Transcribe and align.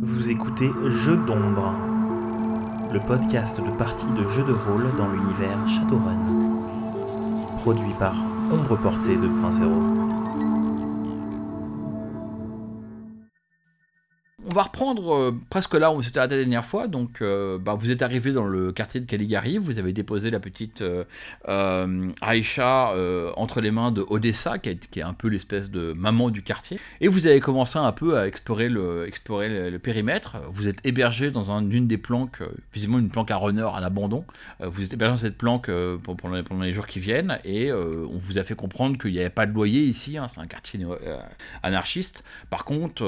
Vous 0.00 0.30
écoutez 0.30 0.70
Jeux 0.86 1.16
d'ombre, 1.16 1.74
le 2.92 3.00
podcast 3.00 3.60
de 3.60 3.70
parties 3.76 4.06
de 4.16 4.28
jeux 4.28 4.44
de 4.44 4.52
rôle 4.52 4.94
dans 4.96 5.08
l'univers 5.08 5.66
Shadowrun. 5.66 6.62
Produit 7.62 7.94
par 7.98 8.14
Ombre 8.52 8.76
Portée 8.76 9.16
2.0. 9.16 10.17
reprendre 14.62 15.14
euh, 15.14 15.34
presque 15.50 15.74
là 15.74 15.90
où 15.90 15.94
on 15.94 16.02
s'était 16.02 16.18
arrêté 16.18 16.36
la 16.36 16.40
dernière 16.42 16.64
fois. 16.64 16.88
Donc, 16.88 17.20
euh, 17.20 17.58
bah, 17.58 17.74
vous 17.74 17.90
êtes 17.90 18.02
arrivé 18.02 18.32
dans 18.32 18.44
le 18.44 18.72
quartier 18.72 19.00
de 19.00 19.06
Caligari. 19.06 19.58
Vous 19.58 19.78
avez 19.78 19.92
déposé 19.92 20.30
la 20.30 20.40
petite 20.40 20.82
euh, 20.82 21.04
Aïcha 22.20 22.92
entre 23.36 23.60
les 23.60 23.70
mains 23.70 23.90
de 23.90 24.04
Odessa, 24.08 24.58
qui 24.58 24.70
est, 24.70 25.02
un 25.02 25.12
peu 25.12 25.28
l'espèce 25.28 25.70
de 25.70 25.92
maman 25.96 26.30
du 26.30 26.42
quartier. 26.42 26.80
Et 27.00 27.08
vous 27.08 27.26
avez 27.26 27.40
commencé 27.40 27.78
un 27.78 27.92
peu 27.92 28.18
à 28.18 28.26
explorer 28.26 28.68
le, 28.68 29.08
périmètre. 29.82 30.36
Vous 30.50 30.68
êtes 30.68 30.84
hébergé 30.84 31.30
dans 31.30 31.50
un- 31.52 31.68
une 31.68 31.86
des 31.86 31.98
planques, 31.98 32.42
visiblement 32.72 32.98
une 32.98 33.10
planque 33.10 33.30
à 33.30 33.36
runner 33.36 33.68
à 33.74 33.80
l'abandon. 33.80 34.24
Vous 34.60 34.82
êtes 34.82 34.92
hébergé 34.92 35.12
dans 35.12 35.16
cette 35.20 35.38
planque 35.38 35.70
pendant, 36.02 36.62
les- 36.62 36.74
jours 36.74 36.86
qui 36.86 37.00
viennent. 37.00 37.38
Et 37.44 37.72
on 37.72 38.18
vous 38.18 38.38
a 38.38 38.44
fait 38.44 38.54
comprendre 38.54 38.98
qu'il 38.98 39.12
n'y 39.12 39.20
avait 39.20 39.30
pas 39.30 39.46
de 39.46 39.52
loyer 39.52 39.82
ici. 39.82 40.18
hein. 40.18 40.26
C'est 40.28 40.40
un 40.40 40.46
quartier 40.46 40.80
anarchiste. 41.62 42.24
Par 42.50 42.64
contre, 42.64 43.02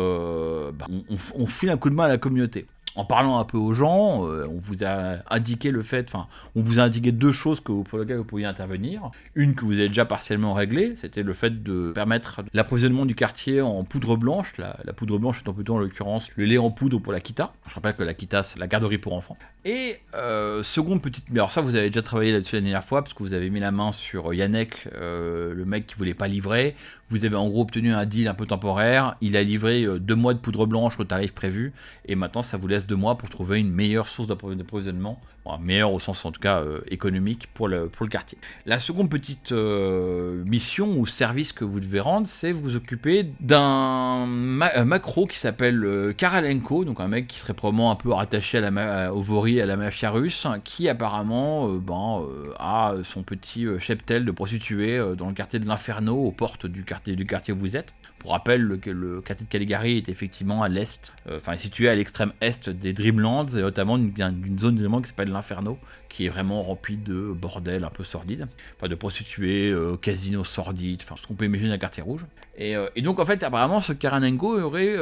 bah, 0.75 0.87
on- 0.91 1.17
on 1.41 1.47
file 1.47 1.71
un 1.71 1.77
coup 1.77 1.91
de 1.91 1.95
main 1.95 2.05
à 2.05 2.09
la 2.09 2.19
communauté. 2.19 2.67
En 2.97 3.05
parlant 3.05 3.39
un 3.39 3.45
peu 3.45 3.57
aux 3.57 3.73
gens, 3.73 4.27
euh, 4.27 4.45
on 4.51 4.59
vous 4.59 4.85
a 4.85 5.19
indiqué 5.31 5.71
le 5.71 5.83
fait, 5.83 6.07
enfin, 6.09 6.27
on 6.57 6.63
vous 6.63 6.81
a 6.81 6.83
indiqué 6.83 7.13
deux 7.13 7.31
choses 7.31 7.61
que 7.61 7.83
pour 7.83 7.99
lesquelles 7.99 8.17
vous 8.17 8.25
pouviez 8.25 8.47
intervenir. 8.47 9.11
Une 9.35 9.55
que 9.55 9.65
vous 9.65 9.75
avez 9.75 9.89
déjà 9.89 10.05
partiellement 10.05 10.55
réglée, 10.55 10.95
c'était 10.97 11.23
le 11.23 11.33
fait 11.33 11.63
de 11.63 11.93
permettre 11.93 12.43
l'approvisionnement 12.53 13.07
du 13.07 13.15
quartier 13.15 13.61
en 13.61 13.85
poudre 13.85 14.17
blanche. 14.17 14.55
La, 14.59 14.75
poudre 14.93 15.19
blanche 15.19 15.41
étant 15.41 15.53
plutôt 15.53 15.77
en 15.77 15.79
l'occurrence 15.79 16.31
le 16.37 16.45
lait 16.45 16.59
en 16.59 16.71
poudre 16.71 16.99
pour 16.99 17.13
la 17.13 17.21
Kita. 17.21 17.53
Je 17.69 17.75
rappelle 17.75 17.95
que 17.95 18.03
la 18.03 18.15
Kita, 18.15 18.43
c'est 18.43 18.59
la 18.59 18.67
garderie 18.67 18.99
pour 18.99 19.15
enfants. 19.15 19.37
Et 19.65 19.99
euh, 20.15 20.63
seconde 20.63 21.03
petite, 21.03 21.27
mais 21.31 21.39
alors 21.39 21.53
ça 21.53 21.61
vous 21.61 21.77
avez 21.77 21.89
déjà 21.89 22.03
travaillé 22.03 22.33
là-dessus 22.33 22.57
la 22.57 22.63
dernière 22.63 22.85
fois 22.85 23.03
parce 23.03 23.15
que 23.15 23.23
vous 23.23 23.35
avez 23.35 23.51
mis 23.51 23.61
la 23.61 23.71
main 23.71 23.93
sur 23.93 24.33
Yannick, 24.33 24.89
euh, 24.95 25.55
le 25.55 25.65
mec 25.65 25.87
qui 25.87 25.95
voulait 25.95 26.15
pas 26.15 26.29
livrer. 26.29 26.75
Vous 27.09 27.25
avez 27.25 27.37
en 27.37 27.49
gros 27.49 27.63
obtenu 27.63 27.93
un 27.93 28.07
deal 28.07 28.29
un 28.29 28.35
peu 28.35 28.47
temporaire. 28.47 29.17
Il 29.21 29.37
a 29.37 29.43
livré 29.43 29.85
deux 29.99 30.15
mois 30.15 30.33
de 30.33 30.39
poudre 30.39 30.67
blanche 30.67 30.99
au 30.99 31.05
tarif 31.05 31.35
prévu 31.35 31.73
et 32.07 32.15
maintenant 32.15 32.43
ça 32.43 32.57
vous 32.57 32.69
laisse 32.69 32.80
deux 32.87 32.97
mois 32.97 33.17
pour 33.19 33.29
trouver 33.29 33.59
une 33.61 33.71
meilleure 33.71 34.09
source 34.09 34.29
d'appro- 34.29 34.55
d'approvisionnement, 34.55 35.21
Bon, 35.47 35.57
meilleure 35.57 35.91
au 35.91 35.99
sens 35.99 36.23
en 36.27 36.33
tout 36.33 36.41
cas 36.41 36.61
euh, 36.61 36.81
économique 36.89 37.49
pour 37.55 37.67
le, 37.67 37.91
quartier. 38.11 38.37
La 38.67 38.79
seconde 38.79 39.09
petite 39.09 39.53
euh, 39.53 40.45
mission 40.45 40.99
ou 40.99 41.07
service 41.07 41.55
que 41.55 41.65
vous 41.65 41.81
devez 41.81 42.01
rendre, 42.01 42.27
c'est 42.27 42.53
vous 42.53 42.77
occuper 42.77 43.27
d'un 43.41 44.27
ma- 44.27 44.71
un 44.77 44.85
macro 44.85 45.27
qui 45.27 45.39
s'appelle 45.39 45.83
euh, 45.83 46.13
Karalenko, 46.13 46.85
donc 46.85 47.01
un 47.01 47.09
mec 47.09 47.27
qui 47.27 47.39
serait 47.39 47.55
probablement 47.55 47.91
un 47.91 47.97
peu 47.97 48.13
rattaché 48.13 48.59
à 48.59 48.71
la 48.71 49.15
au 49.15 49.23
Vori 49.23 49.63
à 49.63 49.67
la 49.67 49.79
mafia 49.79 50.11
russe, 50.11 50.47
qui 50.63 50.91
apparemment 50.91 51.69
ben, 51.69 52.23
a 52.59 52.95
son 53.03 53.23
petit 53.23 53.67
cheptel 53.79 54.27
de 54.27 54.31
prostituées 54.33 55.01
dans 55.17 55.29
le 55.29 55.35
quartier 55.35 55.59
de 55.59 55.67
l'Inferno, 55.67 56.17
aux 56.17 56.33
portes 56.33 56.67
du 56.67 56.85
quartier, 56.85 57.17
du 57.17 57.25
quartier 57.25 57.55
où 57.55 57.59
vous 57.59 57.77
êtes. 57.79 57.95
Pour 58.21 58.33
rappel, 58.33 58.61
le, 58.61 58.77
quartier 59.23 59.47
de 59.47 59.51
Caligari 59.51 59.97
est 59.97 60.11
effectivement 60.11 60.63
à 60.63 60.69
l'est, 60.69 61.11
euh, 61.27 61.39
enfin 61.39 61.57
situé 61.57 61.89
à 61.89 61.95
l'extrême 61.95 62.35
est 62.43 62.69
des 62.69 62.93
Dreamlands, 62.93 63.47
et 63.47 63.63
notamment 63.63 63.97
d'une 63.97 64.59
zone 64.59 64.77
d'éléments 64.77 65.01
qui 65.01 65.09
s'appelle 65.09 65.31
l'Inferno, 65.31 65.79
qui 66.11 66.27
est 66.27 66.29
vraiment 66.29 66.63
remplie 66.63 66.99
de 66.99 67.33
bordel 67.33 67.83
un 67.83 67.89
peu 67.89 68.05
sordide, 68.05 68.47
enfin 68.77 68.89
de 68.89 68.95
prostituées, 68.95 69.71
euh, 69.71 69.97
casinos 69.97 70.45
sordides, 70.45 71.01
enfin 71.03 71.15
ce 71.17 71.27
qu'on 71.27 71.35
peut 71.35 71.47
imaginer 71.47 71.73
un 71.73 71.79
quartier 71.79 72.03
rouge. 72.03 72.27
Et, 72.59 72.77
euh, 72.77 72.89
et 72.95 73.01
donc 73.01 73.19
en 73.21 73.25
fait, 73.25 73.43
apparemment, 73.43 73.81
ce 73.81 73.95
Karanengo 73.95 74.61
aurait, 74.61 74.99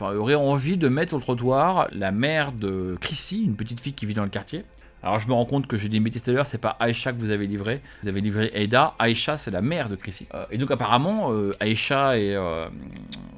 aurait 0.00 0.34
envie 0.34 0.76
de 0.76 0.88
mettre 0.88 1.14
le 1.14 1.20
trottoir 1.20 1.86
la 1.92 2.10
mère 2.10 2.50
de 2.50 2.96
Chrissy, 3.00 3.44
une 3.44 3.54
petite 3.54 3.78
fille 3.78 3.94
qui 3.94 4.06
vit 4.06 4.14
dans 4.14 4.24
le 4.24 4.28
quartier. 4.28 4.64
Alors 5.02 5.20
je 5.20 5.28
me 5.28 5.34
rends 5.34 5.44
compte 5.44 5.66
que 5.66 5.76
j'ai 5.76 5.88
dit 5.88 5.98
une 5.98 6.04
bêtise 6.04 6.22
tout 6.22 6.30
à 6.30 6.32
l'heure, 6.32 6.46
c'est 6.46 6.58
pas 6.58 6.76
Aïcha 6.80 7.12
que 7.12 7.18
vous 7.18 7.30
avez 7.30 7.46
livré, 7.46 7.80
vous 8.02 8.08
avez 8.08 8.20
livré 8.20 8.50
Aida, 8.54 8.94
Aïcha 8.98 9.38
c'est 9.38 9.50
la 9.50 9.60
mère 9.60 9.88
de 9.88 9.94
Chrissy. 9.94 10.26
Euh, 10.34 10.46
et 10.50 10.58
donc 10.58 10.70
apparemment, 10.70 11.32
euh, 11.32 11.52
euh, 11.62 12.68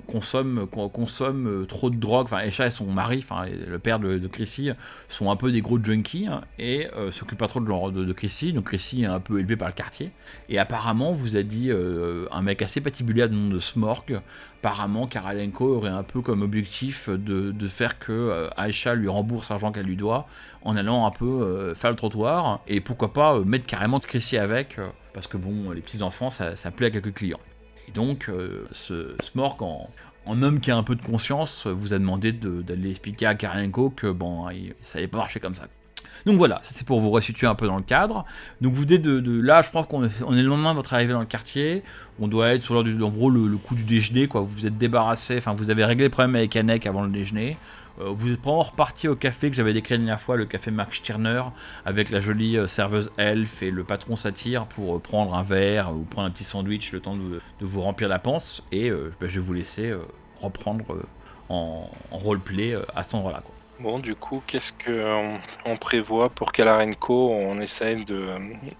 consomme, 0.07 0.67
con- 0.71 0.89
consomme 0.89 1.47
euh, 1.47 1.65
trop 1.67 1.91
de 1.91 1.97
drogue, 1.97 2.25
enfin 2.25 2.39
Aïcha 2.39 2.67
et 2.67 2.71
son 2.71 2.87
mari, 2.87 3.19
enfin 3.19 3.47
le 3.47 3.79
père 3.79 3.99
de, 3.99 4.27
Chrissy, 4.29 4.71
sont 5.09 5.31
un 5.31 5.37
peu 5.37 5.51
des 5.53 5.61
gros 5.61 5.83
junkies 5.83 6.27
hein, 6.27 6.43
et 6.59 6.87
s'occupent 7.11 7.39
pas 7.39 7.49
trop 7.49 7.61
de, 7.61 8.05
de, 8.05 8.13
Chrissy, 8.13 8.53
donc 8.53 8.67
Chrissy 8.67 9.03
est 9.03 9.07
un 9.07 9.21
peu 9.21 9.39
élevé 9.41 9.57
par 9.57 9.69
le 9.69 9.75
quartier. 9.75 10.11
Et 10.49 10.59
apparemment, 10.59 11.13
vous 11.13 11.37
a 11.37 11.43
dit 11.43 11.71
un 12.31 12.43
mec 12.43 12.63
assez 12.63 12.81
patibulaire 12.81 13.29
du 13.29 13.37
nom 13.37 13.49
de 13.49 13.59
Smorg, 13.59 14.21
apparemment 14.61 15.07
Karalenko 15.07 15.77
aurait 15.77 15.89
un 15.91 16.03
peu 16.03 16.21
comme 16.21 16.43
objectif 16.43 17.09
de, 17.09 17.53
de 17.53 17.69
faire 17.69 17.99
que 17.99 18.13
euh, 18.13 18.49
Aïcha 18.57 18.95
lui 18.95 19.09
rembourse 19.09 19.51
l'argent 19.51 19.71
qu'elle 19.73 19.87
lui 19.87 19.97
doit 19.97 20.27
en 20.63 20.77
allant 20.77 21.07
un 21.07 21.11
peu 21.11 21.27
euh, 21.27 21.75
faire 21.75 21.91
le 21.91 21.97
trottoir 21.97 22.61
et 22.67 22.81
pourquoi 22.81 23.13
pas 23.13 23.37
euh, 23.37 23.45
mettre 23.45 23.67
carrément 23.67 24.01
Chrissy 24.01 24.37
avec 24.37 24.79
parce 25.15 25.27
que 25.29 25.37
bon 25.37 25.71
les 25.71 25.81
petits 25.81 26.03
enfants 26.03 26.31
ça, 26.31 26.57
ça 26.57 26.71
plaît 26.71 26.87
à 26.87 26.91
quelques 26.91 27.15
clients. 27.15 27.41
Et 27.87 27.93
donc 27.93 28.31
ce 28.73 29.15
Smork 29.23 29.63
en, 29.63 29.89
en 30.27 30.43
homme 30.43 30.61
qui 30.61 30.71
a 30.71 30.77
un 30.77 30.83
peu 30.83 30.95
de 30.97 31.03
conscience 31.03 31.67
vous 31.67 31.95
a 31.95 31.99
demandé 31.99 32.33
de- 32.33 32.61
d'aller 32.63 32.91
expliquer 32.91 33.27
à 33.27 33.35
Karenko 33.35 33.91
que 33.91 34.11
bon 34.11 34.45
ça 34.83 34.99
allait 34.99 35.09
pas 35.09 35.19
marcher 35.19 35.41
comme 35.41 35.55
ça 35.55 35.67
donc 36.27 36.37
voilà, 36.37 36.61
ça 36.63 36.73
c'est 36.73 36.87
pour 36.87 37.01
vous 37.01 37.11
resituer 37.11 37.47
un 37.47 37.55
peu 37.55 37.67
dans 37.67 37.77
le 37.77 37.83
cadre. 37.83 38.25
Donc 38.61 38.75
vous 38.75 38.83
venez 38.83 38.99
de, 38.99 39.41
là, 39.41 39.63
je 39.63 39.69
crois 39.69 39.85
qu'on 39.85 40.05
est, 40.05 40.23
on 40.27 40.37
est 40.37 40.43
le 40.43 40.49
lendemain 40.49 40.73
de 40.73 40.77
votre 40.77 40.95
arrivée 40.95 41.13
dans 41.13 41.21
le 41.21 41.27
quartier. 41.27 41.83
On 42.21 42.29
doit 42.29 42.55
être 42.55 42.63
sur 42.63 42.75
l'heure 42.75 42.85
du, 42.85 43.01
en 43.03 43.11
gros 43.11 43.31
le, 43.31 43.57
coup 43.57 43.75
du 43.75 43.85
déjeuner, 43.85 44.27
quoi. 44.27 44.41
Vous 44.41 44.49
vous 44.49 44.67
êtes 44.67 44.77
débarrassé, 44.79 45.37
enfin 45.39 45.53
vous 45.53 45.71
avez 45.71 45.85
réglé 45.85 46.07
le 46.07 46.11
problème 46.11 46.35
avec 46.37 46.57
Anek 46.57 46.87
avant 46.87 47.03
le 47.03 47.11
déjeuner. 47.11 47.57
Euh, 48.01 48.11
vous 48.11 48.33
êtes 48.33 48.41
probablement 48.41 48.71
reparti 48.71 49.09
au 49.09 49.17
café 49.17 49.51
que 49.51 49.57
j'avais 49.57 49.73
décrit 49.73 49.95
la 49.95 49.99
dernière 49.99 50.21
fois, 50.21 50.37
le 50.37 50.45
café 50.45 50.71
Mark 50.71 50.95
Stirner, 50.95 51.43
avec 51.85 52.11
la 52.11 52.21
jolie 52.21 52.57
euh, 52.57 52.67
serveuse 52.67 53.11
elfe 53.17 53.63
et 53.63 53.71
le 53.71 53.85
patron 53.85 54.17
satire 54.17 54.67
pour 54.67 54.97
euh, 54.97 54.99
prendre 55.01 55.35
un 55.35 55.43
verre 55.43 55.95
ou 55.95 56.05
prendre 56.05 56.29
un 56.29 56.31
petit 56.31 56.45
sandwich 56.45 56.93
le 56.93 57.01
temps 57.01 57.17
de, 57.17 57.41
de 57.61 57.67
vous 57.67 57.81
remplir 57.81 58.09
la 58.09 58.19
panse. 58.19 58.63
Et 58.73 58.91
ben, 58.91 59.29
je 59.29 59.41
vais 59.41 59.47
vous 59.47 59.53
laisser 59.53 59.93
reprendre 60.41 60.85
en, 61.49 61.91
en 62.11 62.17
roleplay 62.17 62.77
à 62.95 63.03
cet 63.03 63.15
endroit-là. 63.15 63.43
quoi. 63.45 63.55
Bon, 63.81 64.01
du 64.01 64.17
coup, 64.17 64.43
qu'est-ce 64.45 64.73
qu'on 64.73 65.39
on 65.65 65.77
prévoit 65.77 66.31
pour 66.31 66.51
Kalarenko? 66.51 67.31
On 67.31 67.61
essaye 67.61 68.05
de, 68.05 68.27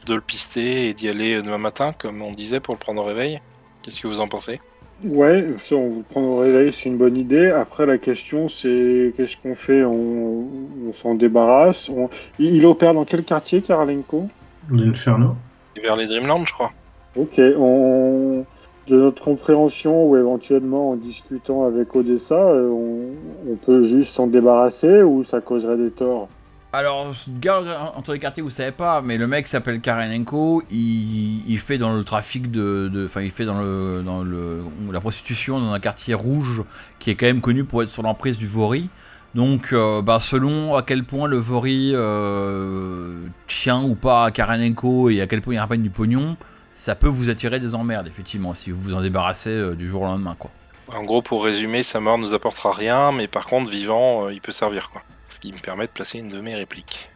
de 0.07 0.15
le 0.15 0.21
pister 0.21 0.89
et 0.89 0.95
d'y 0.95 1.09
aller 1.09 1.41
demain 1.41 1.59
matin, 1.59 1.93
comme 1.97 2.21
on 2.21 2.33
disait, 2.33 2.59
pour 2.59 2.75
le 2.75 2.81
prendre 2.81 3.03
au 3.03 3.05
réveil. 3.05 3.41
Qu'est-ce 3.83 4.01
que 4.01 4.09
vous 4.09 4.19
en 4.19 4.27
pensez? 4.27 4.61
Ouais, 5.05 5.47
ça, 5.59 5.77
on 5.77 5.87
vous 5.89 6.03
prend 6.03 6.23
au 6.23 6.39
réveil, 6.39 6.73
c'est 6.73 6.89
une 6.89 6.97
bonne 6.97 7.17
idée. 7.17 7.49
Après, 7.51 7.87
la 7.87 7.99
question, 7.99 8.49
c'est 8.49 9.13
qu'est-ce 9.17 9.37
qu'on 9.37 9.55
fait? 9.55 9.85
On, 9.85 10.49
on 10.89 10.93
s'en 10.93 11.15
débarrasse? 11.15 11.89
On... 11.89 12.11
il, 12.41 12.57
il 12.57 12.67
opère 12.67 12.95
dans 12.95 13.05
quel 13.05 13.23
quartier, 13.23 13.63
Karalenko 13.63 14.29
L'Inferno 14.69 15.37
Vers 15.81 15.95
les 15.95 16.07
Dreamlands, 16.07 16.45
je 16.45 16.53
crois. 16.53 16.73
Ok, 17.15 17.39
on... 17.39 18.45
de 18.89 18.97
notre 18.97 19.23
compréhension 19.23 20.07
ou 20.07 20.17
éventuellement 20.17 20.91
en 20.91 20.97
discutant 20.97 21.65
avec 21.65 21.95
Odessa, 21.95 22.35
euh, 22.35 22.69
on, 22.71 23.57
peut 23.57 23.85
juste 23.85 24.15
s'en 24.15 24.27
débarrasser 24.27 25.03
ou 25.03 25.25
ça 25.25 25.41
causerait 25.41 25.77
des 25.77 25.91
torts? 25.91 26.29
Alors, 26.73 27.15
ce 27.15 27.31
gars 27.31 27.63
entre 27.97 28.13
les 28.13 28.19
quartiers, 28.19 28.43
vous 28.43 28.51
savez 28.51 28.73
pas, 28.73 29.01
mais 29.01 29.17
le 29.17 29.27
mec 29.27 29.47
s'appelle 29.47 29.81
Karenenko, 29.81 30.63
il, 30.71 31.43
il 31.51 31.59
fait 31.59 31.79
dans 31.79 31.97
le 31.97 32.05
trafic 32.05 32.51
de. 32.51 32.89
de- 32.93 33.07
Enfin, 33.07 33.23
il 33.23 33.31
fait 33.31 33.47
dans, 33.47 33.59
le, 33.61 34.03
dans 34.05 34.23
le, 34.23 34.61
la 34.93 35.01
prostitution 35.01 35.59
dans 35.61 35.73
un 35.73 35.81
quartier 35.81 36.13
rouge 36.13 36.63
qui 36.99 37.11
est 37.11 37.15
quand 37.15 37.27
même 37.27 37.41
connu 37.41 37.65
pour 37.65 37.83
être 37.83 37.89
sur 37.89 38.03
l'emprise 38.03 38.37
du 38.37 38.47
Vori. 38.47 38.91
Donc, 39.35 39.73
euh, 39.73 40.03
bah, 40.03 40.19
selon 40.21 40.75
à 40.75 40.83
quel 40.83 41.05
point 41.05 41.29
le 41.29 41.37
Vori 41.37 41.93
euh, 41.95 43.15
tient 43.47 43.83
ou 43.83 43.95
pas 43.95 44.25
à 44.25 44.31
Karenenko 44.31 45.11
et 45.11 45.21
à 45.21 45.27
quel 45.27 45.41
point 45.41 45.55
il 45.55 45.59
ramène 45.59 45.83
du 45.83 45.91
pognon, 45.91 46.37
ça 46.79 46.95
peut 46.95 47.09
vous 47.09 47.29
attirer 47.29 47.59
des 47.59 47.75
emmerdes, 47.75 48.07
effectivement, 48.07 48.55
si 48.55 48.71
vous 48.71 48.81
vous 48.81 48.95
en 48.95 49.01
débarrassez 49.01 49.51
euh, 49.51 49.75
du 49.75 49.89
jour 49.89 50.03
au 50.03 50.07
lendemain, 50.07 50.35
quoi. 50.39 50.51
En 50.95 51.03
gros, 51.03 51.23
pour 51.23 51.45
résumer, 51.45 51.83
sa 51.83 51.99
mort 51.99 52.19
nous 52.19 52.35
apportera 52.35 52.73
rien, 52.73 53.11
mais 53.11 53.27
par 53.27 53.47
contre, 53.47 53.71
vivant, 53.71 54.27
euh, 54.27 54.33
il 54.33 54.41
peut 54.41 54.53
servir, 54.53 54.91
quoi. 54.91 55.03
Ce 55.29 55.41
qui 55.41 55.53
me 55.53 55.59
permet 55.59 55.87
de 55.87 55.93
placer 55.93 56.21
une 56.21 56.29
de 56.29 56.41
mes 56.41 56.55
répliques. 56.55 57.11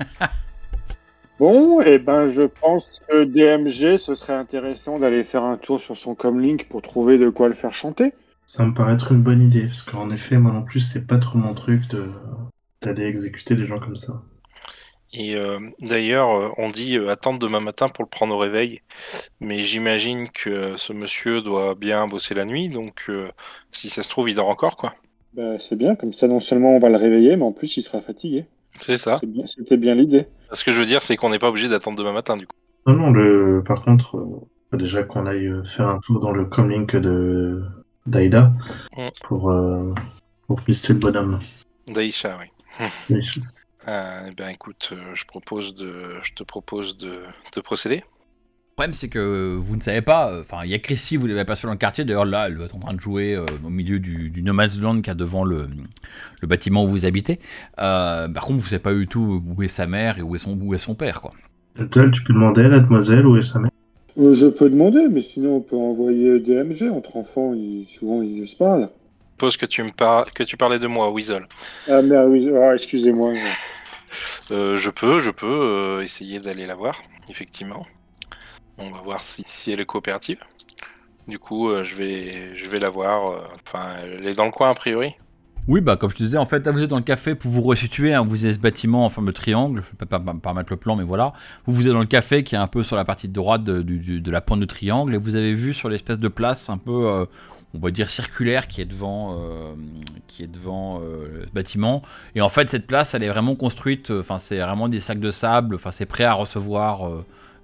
Bon, 1.38 1.80
et 1.80 1.98
ben 1.98 2.26
je 2.26 2.42
pense 2.42 3.00
que 3.08 3.24
DMG, 3.24 3.96
ce 3.96 4.14
serait 4.14 4.34
intéressant 4.34 4.98
d'aller 4.98 5.24
faire 5.24 5.42
un 5.42 5.56
tour 5.56 5.80
sur 5.80 5.96
son 5.96 6.14
comlink 6.14 6.68
pour 6.68 6.82
trouver 6.82 7.16
de 7.16 7.30
quoi 7.30 7.48
le 7.48 7.54
faire 7.54 7.72
chanter. 7.72 8.12
Ça 8.44 8.62
me 8.66 8.74
paraît 8.74 8.92
être 8.92 9.12
une 9.12 9.22
bonne 9.22 9.40
idée, 9.40 9.62
parce 9.62 9.80
qu'en 9.80 10.10
effet, 10.10 10.36
moi 10.36 10.52
non 10.52 10.60
plus, 10.60 10.80
c'est 10.80 11.06
pas 11.06 11.16
trop 11.16 11.38
mon 11.38 11.54
truc 11.54 11.88
de 11.88 12.10
d'aller 12.82 13.04
exécuter 13.04 13.54
des 13.54 13.64
gens 13.64 13.76
comme 13.76 13.96
ça. 13.96 14.20
Et 15.12 15.34
euh, 15.34 15.58
d'ailleurs, 15.80 16.30
euh, 16.30 16.48
on 16.56 16.68
dit 16.68 16.96
euh, 16.96 17.10
attendre 17.10 17.38
demain 17.38 17.60
matin 17.60 17.88
pour 17.88 18.04
le 18.04 18.08
prendre 18.08 18.34
au 18.34 18.38
réveil. 18.38 18.80
Mais 19.40 19.58
j'imagine 19.60 20.28
que 20.28 20.76
ce 20.76 20.92
monsieur 20.92 21.40
doit 21.42 21.74
bien 21.74 22.06
bosser 22.06 22.34
la 22.34 22.44
nuit, 22.44 22.68
donc 22.68 23.02
euh, 23.08 23.28
si 23.72 23.88
ça 23.88 24.02
se 24.04 24.08
trouve, 24.08 24.28
il 24.30 24.36
dort 24.36 24.48
encore, 24.48 24.76
quoi. 24.76 24.94
Bah, 25.34 25.58
c'est 25.58 25.76
bien, 25.76 25.94
comme 25.96 26.12
ça 26.12 26.26
non 26.28 26.40
seulement 26.40 26.70
on 26.76 26.78
va 26.78 26.88
le 26.88 26.96
réveiller, 26.96 27.36
mais 27.36 27.42
en 27.44 27.52
plus 27.52 27.76
il 27.76 27.82
sera 27.82 28.00
fatigué. 28.00 28.46
C'est 28.78 28.96
ça. 28.96 29.18
Bien- 29.26 29.46
C'était 29.46 29.76
bien 29.76 29.94
l'idée. 29.94 30.26
Ce 30.52 30.62
que 30.64 30.72
je 30.72 30.78
veux 30.80 30.86
dire, 30.86 31.02
c'est 31.02 31.16
qu'on 31.16 31.30
n'est 31.30 31.38
pas 31.38 31.48
obligé 31.50 31.68
d'attendre 31.68 31.98
demain 31.98 32.12
matin, 32.12 32.36
du 32.36 32.46
coup. 32.46 32.54
Non, 32.86 32.94
non, 32.94 33.10
le... 33.10 33.62
par 33.66 33.82
contre, 33.84 34.16
euh, 34.16 34.76
déjà 34.76 35.02
qu'on 35.02 35.26
aille 35.26 35.50
faire 35.66 35.88
un 35.88 35.98
tour 36.00 36.20
dans 36.20 36.30
le 36.32 36.44
comlink 36.46 36.96
de 36.96 37.62
d'Aida 38.06 38.52
Mm. 38.96 39.08
pour, 39.24 39.50
euh, 39.50 39.92
Pour 40.46 40.60
pisser 40.62 40.94
le 40.94 40.98
bonhomme. 41.00 41.38
Daïcha, 41.92 42.36
oui. 42.40 42.86
Oui. 43.10 43.20
Euh, 43.90 44.20
eh 44.28 44.34
bien, 44.34 44.48
écoute, 44.48 44.90
euh, 44.92 44.96
je, 45.14 45.24
propose 45.24 45.74
de, 45.74 46.14
je 46.22 46.32
te 46.32 46.44
propose 46.44 46.96
de, 46.96 47.22
de 47.56 47.60
procéder. 47.60 47.96
Le 47.96 48.74
problème, 48.76 48.92
c'est 48.94 49.08
que 49.08 49.56
vous 49.58 49.76
ne 49.76 49.82
savez 49.82 50.00
pas. 50.00 50.30
euh, 50.30 50.40
Enfin, 50.42 50.58
il 50.64 50.70
y 50.70 50.74
a 50.74 50.78
Chrissy, 50.78 51.16
vous 51.16 51.26
l'avez 51.26 51.44
passé 51.44 51.66
dans 51.66 51.72
le 51.72 51.78
quartier. 51.78 52.04
D'ailleurs, 52.04 52.24
là, 52.24 52.46
elle 52.46 52.54
doit 52.54 52.66
être 52.66 52.76
en 52.76 52.78
train 52.78 52.94
de 52.94 53.00
jouer 53.00 53.34
euh, 53.34 53.44
au 53.64 53.68
milieu 53.68 53.98
du, 53.98 54.30
du 54.30 54.42
No 54.42 54.52
Man's 54.52 54.80
Land 54.80 54.98
qu'il 54.98 55.08
y 55.08 55.10
a 55.10 55.14
devant 55.14 55.44
le, 55.44 55.66
le 56.40 56.46
bâtiment 56.48 56.84
où 56.84 56.88
vous 56.88 57.04
habitez. 57.04 57.40
Euh, 57.80 58.28
par 58.28 58.44
contre, 58.44 58.58
vous 58.60 58.64
ne 58.66 58.70
savez 58.70 58.78
pas 58.82 58.94
du 58.94 59.06
tout 59.08 59.42
où 59.44 59.62
est 59.62 59.68
sa 59.68 59.86
mère 59.86 60.18
et 60.18 60.22
où 60.22 60.34
est 60.36 60.38
son, 60.38 60.56
où 60.58 60.72
est 60.72 60.78
son 60.78 60.94
père, 60.94 61.20
quoi. 61.20 61.32
Tu 61.74 62.22
peux 62.24 62.32
demander 62.32 62.62
à 62.62 62.68
la 62.68 62.80
demoiselle 62.80 63.26
où 63.26 63.36
est 63.36 63.42
sa 63.42 63.58
mère? 63.58 63.70
Euh, 64.18 64.32
je 64.34 64.46
peux 64.46 64.70
demander, 64.70 65.08
mais 65.10 65.20
sinon 65.22 65.56
on 65.56 65.60
peut 65.60 65.76
envoyer 65.76 66.38
DMG. 66.40 66.90
Entre 66.90 67.16
enfants, 67.16 67.54
ils- 67.54 67.86
souvent 67.88 68.22
ils 68.22 68.46
se 68.48 68.56
parlent. 68.56 68.88
Je 68.88 69.46
suppose 69.46 69.56
que 69.56 69.66
tu, 69.66 69.82
me 69.82 69.90
par- 69.90 70.30
que 70.32 70.42
tu 70.42 70.56
parlais 70.56 70.78
de 70.78 70.86
moi, 70.86 71.10
Weasel. 71.10 71.46
Ah 71.88 72.02
merde, 72.02 72.28
oui, 72.30 72.50
ah, 72.54 72.74
excusez-moi. 72.74 73.32
Euh, 74.50 74.76
je 74.76 74.90
peux, 74.90 75.18
je 75.18 75.30
peux 75.30 75.46
euh, 75.46 76.02
essayer 76.02 76.40
d'aller 76.40 76.66
la 76.66 76.74
voir, 76.74 77.00
effectivement. 77.28 77.86
On 78.78 78.90
va 78.90 79.00
voir 79.00 79.20
si, 79.20 79.44
elle 79.70 79.80
est 79.80 79.86
coopérative. 79.86 80.38
Du 81.28 81.38
coup, 81.38 81.68
euh, 81.68 81.84
je, 81.84 81.96
vais, 81.96 82.56
je 82.56 82.66
vais 82.68 82.78
la 82.78 82.90
voir. 82.90 83.48
Enfin, 83.66 83.96
elle 84.02 84.26
est 84.26 84.34
dans 84.34 84.46
le 84.46 84.52
coin, 84.52 84.70
a 84.70 84.74
priori. 84.74 85.14
Oui, 85.68 85.80
bah 85.82 85.96
comme 85.96 86.10
je 86.10 86.16
te 86.16 86.22
disais, 86.22 86.38
en 86.38 86.46
fait, 86.46 86.64
là 86.64 86.72
vous 86.72 86.82
êtes 86.82 86.90
dans 86.90 86.96
le 86.96 87.02
café 87.02 87.34
pour 87.34 87.50
vous 87.50 87.60
resituer. 87.60 88.14
hein, 88.14 88.24
vous 88.26 88.44
avez 88.44 88.54
ce 88.54 88.58
bâtiment 88.58 89.04
en 89.04 89.10
forme 89.10 89.26
de 89.26 89.32
triangle. 89.32 89.82
Je 89.82 89.92
ne 89.92 89.96
peux 89.96 90.06
pas, 90.06 90.18
pas, 90.18 90.34
pas 90.34 90.54
mettre 90.54 90.72
le 90.72 90.78
plan, 90.78 90.96
mais 90.96 91.04
voilà. 91.04 91.32
Vous 91.66 91.74
vous 91.74 91.86
êtes 91.86 91.92
dans 91.92 92.00
le 92.00 92.06
café 92.06 92.42
qui 92.42 92.54
est 92.54 92.58
un 92.58 92.66
peu 92.66 92.82
sur 92.82 92.96
la 92.96 93.04
partie 93.04 93.28
droite 93.28 93.62
de, 93.62 94.30
la 94.30 94.40
pointe 94.40 94.60
de 94.60 94.64
triangle. 94.64 95.14
Et 95.14 95.18
vous 95.18 95.36
avez 95.36 95.52
vu 95.52 95.74
sur 95.74 95.88
l'espèce 95.88 96.18
de 96.18 96.28
place 96.28 96.70
un 96.70 96.78
peu, 96.78 97.26
on 97.74 97.78
va 97.78 97.90
dire 97.90 98.10
circulaire, 98.10 98.66
qui 98.66 98.80
est 98.80 98.84
devant, 98.86 99.38
euh, 99.38 99.64
qui 100.26 100.42
est 100.42 100.48
devant 100.48 101.00
euh, 101.00 101.42
le 101.42 101.46
bâtiment. 101.52 102.02
Et 102.34 102.40
en 102.40 102.48
fait, 102.48 102.68
cette 102.68 102.86
place, 102.86 103.14
elle 103.14 103.22
est 103.22 103.28
vraiment 103.28 103.54
construite. 103.54 104.10
euh, 104.10 104.20
Enfin, 104.20 104.38
c'est 104.38 104.58
vraiment 104.58 104.88
des 104.88 105.00
sacs 105.00 105.20
de 105.20 105.30
sable. 105.30 105.76
Enfin, 105.76 105.90
c'est 105.92 106.06
prêt 106.06 106.24
à 106.24 106.32
recevoir. 106.32 107.08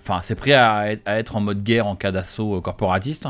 Enfin, 0.00 0.20
c'est 0.22 0.36
prêt 0.36 0.52
à 0.52 0.92
être, 0.92 1.34
en 1.34 1.40
mode 1.40 1.64
guerre 1.64 1.88
en 1.88 1.96
cas 1.96 2.12
d'assaut 2.12 2.60
corporatiste. 2.60 3.26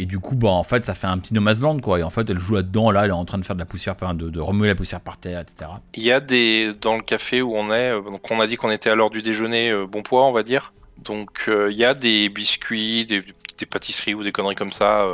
Et 0.00 0.06
du 0.06 0.18
coup, 0.18 0.34
bah, 0.34 0.48
en 0.48 0.64
fait, 0.64 0.84
ça 0.84 0.94
fait 0.94 1.06
un 1.06 1.18
petit 1.18 1.32
no 1.32 1.40
man's 1.40 1.60
land, 1.60 1.78
quoi. 1.78 2.00
Et 2.00 2.02
en 2.02 2.10
fait, 2.10 2.28
elle 2.28 2.40
joue 2.40 2.56
là-dedans, 2.56 2.90
là, 2.90 3.04
elle 3.04 3.10
est 3.10 3.14
en 3.14 3.24
train 3.24 3.38
de 3.38 3.44
faire 3.44 3.54
de 3.54 3.60
la 3.60 3.66
poussière, 3.66 3.94
de, 4.14 4.28
de 4.28 4.40
remuer 4.40 4.66
la 4.66 4.74
poussière 4.74 5.00
par 5.00 5.18
terre, 5.18 5.38
etc. 5.38 5.70
Il 5.94 6.02
y 6.02 6.10
a 6.10 6.18
des. 6.18 6.72
Dans 6.80 6.96
le 6.96 7.02
café 7.02 7.42
où 7.42 7.54
on 7.56 7.72
est, 7.72 7.92
donc 7.92 8.28
on 8.32 8.40
a 8.40 8.48
dit 8.48 8.56
qu'on 8.56 8.72
était 8.72 8.90
à 8.90 8.96
l'heure 8.96 9.10
du 9.10 9.22
déjeuner, 9.22 9.72
bon 9.86 10.02
poids, 10.02 10.26
on 10.26 10.32
va 10.32 10.42
dire. 10.42 10.72
Donc 11.04 11.48
il 11.48 11.76
y 11.76 11.84
a 11.84 11.94
des 11.94 12.28
biscuits, 12.28 13.06
des, 13.06 13.22
pâtisseries 13.70 14.14
ou 14.14 14.24
des 14.24 14.32
conneries 14.32 14.56
comme 14.56 14.72
ça, 14.72 15.06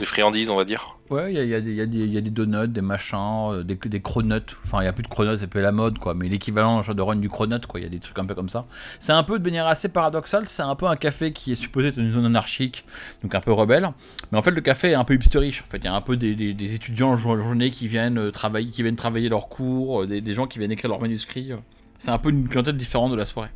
des 0.00 0.06
friandises, 0.06 0.50
on 0.50 0.56
va 0.56 0.64
dire. 0.64 0.96
Ouais, 1.10 1.32
il 1.32 1.36
y 1.36 1.38
a, 1.38 1.44
il 1.44 1.50
y 1.50 1.80
a 1.80 1.86
des- 1.86 2.06
y 2.06 2.18
a 2.18 2.20
donuts, 2.20 2.68
des 2.68 2.80
machins, 2.80 3.50
euh, 3.52 3.62
des, 3.62 3.74
des 3.76 4.00
cronuts. 4.00 4.56
Enfin, 4.64 4.78
il 4.78 4.82
n'y 4.82 4.88
a 4.88 4.92
plus 4.92 5.02
de 5.02 5.08
cronuts, 5.08 5.38
c'est 5.38 5.46
plus 5.46 5.60
la 5.60 5.70
mode, 5.72 5.98
quoi. 5.98 6.14
Mais 6.14 6.28
l'équivalent 6.28 6.78
en 6.78 6.82
Shadowrun 6.82 7.16
du 7.16 7.28
cronut, 7.28 7.64
quoi. 7.66 7.78
Il 7.80 7.82
y 7.84 7.86
a 7.86 7.88
des 7.88 7.98
trucs 8.00 8.18
un 8.18 8.24
peu 8.24 8.34
comme 8.34 8.48
ça. 8.48 8.64
C'est 8.98 9.12
un 9.12 9.22
peu 9.22 9.38
de 9.38 9.44
manière 9.44 9.66
assez 9.66 9.88
paradoxale. 9.88 10.48
C'est 10.48 10.62
un 10.62 10.74
peu 10.74 10.86
un 10.86 10.96
café 10.96 11.32
qui 11.32 11.52
est 11.52 11.56
supposé 11.56 11.88
être 11.88 11.98
une 11.98 12.10
zone 12.12 12.24
anarchique, 12.26 12.84
donc 13.22 13.34
un 13.34 13.40
peu 13.40 13.52
rebelle. 13.52 13.90
Mais 14.32 14.38
en 14.38 14.42
fait, 14.42 14.50
le 14.52 14.60
café 14.60 14.90
est 14.90 14.94
un 14.94 15.04
peu 15.04 15.14
hipsterish. 15.14 15.62
En 15.62 15.66
fait, 15.70 15.78
il 15.78 15.84
y 15.84 15.88
a 15.88 15.94
un 15.94 16.00
peu 16.00 16.16
des, 16.16 16.34
des- 16.34 16.54
des 16.54 16.74
étudiants 16.74 17.10
en 17.10 17.16
jour- 17.16 17.36
journée 17.36 17.70
qui 17.70 17.86
viennent 17.88 18.18
euh, 18.18 18.30
travailler, 18.30 18.70
qui 18.70 18.82
viennent 18.82 18.96
travailler 18.96 19.28
leurs 19.28 19.48
cours, 19.48 20.02
euh, 20.02 20.06
des, 20.06 20.34
gens 20.34 20.46
qui 20.46 20.58
viennent 20.58 20.72
écrire 20.72 20.90
leurs 20.90 21.00
manuscrits. 21.00 21.50
C'est 21.98 22.10
un 22.10 22.18
peu 22.18 22.30
une 22.30 22.48
clientèle 22.48 22.76
différente 22.76 23.10
de 23.10 23.16
la 23.16 23.26
soirée. 23.26 23.50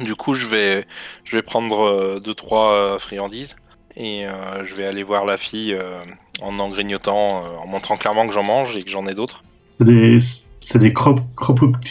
Du 0.00 0.14
coup, 0.14 0.34
je 0.34 0.46
vais, 0.46 0.86
je 1.24 1.36
vais 1.36 1.42
prendre 1.42 1.80
euh, 1.84 2.20
deux 2.20 2.34
trois 2.34 2.98
friandises 2.98 3.56
et 3.96 4.26
euh, 4.26 4.64
je 4.64 4.74
vais 4.74 4.86
aller 4.86 5.02
voir 5.02 5.24
la 5.24 5.36
fille 5.36 5.74
euh, 5.74 6.02
en 6.42 6.58
en 6.58 6.68
grignotant, 6.68 7.44
euh, 7.44 7.56
en 7.58 7.66
montrant 7.66 7.96
clairement 7.96 8.26
que 8.26 8.32
j'en 8.32 8.44
mange 8.44 8.76
et 8.76 8.82
que 8.82 8.90
j'en 8.90 9.06
ai 9.06 9.14
d'autres. 9.14 9.42
C'est 9.78 9.84
des, 9.86 10.18
c'est 10.60 10.78
des 10.78 10.92
crop, 10.92 11.20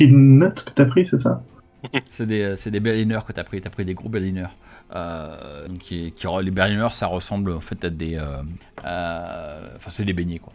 nuts 0.01 0.53
que 0.65 0.71
t'as 0.73 0.85
pris, 0.85 1.05
c'est 1.05 1.17
ça? 1.17 1.43
C'est 2.09 2.25
des, 2.25 2.55
c'est 2.55 2.71
des 2.71 2.79
Berliners 2.79 3.19
que 3.27 3.33
t'as 3.33 3.43
pris, 3.43 3.59
t'as 3.59 3.69
pris 3.69 3.83
des 3.83 3.93
gros 3.93 4.07
Berliners. 4.07 4.47
Euh, 4.95 5.67
donc 5.67 5.79
qui, 5.79 6.13
qui- 6.15 6.27
les 6.41 6.51
Berliners, 6.51 6.93
ça 6.93 7.07
ressemble 7.07 7.51
en 7.51 7.59
fait 7.59 7.83
à 7.83 7.89
des, 7.89 8.17
enfin 8.77 9.89
c'est 9.91 10.05
des 10.05 10.13
beignets 10.13 10.39
quoi. 10.39 10.53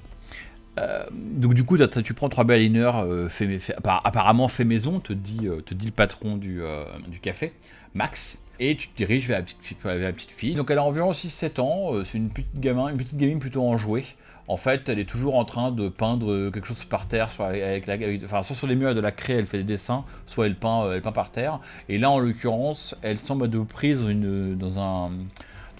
Euh, 0.78 1.04
donc 1.12 1.54
du 1.54 1.64
coup, 1.64 1.76
tu 1.76 2.14
prends 2.14 2.28
trois 2.28 2.44
Berliners, 2.44 2.92
euh, 2.96 3.28
fait, 3.28 3.60
apparemment 3.84 4.48
fait 4.48 4.64
maison, 4.64 5.00
te 5.00 5.12
dit, 5.12 5.48
euh, 5.48 5.60
te 5.60 5.74
dit 5.74 5.86
le 5.86 5.92
patron 5.92 6.36
du, 6.36 6.62
euh, 6.62 6.84
du 7.08 7.18
café, 7.20 7.52
Max. 7.94 8.44
Et 8.60 8.76
tu 8.76 8.88
te 8.88 8.96
diriges 8.96 9.26
vers 9.28 9.38
la 9.84 10.12
petite 10.12 10.30
fille. 10.32 10.54
Donc 10.54 10.70
elle 10.70 10.78
a 10.78 10.84
environ 10.84 11.12
6-7 11.12 11.60
ans, 11.60 11.94
euh, 11.94 12.04
c'est 12.04 12.18
une 12.18 12.28
petite 12.30 12.58
gamin, 12.58 12.88
une 12.88 12.96
petite 12.96 13.16
gamine 13.16 13.38
plutôt 13.38 13.62
enjouée. 13.62 14.04
En 14.48 14.56
fait, 14.56 14.88
elle 14.88 14.98
est 14.98 15.04
toujours 15.08 15.36
en 15.36 15.44
train 15.44 15.70
de 15.70 15.88
peindre 15.88 16.32
euh, 16.32 16.50
quelque 16.50 16.66
chose 16.66 16.82
par 16.84 17.06
terre, 17.06 17.30
soit 17.30 17.48
avec 17.48 17.86
la, 17.86 17.96
enfin, 18.24 18.42
soit 18.42 18.56
sur 18.56 18.66
les 18.66 18.74
murs 18.74 18.94
de 18.94 19.00
la 19.00 19.12
craie, 19.12 19.34
elle 19.34 19.46
fait 19.46 19.58
des 19.58 19.64
dessins, 19.64 20.04
soit 20.26 20.46
elle 20.46 20.56
peint, 20.56 20.84
euh, 20.84 20.94
elle 20.96 21.02
peint 21.02 21.12
par 21.12 21.30
terre. 21.30 21.60
Et 21.88 21.98
là, 21.98 22.10
en 22.10 22.18
l'occurrence, 22.18 22.96
elle 23.02 23.18
semble 23.18 23.46
être 23.46 23.62
prise 23.64 24.00
dans 24.00 24.08
une, 24.08 24.56
dans 24.56 24.78
un, 24.80 25.10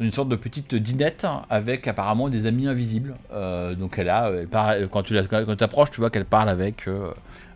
une 0.01 0.13
sorte 0.13 0.29
de 0.29 0.37
petite 0.37 0.75
dinette 0.77 1.27
avec 1.51 1.89
apparemment 1.89 2.29
des 2.29 2.47
amis 2.47 2.69
invisibles. 2.69 3.17
Donc 3.77 3.99
elle 3.99 4.11
a, 4.11 4.31
quand 4.93 5.03
tu 5.03 5.15
la- 5.15 5.25
quand 5.25 5.63
approches, 5.63 5.91
tu 5.91 5.99
vois 6.01 6.11
qu'elle 6.11 6.25
parle 6.25 6.49
avec, 6.49 6.85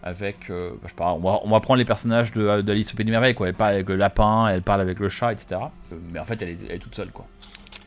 avec, 0.03 0.51
euh, 0.51 0.73
je 0.83 0.89
sais 0.89 0.95
pas, 0.95 1.13
on 1.13 1.21
va, 1.21 1.41
on 1.45 1.51
va 1.51 1.61
prendre 1.61 1.79
les 1.79 1.85
personnages 1.85 2.33
de- 2.33 2.61
d'Alice 2.63 2.93
au 2.93 2.97
Pays 2.97 3.05
des 3.07 3.13
Merveilles, 3.13 3.35
quoi. 3.35 3.49
Elle 3.49 3.55
parle 3.55 3.75
avec 3.75 3.89
le 3.89 3.97
lapin, 3.97 4.49
elle 4.49 4.63
parle 4.63 4.81
avec 4.81 4.99
le 4.99 5.09
chat, 5.09 5.33
etc. 5.33 5.61
Euh, 5.93 5.97
Mais 6.13 6.19
en 6.19 6.25
fait, 6.25 6.41
elle 6.43 6.49
est, 6.51 6.59
elle 6.69 6.77
est 6.77 6.79
toute 6.79 6.95
seule, 6.95 7.11
quoi. 7.13 7.27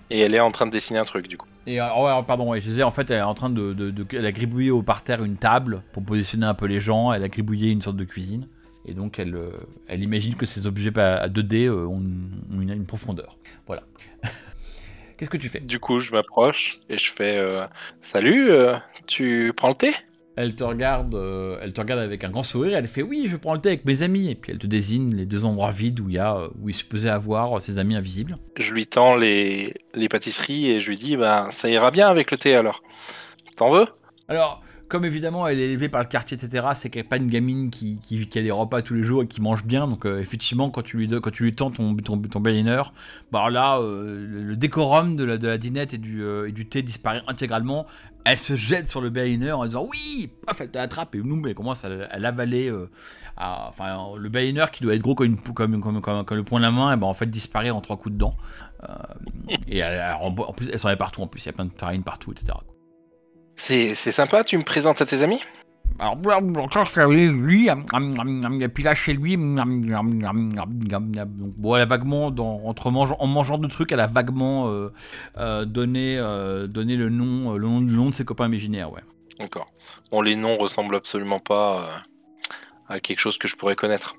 Et 0.10 0.20
elle 0.22 0.36
est 0.36 0.40
en 0.40 0.52
train 0.52 0.66
de 0.68 0.72
dessiner 0.72 1.00
un 1.00 1.04
truc, 1.04 1.28
du 1.28 1.38
coup. 1.38 1.48
Et 1.68 1.82
euh, 1.82 1.86
ouais, 1.96 2.24
pardon, 2.28 2.50
ouais, 2.52 2.62
je 2.62 2.66
disais, 2.68 2.84
en 2.84 2.92
fait, 2.92 3.10
elle 3.10 3.18
est 3.18 3.22
en 3.24 3.34
train 3.34 3.50
de, 3.50 3.74
de, 3.74 3.90
de- 3.92 4.06
elle 4.16 4.26
a 4.26 4.32
gribouillé 4.32 4.72
au 4.72 4.84
parterre 4.84 5.24
une 5.24 5.36
table 5.38 5.82
pour 5.94 6.04
positionner 6.04 6.46
un 6.46 6.54
peu 6.54 6.68
les 6.68 6.80
gens. 6.80 7.12
Elle 7.12 7.24
a 7.24 7.28
gribouillé 7.28 7.72
une 7.72 7.82
sorte 7.82 7.98
de 7.98 8.04
cuisine. 8.06 8.48
Et 8.88 8.94
donc, 8.94 9.18
elle, 9.18 9.36
euh, 9.36 9.50
elle 9.88 10.04
imagine 10.04 10.36
que 10.36 10.46
ces 10.46 10.68
objets 10.68 10.98
à 11.00 11.16
à 11.24 11.28
2D 11.28 11.66
euh, 11.66 11.86
ont, 11.88 12.00
une, 12.02 12.30
ont 12.56 12.62
une- 12.62 12.70
une 12.72 12.86
profondeur. 12.86 13.36
Voilà. 13.66 13.82
Qu'est-ce 15.18 15.30
que 15.30 15.38
tu 15.38 15.50
fais? 15.50 15.60
Du 15.62 15.80
coup, 15.80 16.00
je 16.00 16.12
m'approche 16.12 16.80
et 16.90 16.98
je 16.98 17.12
fais 17.12 17.38
euh, 17.38 17.62
Salut, 18.02 18.52
euh, 18.52 18.76
tu 19.08 19.54
prends 19.56 19.70
le 19.70 19.76
thé? 19.76 19.92
Elle 20.36 20.56
te 20.56 20.64
regarde, 20.64 21.16
euh, 21.16 21.58
elle 21.62 21.72
te 21.72 21.80
regarde 21.80 22.02
avec 22.02 22.24
un 22.24 22.30
grand 22.30 22.44
sourire. 22.44 22.78
Elle 22.78 22.88
fait 22.88 23.02
oui, 23.02 23.28
je 23.30 23.38
prends 23.38 23.54
le 23.54 23.62
thé 23.62 23.70
avec 23.70 23.86
mes 23.86 24.02
amis. 24.02 24.32
Et 24.32 24.36
puis 24.36 24.52
elle 24.52 24.60
te 24.60 24.68
désigne 24.68 25.16
les 25.16 25.26
deux 25.26 25.46
endroits 25.46 25.72
vides 25.72 26.00
où 26.00 26.10
il 26.10 26.16
y 26.16 26.20
a, 26.20 26.50
où 26.62 26.70
il 26.70 27.08
avoir 27.08 27.62
ses 27.62 27.80
amis 27.80 27.96
invisibles. 27.96 28.38
Je 28.58 28.74
lui 28.74 28.86
tends 28.86 29.16
les, 29.16 29.74
les 29.94 30.10
pâtisseries 30.10 30.72
et 30.72 30.82
je 30.82 30.90
lui 30.90 30.98
dis 30.98 31.16
bah, 31.16 31.48
Ça 31.52 31.70
ira 31.70 31.92
bien 31.92 32.08
avec 32.10 32.32
le 32.32 32.38
thé 32.38 32.56
alors. 32.56 32.82
T'en 33.56 33.72
veux? 33.72 33.88
Alors, 34.28 34.62
comme 34.88 35.06
évidemment 35.06 35.48
elle 35.48 35.60
est 35.60 35.72
élevée 35.72 35.90
par 35.90 36.02
le 36.02 36.08
quartier, 36.08 36.38
etc., 36.38 36.68
c'est 36.76 36.90
qu'elle 36.90 37.04
n'est 37.04 37.10
pas 37.10 37.18
une 37.18 37.28
gamine 37.28 37.70
qui, 37.70 38.00
a 38.36 38.42
des 38.42 38.52
repas 38.52 38.82
tous 38.82 38.94
les 38.94 39.04
jours 39.04 39.24
et 39.24 39.28
qui 39.28 39.42
mange 39.42 39.66
bien. 39.66 39.88
Donc, 39.88 40.06
euh, 40.06 40.20
effectivement, 40.20 40.70
quand 40.70 40.82
tu 40.82 40.98
lui, 40.98 41.08
quand 41.08 41.32
tends 41.56 41.72
ton, 41.72 41.96
ton, 41.96 42.40
bah 43.32 43.50
là, 43.50 43.80
euh, 43.80 44.26
le, 44.28 44.56
décorum 44.56 45.16
de 45.16 45.24
la, 45.24 45.58
dinette 45.58 45.94
et 45.94 45.98
du, 45.98 46.24
euh, 46.24 46.48
et 46.48 46.52
du 46.52 46.68
thé 46.68 46.82
disparaît 46.82 47.22
intégralement. 47.28 47.86
Elle 48.28 48.40
se 48.40 48.56
jette 48.56 48.88
sur 48.88 49.02
le 49.02 49.12
Berliner 49.12 49.52
en 49.52 49.66
disant 49.66 49.86
oui, 49.88 50.32
paf, 50.48 50.60
elle 50.60 50.72
l'attrape 50.74 51.14
et 51.14 51.20
nous, 51.20 51.40
elle 51.46 51.54
commence 51.54 51.86
à, 51.86 52.18
l'avaler. 52.18 52.74
enfin, 53.38 54.18
le 54.18 54.30
Berliner 54.30 54.66
qui 54.74 54.82
doit 54.82 54.96
être 54.96 55.02
gros 55.02 55.14
comme, 55.14 55.36
le 55.36 56.44
poing 56.44 56.60
de 56.60 56.66
la 56.66 56.72
main, 56.72 56.92
et 56.92 56.98
ben, 56.98 57.06
en 57.06 57.14
fait 57.14 57.28
disparaît 57.28 57.70
en 57.70 57.82
trois 57.82 57.98
coups 57.98 58.14
de 58.14 58.18
dents. 58.18 58.36
Euh, 58.90 58.94
et 59.68 59.84
en, 59.84 60.34
plus, 60.54 60.70
elle 60.72 60.80
s'en 60.80 60.90
est 60.90 60.96
partout 60.96 61.22
en 61.22 61.28
plus, 61.28 61.44
il 61.44 61.46
y 61.48 61.50
a 61.50 61.54
plein 61.54 61.66
de 61.66 61.74
farine 61.74 62.04
partout, 62.04 62.32
etc. 62.32 62.54
c'est 63.56 63.96
sympa, 63.96 64.44
tu 64.44 64.58
me 64.58 64.64
présentes 64.64 65.02
à 65.02 65.06
tes 65.06 65.22
amis? 65.22 65.42
Alors, 65.98 66.18
lui, 66.18 67.70
et 67.70 68.68
puis 68.68 68.84
là 68.84 68.96
chez 68.96 69.14
lui, 69.14 69.38
bon, 69.38 69.56
elle 71.76 71.82
a 71.82 71.86
vaguement, 71.86 72.32
dans, 72.32 72.62
entre 72.66 72.92
mangeant, 72.92 73.16
en 73.20 73.28
mangeant 73.28 73.58
de 73.58 73.68
trucs, 73.68 73.94
elle 73.94 74.02
a 74.02 74.08
vaguement 74.08 74.68
euh, 74.68 74.92
euh, 75.38 75.64
donné, 75.64 76.18
euh, 76.20 76.68
donné 76.68 76.98
le, 76.98 77.10
nom, 77.10 77.54
le, 77.54 77.68
nom, 77.68 77.80
le 77.80 77.86
nom 77.86 78.10
de 78.10 78.14
ses 78.14 78.26
copains 78.26 78.48
imaginaires, 78.48 78.92
ouais. 78.92 79.02
D'accord. 79.40 79.72
Bon, 80.12 80.22
les 80.22 80.36
noms 80.36 80.58
ressemblent 80.58 80.96
absolument 80.96 81.40
pas 81.40 82.02
à 82.90 83.00
quelque 83.00 83.20
chose 83.20 83.38
que 83.38 83.48
je 83.48 83.56
pourrais 83.56 83.76
connaître. 83.76 84.16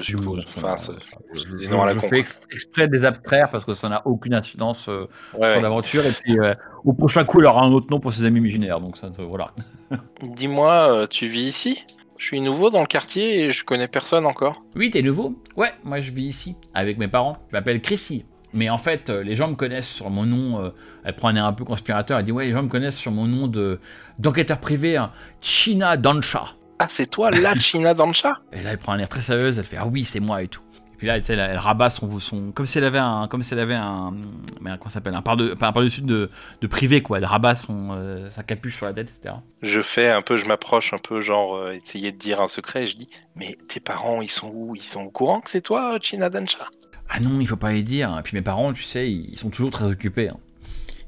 Je 0.00 0.06
suppose. 0.16 0.42
Enfin, 0.56 0.76
c'est- 0.76 0.92
je, 1.32 1.38
c'est 1.40 1.56
des 1.56 1.66
je- 1.66 1.70
noms 1.70 1.82
à 1.82 1.86
la 1.86 1.94
je 1.94 2.00
con, 2.00 2.08
fais 2.08 2.18
ex- 2.18 2.40
exprès 2.50 2.88
de 2.88 2.92
les 2.96 3.04
abstraire 3.04 3.50
parce 3.50 3.64
que 3.64 3.74
ça 3.74 3.88
n'a 3.88 4.06
aucune 4.06 4.34
incidence 4.34 4.88
euh, 4.88 5.06
Ouais, 5.34 5.50
sur 5.50 5.56
ouais. 5.56 5.60
l'aventure. 5.60 6.04
Et 6.06 6.12
puis 6.12 6.38
euh, 6.40 6.54
au 6.84 6.92
prochain 6.92 7.24
coup, 7.24 7.40
elle 7.40 7.46
aura 7.46 7.64
un 7.64 7.70
autre 7.72 7.86
nom 7.90 8.00
pour 8.00 8.12
ses 8.12 8.24
amis 8.24 8.38
imaginaires. 8.40 8.80
Donc 8.80 8.96
ça, 8.96 9.10
voilà. 9.18 9.52
Dis-moi, 10.22 10.92
euh, 11.02 11.06
tu 11.06 11.26
vis 11.26 11.42
ici? 11.44 11.84
Je 12.18 12.26
suis 12.26 12.40
nouveau 12.40 12.68
dans 12.68 12.80
le 12.80 12.86
quartier 12.86 13.44
et 13.44 13.52
je 13.52 13.64
connais 13.64 13.88
personne 13.88 14.26
encore. 14.26 14.62
Oui, 14.76 14.90
t'es 14.90 15.00
nouveau? 15.02 15.34
Ouais, 15.56 15.70
moi 15.84 16.00
je 16.00 16.10
vis 16.10 16.24
ici, 16.24 16.56
avec 16.74 16.98
mes 16.98 17.08
parents. 17.08 17.38
Je 17.50 17.56
m'appelle 17.56 17.80
Chrissy. 17.80 18.26
Mais 18.52 18.68
en 18.68 18.78
fait, 18.78 19.08
euh, 19.10 19.22
les 19.22 19.36
gens 19.36 19.48
me 19.48 19.54
connaissent 19.54 19.88
sur 19.88 20.10
mon 20.10 20.26
nom. 20.26 20.60
euh, 20.60 20.70
elle 21.04 21.14
prend 21.14 21.28
un 21.28 21.36
air 21.36 21.46
un 21.46 21.52
peu 21.54 21.64
conspirateur. 21.64 22.18
Elle 22.18 22.24
dit 22.26 22.32
Ouais, 22.32 22.46
les 22.46 22.52
gens 22.52 22.62
me 22.62 22.68
connaissent 22.68 22.96
sur 22.98 23.12
mon 23.12 23.26
nom 23.26 23.46
de 23.46 23.80
d'enquêteur 24.18 24.58
privé, 24.60 24.96
hein, 24.96 25.12
China 25.40 25.96
Dancha. 25.96 26.44
Ah, 26.82 26.86
c'est 26.88 27.10
toi, 27.10 27.30
la 27.30 27.54
China 27.60 27.92
Dancha? 27.92 28.40
Et 28.52 28.62
là, 28.62 28.70
elle 28.72 28.78
prend 28.78 28.92
un 28.92 28.98
air 28.98 29.08
très 29.08 29.20
sérieuse. 29.20 29.58
Elle 29.58 29.66
fait 29.66 29.76
Ah 29.76 29.86
oui, 29.86 30.02
c'est 30.02 30.18
moi 30.20 30.42
et 30.42 30.48
tout. 30.48 30.62
Et 30.94 30.96
Puis 30.96 31.06
là, 31.06 31.18
elle, 31.18 31.38
elle 31.38 31.56
rabat 31.58 31.90
son, 31.90 32.18
son, 32.18 32.52
comme 32.52 32.64
si 32.64 32.78
elle 32.78 32.84
avait 32.84 32.98
un, 32.98 33.28
comme 33.28 33.42
si 33.42 33.52
elle 33.52 33.60
avait 33.60 33.74
un, 33.74 34.12
mais 34.60 34.70
comment 34.78 34.84
ça 34.88 34.94
s'appelle, 34.94 35.14
un 35.14 35.20
par 35.22 35.36
de, 35.36 35.52
pas 35.52 35.68
un 35.68 35.72
par 35.72 35.82
de, 35.82 36.30
de 36.60 36.66
privé 36.66 37.02
quoi. 37.02 37.18
Elle 37.18 37.24
rabat 37.26 37.54
son, 37.54 37.90
euh, 37.92 38.30
sa 38.30 38.42
capuche 38.42 38.76
sur 38.76 38.86
la 38.86 38.94
tête, 38.94 39.10
etc. 39.14 39.34
Je 39.62 39.80
fais 39.82 40.08
un 40.10 40.22
peu, 40.22 40.36
je 40.38 40.46
m'approche 40.46 40.92
un 40.94 40.98
peu, 40.98 41.20
genre 41.20 41.54
euh, 41.56 41.72
essayer 41.72 42.12
de 42.12 42.16
dire 42.18 42.40
un 42.40 42.48
secret. 42.48 42.84
Et 42.84 42.86
je 42.86 42.96
dis, 42.96 43.08
mais 43.36 43.58
tes 43.68 43.80
parents, 43.80 44.22
ils 44.22 44.30
sont 44.30 44.50
où? 44.54 44.74
Ils 44.74 44.82
sont 44.82 45.02
au 45.02 45.10
courant 45.10 45.40
que 45.42 45.50
c'est 45.50 45.62
toi, 45.62 45.98
China 46.00 46.28
Dansha 46.30 46.68
Ah 47.10 47.20
non, 47.20 47.40
il 47.40 47.46
faut 47.46 47.56
pas 47.56 47.72
les 47.72 47.82
dire. 47.82 48.16
Et 48.18 48.22
puis 48.22 48.34
mes 48.36 48.42
parents, 48.42 48.72
tu 48.72 48.82
sais, 48.84 49.10
ils 49.10 49.38
sont 49.38 49.50
toujours 49.50 49.70
très 49.70 49.84
occupés. 49.86 50.28
hein. 50.30 50.38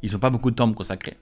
Ils 0.03 0.15
ont 0.17 0.19
pas 0.21 0.31
beaucoup 0.31 0.51
de 0.51 0.57
temps 0.57 0.65
à 0.65 0.69
me 0.69 0.75
consacrer. 0.75 1.17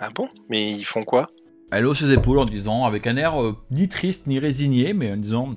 Ah 0.00 0.08
bon? 0.14 0.28
Mais 0.48 0.70
ils 0.72 0.84
font 0.84 1.02
quoi? 1.04 1.28
Elle 1.74 1.86
hausse 1.86 1.98
ses 2.00 2.12
épaules 2.12 2.38
en 2.38 2.44
disant, 2.44 2.84
avec 2.84 3.06
un 3.08 3.16
air 3.16 3.40
euh, 3.42 3.56
ni 3.72 3.88
triste 3.88 4.28
ni 4.28 4.38
résigné, 4.38 4.92
mais 4.92 5.12
en 5.12 5.16
disant, 5.16 5.56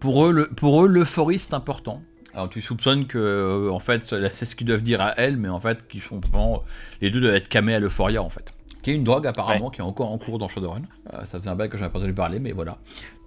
pour 0.00 0.26
eux, 0.26 0.32
le, 0.32 0.48
pour 0.48 0.84
eux, 0.84 0.88
l'euphorie 0.88 1.38
c'est 1.38 1.54
important. 1.54 2.02
Alors 2.34 2.48
tu 2.48 2.60
soupçonnes 2.60 3.06
que, 3.06 3.18
euh, 3.18 3.70
en 3.70 3.78
fait, 3.78 4.02
c'est 4.04 4.44
ce 4.44 4.56
qu'ils 4.56 4.66
doivent 4.66 4.82
dire 4.82 5.00
à 5.00 5.14
elle, 5.16 5.36
mais 5.36 5.48
en 5.48 5.60
fait, 5.60 5.86
qu'ils 5.86 6.02
sont 6.02 6.18
vraiment, 6.18 6.64
les 7.00 7.10
deux 7.10 7.20
doivent 7.20 7.34
être 7.34 7.48
camés 7.48 7.74
à 7.74 7.80
l'euphoria, 7.80 8.22
en 8.22 8.28
fait. 8.28 8.52
Qui 8.82 8.90
est 8.90 8.94
une 8.94 9.04
drogue 9.04 9.26
apparemment 9.26 9.70
qui 9.70 9.80
est 9.80 9.84
encore 9.84 10.10
en 10.10 10.18
cours 10.18 10.38
dans 10.38 10.48
Shadowrun. 10.48 10.82
Euh, 11.12 11.24
ça 11.24 11.38
faisait 11.38 11.50
un 11.50 11.54
bail 11.54 11.68
que 11.68 11.78
j'avais 11.78 11.90
pas 11.90 11.98
entendu 11.98 12.14
parler, 12.14 12.40
mais 12.40 12.52
voilà. 12.52 12.78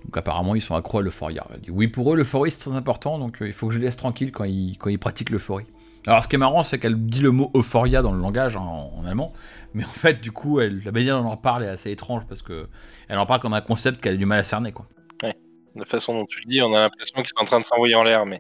Donc 0.04 0.18
apparemment 0.18 0.56
ils 0.56 0.62
sont 0.62 0.76
accros 0.76 0.98
à 0.98 1.02
l'euphoria. 1.02 1.48
Oui, 1.70 1.88
pour 1.88 2.12
eux 2.12 2.18
l'euphorie 2.18 2.52
c'est 2.52 2.60
très 2.60 2.76
important, 2.76 3.18
donc 3.20 3.42
euh, 3.42 3.48
il 3.48 3.54
faut 3.54 3.68
que 3.68 3.74
je 3.74 3.80
les 3.80 3.86
laisse 3.86 3.96
quand 3.96 4.20
ils, 4.20 4.32
quand 4.32 4.90
ils 4.90 5.00
pratiquent 5.00 5.30
l'euphorie. 5.30 5.66
Alors 6.08 6.24
ce 6.24 6.28
qui 6.28 6.36
est 6.36 6.40
marrant, 6.40 6.64
c'est 6.64 6.80
qu'elle 6.80 6.98
dit 7.06 7.22
le 7.22 7.32
mot 7.32 7.52
euphoria 7.56 8.02
dans 8.02 8.12
le 8.12 8.20
langage 8.20 8.58
hein, 8.58 8.62
en, 8.62 9.06
allemand, 9.06 9.34
mais 9.74 9.86
en 9.86 9.90
fait 9.90 10.22
du 10.22 10.32
coup, 10.32 10.60
elle, 10.60 10.82
la 10.84 10.92
manière 10.92 11.18
dont 11.18 11.28
elle 11.28 11.34
en 11.34 11.38
parle 11.38 11.64
est 11.64 11.70
assez 11.70 11.92
étrange 11.92 12.24
parce 12.28 12.42
que 12.42 12.68
elle 13.08 13.18
en 13.18 13.26
parle 13.26 13.40
comme 13.42 13.54
un 13.54 13.62
concept 13.62 14.02
qu'elle 14.02 14.16
a 14.16 14.18
du 14.18 14.26
mal 14.26 14.40
à 14.40 14.44
cerner 14.44 14.72
quoi. 14.72 14.88
De 15.22 15.80
la 15.80 15.86
façon 15.88 16.14
dont 16.14 16.26
tu 16.28 16.40
le 16.40 16.46
dis, 16.46 16.62
on 16.62 16.72
a 16.76 16.82
l'impression 16.82 17.16
qu'ils 17.16 17.30
sont 17.30 17.42
en 17.42 17.46
train 17.46 17.60
de 17.60 17.66
s'envoyer 17.66 17.96
en 17.96 18.04
l'air, 18.04 18.28
mais. 18.28 18.40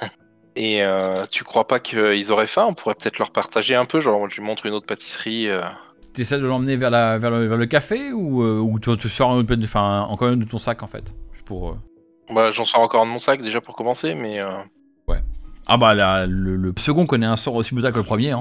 Et 0.56 0.82
euh, 0.82 1.26
tu 1.30 1.44
crois 1.44 1.68
pas 1.68 1.78
qu'ils 1.78 2.32
auraient 2.32 2.46
faim? 2.46 2.66
On 2.68 2.74
pourrait 2.74 2.94
peut-être 2.94 3.18
leur 3.18 3.30
partager 3.30 3.76
un 3.76 3.84
peu, 3.84 4.00
genre 4.00 4.28
je 4.30 4.36
lui 4.36 4.42
montre 4.42 4.64
une 4.64 4.72
autre 4.72 4.86
pâtisserie. 4.86 5.48
euh. 5.48 5.60
Tu 6.14 6.22
essaies 6.22 6.38
de 6.38 6.46
l'emmener 6.46 6.76
vers, 6.76 6.90
la, 6.90 7.18
vers, 7.18 7.30
le, 7.30 7.46
vers 7.46 7.58
le 7.58 7.66
café 7.66 8.12
ou, 8.12 8.42
euh, 8.42 8.58
ou 8.58 8.80
tu, 8.80 8.96
tu 8.96 9.08
sors 9.08 9.30
un 9.30 9.44
enfin, 9.62 10.06
encore 10.08 10.28
une 10.28 10.40
de 10.40 10.44
ton 10.44 10.58
sac 10.58 10.82
en 10.82 10.86
fait 10.86 11.14
pour, 11.50 11.70
euh, 11.70 11.74
Bah, 12.32 12.52
j'en 12.52 12.64
sors 12.64 12.80
encore 12.80 13.04
de 13.04 13.10
mon 13.10 13.18
sac 13.18 13.42
déjà 13.42 13.60
pour 13.60 13.74
commencer, 13.74 14.14
mais 14.14 14.40
euh, 14.40 14.62
Ah 15.66 15.76
bah 15.76 15.94
la- 15.94 16.26
le, 16.26 16.56
le 16.56 16.72
second 16.78 17.06
connaît 17.06 17.26
un 17.26 17.36
sort 17.36 17.54
aussi 17.54 17.74
brutal 17.74 17.92
que 17.92 17.98
le 17.98 18.04
premier. 18.04 18.32
Hein. 18.32 18.38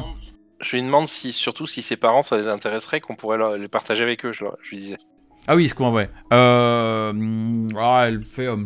je 0.61 0.75
lui 0.75 0.83
demande 0.83 1.07
si, 1.07 1.31
surtout 1.31 1.67
si 1.67 1.81
ses 1.81 1.95
parents 1.95 2.21
ça 2.23 2.37
les 2.37 2.47
intéresserait, 2.47 2.99
qu'on 3.01 3.15
pourrait 3.15 3.37
les 3.57 3.67
partager 3.67 4.03
avec 4.03 4.25
eux. 4.25 4.33
Je, 4.33 4.45
lui 4.71 4.79
disais. 4.79 4.97
Ah 5.47 5.55
oui, 5.55 5.67
c'est 5.69 5.75
comment 5.75 5.93
ouais. 5.93 6.09
Euh, 6.33 7.67
ah, 7.77 8.05
elle 8.07 8.23
fait, 8.23 8.47
euh, 8.47 8.57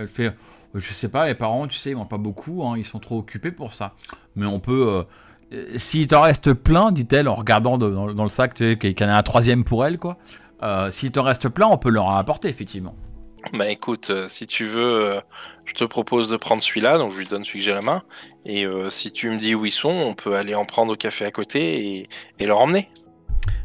elle 0.00 0.08
fait, 0.08 0.34
je 0.74 0.92
sais 0.92 1.08
pas, 1.08 1.26
les 1.26 1.34
parents, 1.34 1.66
tu 1.66 1.78
sais, 1.78 1.90
ils 1.90 1.96
mangent 1.96 2.08
pas 2.08 2.18
beaucoup, 2.18 2.64
hein, 2.64 2.74
ils 2.76 2.84
sont 2.84 2.98
trop 2.98 3.18
occupés 3.18 3.50
pour 3.52 3.72
ça. 3.74 3.94
Mais 4.36 4.46
on 4.46 4.60
peut, 4.60 5.04
euh, 5.52 5.66
s'il 5.76 6.06
t'en 6.08 6.20
reste 6.22 6.52
plein, 6.52 6.92
dit-elle 6.92 7.28
en 7.28 7.34
regardant 7.34 7.78
de- 7.78 7.88
dans, 7.90 8.12
dans 8.12 8.24
le 8.24 8.28
sac, 8.30 8.54
tu 8.54 8.72
sais, 8.72 8.78
qu'il 8.78 8.98
y 9.00 9.04
en 9.04 9.08
a 9.08 9.16
un 9.16 9.22
troisième 9.22 9.64
pour 9.64 9.84
elle, 9.86 9.98
quoi. 9.98 10.16
Euh, 10.62 10.90
s'il 10.90 11.10
t'en 11.12 11.22
reste 11.24 11.48
plein, 11.48 11.66
on 11.68 11.78
peut 11.78 11.90
leur 11.90 12.04
en 12.06 12.16
apporter 12.16 12.48
effectivement. 12.48 12.94
Bah 13.52 13.70
écoute, 13.70 14.10
euh, 14.10 14.28
si 14.28 14.46
tu 14.46 14.66
veux, 14.66 15.04
euh, 15.04 15.20
je 15.66 15.74
te 15.74 15.84
propose 15.84 16.28
de 16.28 16.36
prendre 16.36 16.62
celui-là, 16.62 16.96
donc 16.96 17.12
je 17.12 17.18
lui 17.18 17.26
donne 17.26 17.44
celui 17.44 17.58
que 17.58 17.64
j'ai 17.64 17.72
à 17.72 17.76
la 17.76 17.82
main. 17.82 18.02
Et 18.46 18.64
euh, 18.64 18.88
si 18.88 19.12
tu 19.12 19.28
me 19.28 19.36
dis 19.36 19.54
où 19.54 19.66
ils 19.66 19.72
sont, 19.72 19.90
on 19.90 20.14
peut 20.14 20.36
aller 20.36 20.54
en 20.54 20.64
prendre 20.64 20.92
au 20.92 20.96
café 20.96 21.24
à 21.24 21.30
côté 21.30 21.98
et, 21.98 22.08
et 22.38 22.46
leur 22.46 22.60
emmener. 22.60 22.88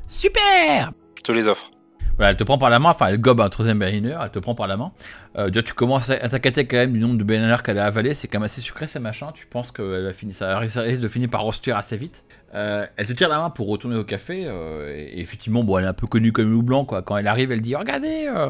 Super. 0.09 0.91
Je 1.17 1.21
te 1.21 1.31
les 1.31 1.47
offre. 1.47 1.71
Voilà, 2.17 2.31
elle 2.31 2.37
te 2.37 2.43
prend 2.43 2.57
par 2.57 2.71
la 2.71 2.79
main, 2.79 2.89
enfin 2.89 3.07
elle 3.07 3.21
gobe 3.21 3.41
un 3.41 3.49
troisième 3.49 3.77
berliner, 3.77 4.17
elle 4.21 4.31
te 4.31 4.39
prend 4.39 4.55
par 4.55 4.67
la 4.67 4.75
main. 4.75 4.91
Euh, 5.37 5.51
tu 5.51 5.73
commences 5.73 6.09
à 6.09 6.27
t'inquiéter 6.29 6.65
quand 6.65 6.77
même 6.77 6.93
du 6.93 6.99
nombre 6.99 7.17
de 7.17 7.23
berliners 7.23 7.61
qu'elle 7.63 7.77
a 7.77 7.85
avalé, 7.85 8.15
c'est 8.15 8.27
quand 8.27 8.39
même 8.39 8.45
assez 8.45 8.59
sucré 8.59 8.87
ces 8.87 8.99
machins, 8.99 9.27
tu 9.35 9.45
penses 9.45 9.71
qu'elle 9.71 10.03
va 10.03 10.13
finir, 10.13 10.35
ça 10.35 10.57
risque 10.57 10.99
de 10.99 11.07
finir 11.07 11.29
par 11.29 11.41
rostuer 11.41 11.73
assez 11.73 11.95
vite. 11.95 12.23
Euh, 12.55 12.85
elle 12.95 13.05
te 13.05 13.13
tire 13.13 13.27
la 13.27 13.39
main 13.39 13.49
pour 13.49 13.67
retourner 13.67 13.97
au 13.97 14.05
café, 14.05 14.45
euh, 14.45 14.95
et 14.95 15.19
effectivement, 15.19 15.63
bon, 15.63 15.77
elle 15.77 15.85
est 15.85 15.89
un 15.89 15.93
peu 15.93 16.07
connue 16.07 16.31
comme 16.31 16.49
loup 16.49 16.63
blanc, 16.63 16.85
quoi. 16.85 17.01
Quand 17.01 17.17
elle 17.17 17.27
arrive, 17.27 17.51
elle 17.51 17.61
dit 17.61 17.75
Regardez, 17.75 18.27
euh, 18.33 18.49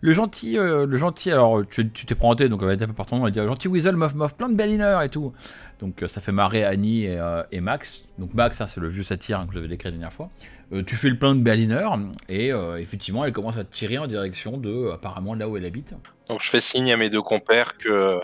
le 0.00 0.12
gentil, 0.12 0.56
le 0.56 0.96
gentil, 0.96 1.32
alors 1.32 1.62
tu 1.66 1.88
t'es 1.90 2.14
présenté, 2.14 2.48
donc 2.48 2.60
elle 2.60 2.68
va 2.68 2.74
être 2.74 2.82
un 2.82 2.88
peu 2.88 2.92
par 2.92 3.06
ton 3.06 3.18
nom, 3.18 3.26
elle 3.26 3.32
dit 3.32 3.40
Gentil 3.40 3.68
Weasel, 3.68 3.96
meuf, 3.96 4.14
meuf, 4.14 4.36
plein 4.36 4.48
de 4.48 4.54
berliners 4.54 5.00
et 5.02 5.08
tout. 5.08 5.32
Donc 5.80 6.04
ça 6.06 6.20
fait 6.20 6.32
marrer 6.32 6.64
Annie 6.64 7.06
et, 7.50 7.60
Max. 7.60 8.04
Donc 8.18 8.34
Max, 8.34 8.58
ça 8.58 8.66
c'est 8.66 8.80
le 8.80 8.88
vieux 8.88 9.02
satire 9.02 9.40
hein, 9.40 9.46
que 9.46 9.54
je 9.54 9.58
vous 9.58 9.64
avais 9.64 9.68
décrit 9.68 9.88
la 9.88 9.92
dernière 9.92 10.12
fois. 10.12 10.28
Euh, 10.72 10.82
tu 10.82 10.96
fais 10.96 11.08
le 11.08 11.18
plein 11.18 11.34
de 11.34 11.40
berliners, 11.40 11.88
et 12.28 12.52
euh, 12.52 12.78
effectivement, 12.78 13.24
elle 13.24 13.32
commence 13.32 13.56
à 13.56 13.64
tirer 13.64 13.96
en 13.98 14.06
direction 14.06 14.58
de, 14.58 14.90
apparemment, 14.92 15.34
là 15.34 15.48
où 15.48 15.56
elle 15.56 15.64
habite. 15.64 15.94
Donc 16.28 16.42
je 16.42 16.50
fais 16.50 16.60
signe 16.60 16.92
à 16.92 16.96
mes 16.96 17.08
deux 17.10 17.22
compères 17.22 17.78
que 17.78 18.20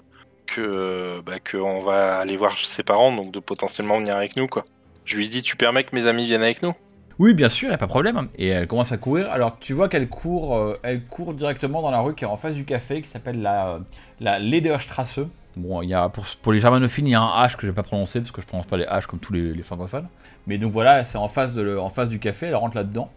que 0.47 1.21
bah, 1.25 1.41
que 1.41 1.57
on 1.57 1.81
va 1.81 2.19
aller 2.19 2.37
voir 2.37 2.59
ses 2.59 2.83
parents, 2.83 3.15
donc 3.17 3.33
de 3.33 3.41
potentiellement 3.41 3.99
venir 3.99 4.15
avec 4.15 4.37
nous 4.37 4.47
quoi. 4.47 4.67
Je 5.07 5.17
lui 5.17 5.29
dis, 5.29 5.43
tu 5.43 5.57
permets 5.57 5.85
que 5.85 5.95
mes 5.95 6.07
amis 6.07 6.27
viennent 6.27 6.43
avec 6.43 6.63
nous? 6.63 6.75
Oui, 7.19 7.35
bien 7.35 7.49
sûr, 7.49 7.71
y 7.71 7.73
a 7.73 7.79
pas 7.79 7.87
de 7.87 7.91
problème. 7.91 8.29
Et 8.37 8.49
elle 8.49 8.67
commence 8.67 8.91
à 8.91 8.97
courir. 8.97 9.31
Alors, 9.31 9.59
tu 9.59 9.73
vois 9.73 9.89
qu'elle 9.89 10.09
court, 10.09 10.57
euh, 10.57 10.79
elle 10.83 11.05
court 11.05 11.35
directement 11.35 11.81
dans 11.81 11.91
la 11.91 12.01
rue 12.01 12.15
qui 12.15 12.25
est 12.25 12.29
en 12.29 12.37
face 12.37 12.55
du 12.55 12.65
café, 12.65 13.03
qui 13.03 13.09
s'appelle 13.09 13.41
la, 13.41 13.81
la 14.21 14.39
Lederstrasse. 14.39 15.21
Bon, 15.57 15.83
il 15.83 15.89
y 15.89 15.95
a 15.95 16.09
pour, 16.09 16.53
les 16.53 16.59
germanophiles, 16.59 17.07
il 17.07 17.11
y 17.11 17.15
a 17.15 17.21
un 17.21 17.47
H 17.47 17.55
que 17.57 17.63
je 17.63 17.69
vais 17.69 17.73
pas 17.73 17.83
prononcer 17.83 18.21
parce 18.21 18.33
que 18.33 18.41
je 18.41 18.47
prononce 18.47 18.67
pas 18.67 18.77
les 18.77 18.85
H 18.85 19.07
comme 19.07 19.21
tous 19.21 19.33
les, 19.33 19.63
francophones. 19.63 20.09
Mais 20.47 20.59
donc 20.59 20.73
voilà, 20.73 21.05
c'est 21.05 21.19
en 21.19 21.29
face 21.29 21.53
en 21.57 21.91
face 21.91 22.09
du 22.09 22.19
café. 22.19 22.47
Elle 22.47 22.57
rentre 22.57 22.77
là-dedans. 22.77 23.11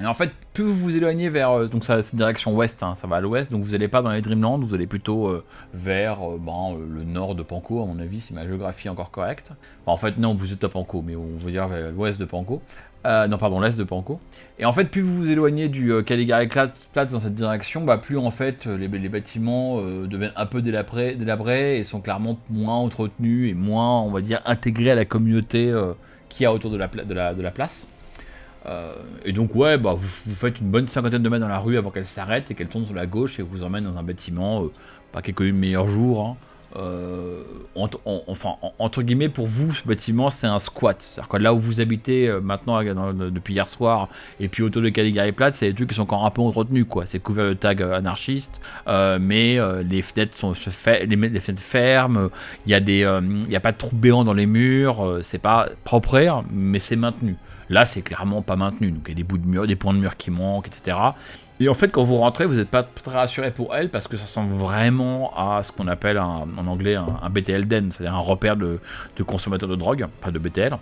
Et 0.00 0.06
en 0.06 0.14
fait, 0.14 0.30
plus 0.52 0.64
vous 0.64 0.76
vous 0.76 0.96
éloignez 0.96 1.28
vers 1.28 1.50
euh, 1.50 1.66
donc 1.66 1.82
ça 1.82 2.00
c'est 2.02 2.14
direction 2.14 2.54
ouest, 2.54 2.84
hein, 2.84 2.94
ça 2.94 3.08
va 3.08 3.16
à 3.16 3.20
l'ouest, 3.20 3.50
donc 3.50 3.64
vous 3.64 3.72
n'allez 3.72 3.88
pas 3.88 4.00
dans 4.00 4.10
les 4.10 4.22
Dreamlands, 4.22 4.58
vous 4.58 4.72
allez 4.72 4.86
plutôt 4.86 5.26
euh, 5.26 5.44
vers 5.74 6.22
euh, 6.22 6.38
ben, 6.38 6.76
le 6.88 7.02
nord 7.02 7.34
de 7.34 7.42
Panko 7.42 7.82
à 7.82 7.86
mon 7.86 7.98
avis, 7.98 8.20
si 8.20 8.32
ma 8.32 8.46
géographie 8.46 8.86
est 8.86 8.90
encore 8.90 9.10
correcte. 9.10 9.52
Enfin, 9.84 9.92
en 9.92 9.96
fait 9.96 10.16
non, 10.18 10.34
vous 10.34 10.52
êtes 10.52 10.62
à 10.62 10.68
Panko, 10.68 11.02
mais 11.04 11.16
on 11.16 11.38
veut 11.38 11.50
dire 11.50 11.66
vers 11.66 11.90
l'ouest 11.90 12.20
de 12.20 12.24
Panko. 12.26 12.62
Euh, 13.06 13.28
non, 13.28 13.38
pardon, 13.38 13.60
l'est 13.60 13.78
de 13.78 13.84
Panko. 13.84 14.20
Et 14.58 14.64
en 14.64 14.72
fait, 14.72 14.86
plus 14.86 15.02
vous 15.02 15.16
vous 15.16 15.30
éloignez 15.30 15.68
du 15.68 15.92
euh, 15.92 16.02
Caligari 16.02 16.48
Platz 16.48 17.12
dans 17.12 17.20
cette 17.20 17.34
direction, 17.34 17.84
bah, 17.84 17.96
plus 17.96 18.18
en 18.18 18.32
fait 18.32 18.66
euh, 18.66 18.76
les, 18.76 18.88
bâtiments 19.08 19.78
euh, 19.78 20.06
deviennent 20.08 20.32
un 20.34 20.46
peu 20.46 20.62
délabrés, 20.62 21.78
et 21.78 21.84
sont 21.84 22.00
clairement 22.00 22.38
moins 22.50 22.74
entretenus 22.74 23.50
et 23.50 23.54
moins, 23.54 24.00
on 24.00 24.10
va 24.10 24.20
dire, 24.20 24.40
intégrés 24.46 24.90
à 24.90 24.94
la 24.96 25.04
communauté 25.04 25.72
y 26.40 26.44
a 26.44 26.52
autour 26.52 26.70
de 26.70 26.76
la, 26.76 26.88
place. 27.50 27.86
Et 29.24 29.32
donc 29.32 29.54
ouais, 29.54 29.78
bah, 29.78 29.94
vous, 29.96 30.34
faites 30.34 30.60
une 30.60 30.70
bonne 30.70 30.88
cinquantaine 30.88 31.22
de 31.22 31.28
mètres 31.28 31.40
dans 31.40 31.48
la 31.48 31.60
rue 31.60 31.78
avant 31.78 31.90
qu'elle 31.90 32.06
s'arrête 32.06 32.50
et 32.50 32.54
qu'elle 32.54 32.68
tourne 32.68 32.84
sur 32.84 32.94
la 32.94 33.06
gauche 33.06 33.38
et 33.38 33.42
vous 33.42 33.62
emmène 33.62 33.84
dans 33.84 33.96
un 33.96 34.02
bâtiment, 34.02 34.64
pas 35.12 35.22
qui 35.22 35.30
est 35.30 35.34
connu 35.34 35.52
meilleur 35.52 35.86
jour. 35.86 36.26
hein. 36.26 36.36
Euh, 36.76 37.42
enfin, 37.74 38.50
en- 38.62 38.72
entre 38.78 39.02
guillemets, 39.02 39.28
pour 39.28 39.46
vous, 39.46 39.72
ce 39.72 39.84
bâtiment, 39.86 40.30
c'est 40.30 40.46
un 40.46 40.58
squat. 40.58 41.00
C'est-à-dire 41.00 41.28
que 41.28 41.36
là 41.38 41.54
où 41.54 41.58
vous 41.58 41.80
habitez 41.80 42.28
euh, 42.28 42.40
maintenant, 42.40 42.80
euh, 42.82 43.30
depuis 43.30 43.54
hier 43.54 43.68
soir, 43.68 44.08
et 44.40 44.48
puis 44.48 44.62
autour 44.62 44.82
de 44.82 44.88
Caligari 44.90 45.32
Platz, 45.32 45.56
c'est 45.58 45.68
des 45.68 45.74
trucs 45.74 45.88
qui 45.90 45.94
sont 45.94 46.02
encore 46.02 46.26
un 46.26 46.30
peu 46.30 46.42
entretenus, 46.42 46.86
quoi. 46.88 47.06
C'est 47.06 47.20
couvert 47.20 47.46
de 47.48 47.54
tags 47.54 47.74
anarchistes, 47.92 48.60
mais 48.86 49.58
les 49.84 50.02
fenêtres 50.02 50.36
sont 50.36 50.54
se 50.54 50.70
ferment. 50.70 52.28
Il 52.66 52.72
y 52.72 52.74
a 52.74 52.80
y 52.80 53.56
a 53.56 53.60
pas 53.60 53.72
de 53.72 53.76
trous 53.76 53.96
béants 53.96 54.24
dans 54.24 54.34
les 54.34 54.46
murs. 54.46 55.18
c'est 55.22 55.38
pas 55.38 55.68
propre, 55.84 56.44
mais 56.52 56.78
c'est 56.78 56.96
maintenu. 56.96 57.36
Là, 57.70 57.84
c'est 57.86 58.02
clairement 58.02 58.42
pas 58.42 58.56
maintenu. 58.56 58.92
Donc, 58.92 59.02
il 59.06 59.10
y 59.10 59.12
a 59.12 59.14
des 59.16 59.22
bouts 59.24 59.38
de 59.38 59.46
mur, 59.46 59.66
des 59.66 59.76
points 59.76 59.92
de 59.92 59.98
mur 59.98 60.16
qui 60.16 60.30
manquent, 60.30 60.68
etc. 60.68 60.96
Et 61.60 61.68
en 61.68 61.74
fait, 61.74 61.90
quand 61.90 62.04
vous 62.04 62.16
rentrez, 62.16 62.46
vous 62.46 62.54
n'êtes 62.54 62.70
pas 62.70 62.84
très 62.84 63.16
rassuré 63.16 63.50
pour 63.50 63.74
elle 63.74 63.90
parce 63.90 64.06
que 64.06 64.16
ça 64.16 64.24
ressemble 64.24 64.54
vraiment 64.54 65.32
à 65.36 65.62
ce 65.64 65.72
qu'on 65.72 65.88
appelle 65.88 66.18
en 66.18 66.46
anglais 66.66 66.94
un, 66.94 67.30
BTL 67.30 67.66
den, 67.66 67.90
c'est-à-dire 67.90 68.14
un 68.14 68.20
repère 68.20 68.56
de, 68.56 68.78
consommateurs 69.26 69.68
de 69.68 69.74
drogue, 69.74 70.06
pas 70.20 70.30
de 70.30 70.38
BTL. 70.38 70.76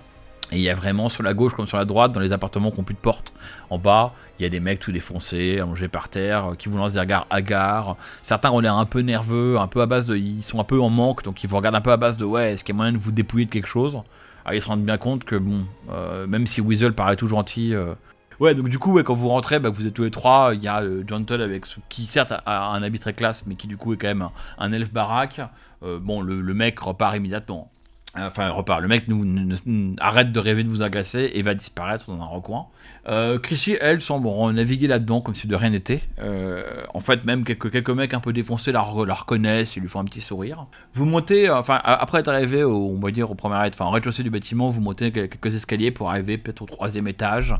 Et 0.53 0.57
il 0.57 0.63
y 0.63 0.69
a 0.69 0.75
vraiment 0.75 1.09
sur 1.09 1.25
la 1.25 1.35
gauche 1.35 1.55
comme 1.55 1.67
sur 1.67 1.77
la 1.77 1.85
droite, 1.85 2.13
dans 2.13 2.21
les 2.21 2.33
appartements 2.33 2.71
qui 2.71 2.77
n'ont 2.77 2.85
plus 2.85 2.95
de 2.95 3.01
porte. 3.01 3.33
En 3.69 3.79
bas, 3.79 4.13
il 4.39 4.45
y 4.45 4.47
a 4.47 4.49
des 4.49 4.61
mecs 4.61 4.79
tout 4.79 4.93
défoncés, 4.93 5.59
allongés 5.59 5.89
par 5.89 6.09
terre, 6.09 6.53
euh, 6.53 6.55
qui 6.55 6.69
vous 6.69 6.77
lancent 6.77 6.93
des 6.93 7.01
regards 7.01 7.27
hagards. 7.31 7.97
Certains 8.23 8.53
ont 8.53 8.61
l'air 8.61 8.77
un 8.77 8.85
peu 8.85 9.01
nerveux, 9.01 9.59
un 9.59 9.67
peu 9.67 9.81
à 9.81 9.87
base 9.87 10.07
de. 10.07 10.17
Ils 10.17 10.45
sont 10.45 10.61
un 10.61 10.65
peu 10.65 10.81
en 10.81 10.89
manque, 10.89 11.25
donc 11.25 11.43
ils 11.43 11.49
vous 11.49 11.57
regardent 11.57 11.75
un 11.75 11.81
peu 11.81 11.91
à 11.91 11.97
base 11.97 12.17
de 12.17 12.25
ouais, 12.25 12.53
est-ce 12.53 12.63
qu'il 12.63 12.75
y 12.75 12.77
a 12.77 12.79
moyen 12.79 12.93
de 12.93 12.99
vous 12.99 13.11
dépouiller 13.11 13.47
de 13.47 13.51
quelque 13.51 13.67
chose? 13.67 14.01
Alors 14.45 14.55
ils 14.55 14.63
se 14.63 14.69
rendent 14.69 14.85
bien 14.85 14.99
compte 14.99 15.25
que 15.25 15.35
bon, 15.35 15.65
euh, 15.91 16.29
même 16.29 16.47
si 16.47 16.61
Weasel 16.61 16.93
paraît 16.93 17.17
tout 17.17 17.27
gentil. 17.27 17.75
euh, 17.75 17.95
Ouais, 18.41 18.55
donc 18.55 18.69
du 18.69 18.79
coup, 18.79 19.03
quand 19.03 19.15
vous 19.15 19.29
rentrez, 19.29 19.59
bah, 19.59 19.71
vous 19.71 19.87
êtes 19.87 19.95
tous 19.95 20.05
les 20.05 20.11
trois, 20.11 20.53
il 20.55 20.63
y 20.63 20.69
a 20.69 20.83
euh, 20.83 21.03
John 21.07 21.25
avec 21.31 21.65
qui 21.89 22.07
certes 22.07 22.33
a 22.45 22.69
un 22.69 22.83
habit 22.83 22.99
très 22.99 23.15
classe, 23.15 23.47
mais 23.47 23.55
qui 23.55 23.67
du 23.67 23.77
coup 23.77 23.95
est 23.95 23.97
quand 23.97 24.09
même 24.09 24.29
un, 24.59 24.73
elfe 24.73 24.93
baraque. 24.93 25.41
Euh, 25.83 25.99
bon, 25.99 26.21
le, 26.21 26.55
mec 26.55 26.79
repart 26.79 27.17
immédiatement. 27.17 27.71
Enfin, 28.19 28.49
repart. 28.51 28.81
Le 28.81 28.89
mec 28.89 29.09
nous- 29.09 29.95
arrête 30.01 30.33
de 30.33 30.39
rêver 30.39 30.65
de 30.65 30.69
vous 30.69 30.83
agacer 30.83 31.31
et 31.35 31.43
va 31.43 31.55
disparaître 31.55 32.11
dans 32.11 32.23
un 32.23 32.27
recoin. 32.27 32.67
Euh, 33.09 33.39
Chrissy, 33.39 33.77
elle, 33.81 34.01
semble 34.01 34.29
naviguer 34.53 34.89
là-dedans 34.89 35.21
comme 35.21 35.35
si 35.35 35.47
de 35.47 35.55
rien 35.55 35.71
n'était. 35.71 36.03
Euh, 36.19 36.63
en 36.93 37.01
fait, 37.01 37.25
même 37.25 37.45
quelques, 37.45 37.71
quelques 37.71 37.91
mecs 37.91 38.15
un 38.15 38.21
peu 38.21 38.33
défoncés 38.33 38.73
la, 38.73 38.81
re- 38.81 39.07
la 39.07 39.15
reconnaissent, 39.15 39.77
ils 39.77 39.81
lui 39.83 39.89
font 39.89 40.01
un 40.01 40.05
petit 40.05 40.21
sourire. 40.21 40.67
Vous 40.95 41.05
montez, 41.05 41.49
euh, 41.49 41.57
enfin, 41.59 41.81
après 41.85 42.19
être 42.21 42.29
arrivé 42.29 42.65
au, 42.65 42.75
on 42.75 42.99
va 42.99 43.11
dire, 43.13 43.31
au 43.31 43.35
premier 43.35 43.55
enfin, 43.57 43.87
au 43.87 43.91
rez-de-chaussée 43.91 44.23
du 44.25 44.31
bâtiment, 44.31 44.71
vous 44.71 44.81
montez 44.81 45.13
quelques 45.13 45.55
escaliers 45.55 45.93
pour 45.93 46.11
arriver 46.11 46.37
peut-être 46.39 46.63
au 46.63 46.67
troisième 46.67 47.07
étage. 47.07 47.55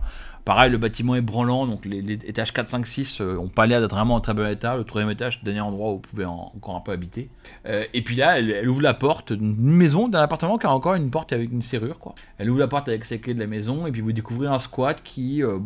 Pareil, 0.45 0.71
le 0.71 0.79
bâtiment 0.79 1.17
est 1.17 1.23
branlant, 1.23 1.67
donc 1.67 1.85
les, 1.85 2.13
étages 2.13 2.53
4, 2.53 2.69
5, 2.69 2.87
6 2.87 3.21
euh, 3.21 3.37
ont 3.37 3.49
pas 3.49 3.67
l'air 3.67 3.81
d'être 3.81 3.97
vraiment 3.97 4.15
en 4.15 4.21
très 4.21 4.33
bon 4.33 4.49
état. 4.49 4.77
Le 4.77 4.85
troisième 4.85 5.11
étage, 5.11 5.43
dernier 5.43 5.61
endroit 5.61 5.91
où 5.91 5.95
vous 5.95 5.99
pouvez 6.01 6.25
en- 6.25 6.53
encore 6.55 6.77
un 6.77 6.81
peu 6.81 6.93
habiter. 6.93 7.31
Euh, 7.67 7.83
et 7.95 8.03
puis 8.03 8.15
là, 8.15 8.39
elle, 8.39 8.51
elle 8.53 8.69
ouvre 8.69 8.81
la 8.81 8.95
porte 8.95 9.33
d'une 9.33 9.57
maison, 9.57 10.07
d'un 10.07 10.21
appartement 10.23 10.57
qui 10.57 10.67
a 10.67 10.71
encore 10.71 10.95
une 10.95 11.11
porte 11.11 11.33
avec 11.33 11.51
une 11.51 11.63
serrure, 11.63 11.99
quoi. 11.99 12.15
Elle 12.39 12.49
ouvre 12.49 12.61
la 12.61 12.69
porte 12.69 12.87
avec 12.89 13.05
ses 13.05 13.19
clés 13.19 13.35
de 13.35 13.41
la 13.41 13.49
maison, 13.49 13.89
et 13.89 13.91
puis 13.91 14.03
vous 14.03 14.13
découvrez 14.13 14.47
un 14.47 14.61
squat 14.61 15.03
qui, 15.03 15.36
euh, 15.43 15.59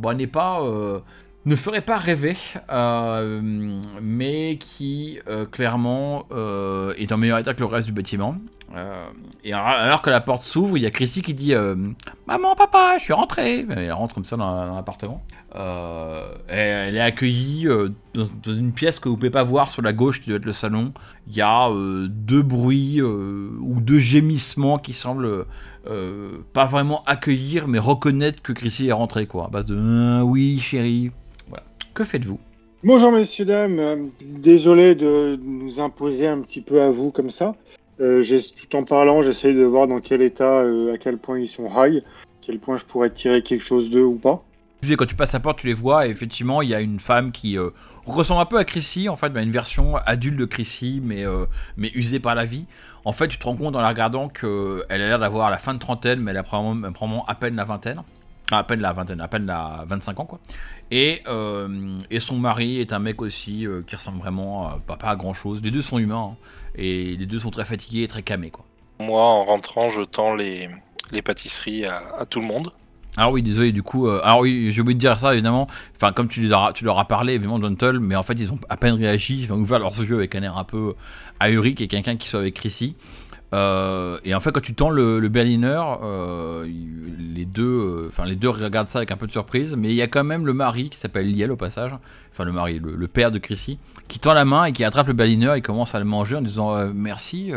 euh, 0.62 1.00
ne 1.46 1.56
ferait 1.56 1.80
pas 1.80 1.98
rêver, 1.98 2.36
euh, 2.70 3.40
mais 4.02 4.58
qui 4.58 5.18
clairement 5.50 6.26
est 6.98 7.12
en 7.12 7.16
meilleur 7.16 7.38
état 7.38 7.54
que 7.54 7.60
le 7.60 7.66
reste 7.66 7.86
du 7.86 7.92
bâtiment. 7.92 8.36
Euh, 8.74 9.06
et 9.42 9.52
alors, 9.52 10.00
que 10.00 10.10
la 10.10 10.20
porte 10.20 10.44
s'ouvre, 10.44 10.76
il 10.76 10.82
y 10.82 10.86
a 10.86 10.90
Chrissy 10.90 11.22
qui 11.22 11.34
dit 11.34 11.54
euh, 11.54 11.74
Maman, 12.26 12.54
papa, 12.54 12.96
je 12.98 13.04
suis 13.04 13.12
rentrée. 13.12 13.66
Elle 13.68 13.92
rentre 13.92 14.14
comme 14.14 14.24
ça 14.24 14.36
dans, 14.36 14.74
l'appartement. 14.74 15.22
Euh, 15.56 16.34
elle 16.46 16.96
est 16.96 17.00
accueillie 17.00 17.66
dans, 18.14 18.52
une 18.52 18.72
pièce 18.72 19.00
que 19.00 19.08
vous 19.08 19.16
pouvez 19.16 19.30
pas 19.30 19.42
voir 19.42 19.70
sur 19.70 19.82
la 19.82 19.92
gauche, 19.92 20.22
qui 20.22 20.28
doit 20.28 20.38
être 20.38 20.44
le 20.44 20.52
salon. 20.52 20.92
Il 21.26 21.36
y 21.36 21.42
a 21.42 21.70
deux 22.08 22.42
bruits 22.42 23.02
ou 23.02 23.80
deux 23.80 23.98
gémissements 23.98 24.78
qui 24.78 24.92
semblent 24.92 25.46
pas 26.52 26.64
vraiment 26.66 27.02
accueillir, 27.06 27.66
mais 27.66 27.78
reconnaître 27.78 28.40
que 28.42 28.52
Chrissy 28.52 28.88
est 28.88 28.92
rentrée, 28.92 29.26
quoi. 29.26 29.46
À 29.46 29.48
base 29.48 29.66
de 29.66 30.22
oui, 30.22 30.60
chérie. 30.60 31.10
Voilà. 31.48 31.64
Que 31.94 32.04
faites-vous? 32.04 32.38
Bonjour 32.82 33.12
messieurs, 33.12 33.44
dames. 33.44 34.08
Désolé 34.22 34.94
de 34.94 35.38
nous 35.42 35.80
imposer 35.80 36.26
un 36.26 36.40
petit 36.40 36.62
peu 36.62 36.80
à 36.80 36.90
vous 36.90 37.10
comme 37.10 37.30
ça. 37.30 37.54
Euh, 38.00 38.22
tout 38.56 38.76
en 38.76 38.84
parlant, 38.84 39.22
j'essaye 39.22 39.54
de 39.54 39.64
voir 39.64 39.86
dans 39.86 40.00
quel 40.00 40.22
état, 40.22 40.60
euh, 40.60 40.94
à 40.94 40.98
quel 40.98 41.18
point 41.18 41.38
ils 41.38 41.48
sont 41.48 41.68
high, 41.76 42.02
quel 42.40 42.58
point 42.58 42.78
je 42.78 42.84
pourrais 42.86 43.10
tirer 43.10 43.42
quelque 43.42 43.64
chose 43.64 43.90
d'eux 43.90 44.04
ou 44.04 44.16
pas. 44.16 44.42
Quand 44.96 45.04
tu 45.04 45.14
passes 45.14 45.34
la 45.34 45.40
porte, 45.40 45.58
tu 45.58 45.66
les 45.66 45.74
vois, 45.74 46.06
et 46.06 46.10
effectivement, 46.10 46.62
il 46.62 46.70
y 46.70 46.74
a 46.74 46.80
une 46.80 47.00
femme 47.00 47.32
qui 47.32 47.58
euh, 47.58 47.68
ressemble 48.06 48.40
un 48.40 48.46
peu 48.46 48.56
à 48.56 48.64
Chrissy, 48.64 49.10
en 49.10 49.16
fait, 49.16 49.30
une 49.36 49.50
version 49.50 49.96
adulte 50.06 50.38
de 50.38 50.46
Chrissy, 50.46 51.02
mais, 51.04 51.24
mais 51.76 51.90
usée 51.94 52.18
par 52.18 52.34
la 52.34 52.46
vie. 52.46 52.64
En 53.04 53.12
fait, 53.12 53.28
tu 53.28 53.36
te 53.36 53.44
rends 53.44 53.56
compte 53.56 53.76
en 53.76 53.82
la 53.82 53.90
regardant 53.90 54.30
qu'elle 54.30 54.82
a 54.88 54.96
l'air 54.96 55.18
d'avoir 55.18 55.50
la 55.50 55.58
fin 55.58 55.74
de 55.74 55.78
trentaine, 55.78 56.20
mais 56.20 56.30
elle 56.30 56.38
a 56.38 56.42
probablement 56.42 57.26
à 57.26 57.34
peine 57.34 57.56
la 57.56 57.64
vingtaine. 57.64 58.02
Ah, 58.50 58.58
à 58.58 58.64
peine 58.64 58.80
la 58.80 58.92
vingtaine, 58.92 59.20
à 59.20 59.28
peine 59.28 59.46
la 59.46 59.84
25 59.86 60.18
ans, 60.20 60.24
quoi. 60.24 60.40
Et, 60.90 61.22
euh, 61.28 61.98
et 62.10 62.18
son 62.18 62.36
mari 62.36 62.80
est 62.80 62.92
un 62.92 62.98
mec 62.98 63.22
aussi 63.22 63.66
euh, 63.66 63.82
qui 63.86 63.94
ressemble 63.94 64.18
vraiment 64.18 64.66
à, 64.66 64.80
pas, 64.84 64.96
pas 64.96 65.10
à 65.10 65.16
grand 65.16 65.32
chose. 65.34 65.62
Les 65.62 65.70
deux 65.70 65.82
sont 65.82 65.98
humains, 65.98 66.32
hein, 66.32 66.36
et 66.74 67.16
les 67.16 67.26
deux 67.26 67.38
sont 67.38 67.50
très 67.50 67.64
fatigués 67.64 68.02
et 68.02 68.08
très 68.08 68.22
camés, 68.22 68.50
quoi. 68.50 68.64
Moi, 68.98 69.22
en 69.22 69.44
rentrant, 69.44 69.88
je 69.88 70.02
tends 70.02 70.34
les, 70.34 70.68
les 71.12 71.22
pâtisseries 71.22 71.86
à, 71.86 72.02
à 72.18 72.26
tout 72.26 72.40
le 72.40 72.46
monde. 72.46 72.72
Alors 73.16 73.32
oui, 73.32 73.42
désolé, 73.42 73.72
du 73.72 73.82
coup, 73.82 74.06
euh, 74.08 74.20
alors 74.24 74.40
oui, 74.40 74.70
j'ai 74.72 74.80
oublié 74.80 74.94
de 74.94 75.00
dire 75.00 75.18
ça, 75.18 75.32
évidemment. 75.32 75.66
Enfin, 75.96 76.12
comme 76.12 76.28
tu, 76.28 76.40
les 76.42 76.52
as- 76.52 76.72
tu 76.74 76.84
leur 76.84 76.98
as 76.98 77.06
parlé, 77.06 77.34
évidemment, 77.34 77.60
Gentle, 77.60 77.98
mais 78.00 78.16
en 78.16 78.22
fait, 78.22 78.34
ils 78.34 78.52
ont 78.52 78.58
à 78.68 78.76
peine 78.76 78.94
réagi, 78.94 79.42
ils 79.44 79.52
ont 79.52 79.56
ouvert 79.56 79.78
leurs 79.78 79.96
yeux 79.98 80.16
avec 80.16 80.34
un 80.34 80.42
air 80.42 80.56
un 80.58 80.64
peu 80.64 80.94
ahuri, 81.40 81.74
et 81.78 81.86
quelqu'un 81.88 82.16
qui 82.16 82.28
soit 82.28 82.40
avec 82.40 82.54
Chrissy. 82.54 82.96
Euh, 83.52 84.18
et 84.24 84.34
en 84.34 84.40
fait, 84.40 84.52
quand 84.52 84.60
tu 84.60 84.74
tends 84.74 84.90
le, 84.90 85.28
Berliner, 85.28 85.82
euh, 86.02 86.66
les 87.34 87.44
deux, 87.44 87.62
euh, 87.62 88.06
enfin 88.08 88.24
les 88.24 88.36
deux 88.36 88.48
regardent 88.48 88.88
ça 88.88 88.98
avec 88.98 89.10
un 89.10 89.16
peu 89.16 89.26
de 89.26 89.32
surprise, 89.32 89.76
mais 89.76 89.88
il 89.88 89.94
y 89.94 90.02
a 90.02 90.06
quand 90.06 90.24
même 90.24 90.46
le 90.46 90.52
mari 90.52 90.90
qui 90.90 90.98
s'appelle 90.98 91.32
Liel 91.32 91.50
au 91.50 91.56
passage, 91.56 91.92
enfin 92.32 92.44
le 92.44 92.52
mari, 92.52 92.80
le, 92.80 93.08
père 93.08 93.30
de 93.30 93.38
Chrissy, 93.38 93.78
qui 94.08 94.18
tend 94.18 94.34
la 94.34 94.44
main 94.44 94.66
et 94.66 94.72
qui 94.72 94.84
attrape 94.84 95.08
le 95.08 95.14
Berliner 95.14 95.54
et 95.56 95.60
commence 95.62 95.94
à 95.94 95.98
le 95.98 96.04
manger 96.04 96.36
en 96.36 96.42
disant 96.42 96.92
merci. 96.94 97.52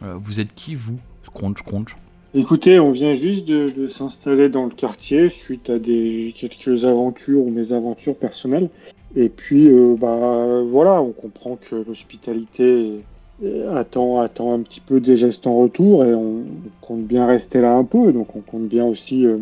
vous 0.00 0.40
êtes 0.40 0.54
qui 0.54 0.74
vous? 0.74 0.98
Scrunch, 1.24 1.58
scrunch. 1.58 1.96
Écoutez, 2.34 2.80
on 2.80 2.90
vient 2.90 3.12
juste 3.12 3.44
de, 3.44 3.68
de 3.68 3.88
s'installer 3.88 4.48
dans 4.48 4.64
le 4.64 4.70
quartier 4.70 5.30
suite 5.30 5.70
à 5.70 5.78
des 5.78 6.34
quelques 6.36 6.84
aventures 6.84 7.40
ou 7.40 7.50
mésaventures 7.50 8.16
personnelles. 8.16 8.70
Et 9.14 9.28
puis, 9.28 9.70
bah 10.00 10.62
voilà, 10.66 11.00
on 11.00 11.12
comprend 11.12 11.56
que 11.56 11.76
l'hospitalité 11.86 13.04
attend, 13.74 14.20
attend 14.20 14.52
un 14.52 14.60
petit 14.60 14.80
peu 14.80 15.00
des 15.00 15.16
gestes 15.16 15.46
en 15.46 15.56
retour 15.56 16.04
et 16.04 16.14
on 16.14 16.44
compte 16.80 17.04
bien 17.04 17.26
rester 17.26 17.60
là 17.60 17.76
un 17.76 17.84
peu. 17.84 18.12
Donc, 18.12 18.34
on 18.36 18.40
compte 18.40 18.68
bien 18.68 18.84
aussi 18.84 19.26
euh, 19.26 19.38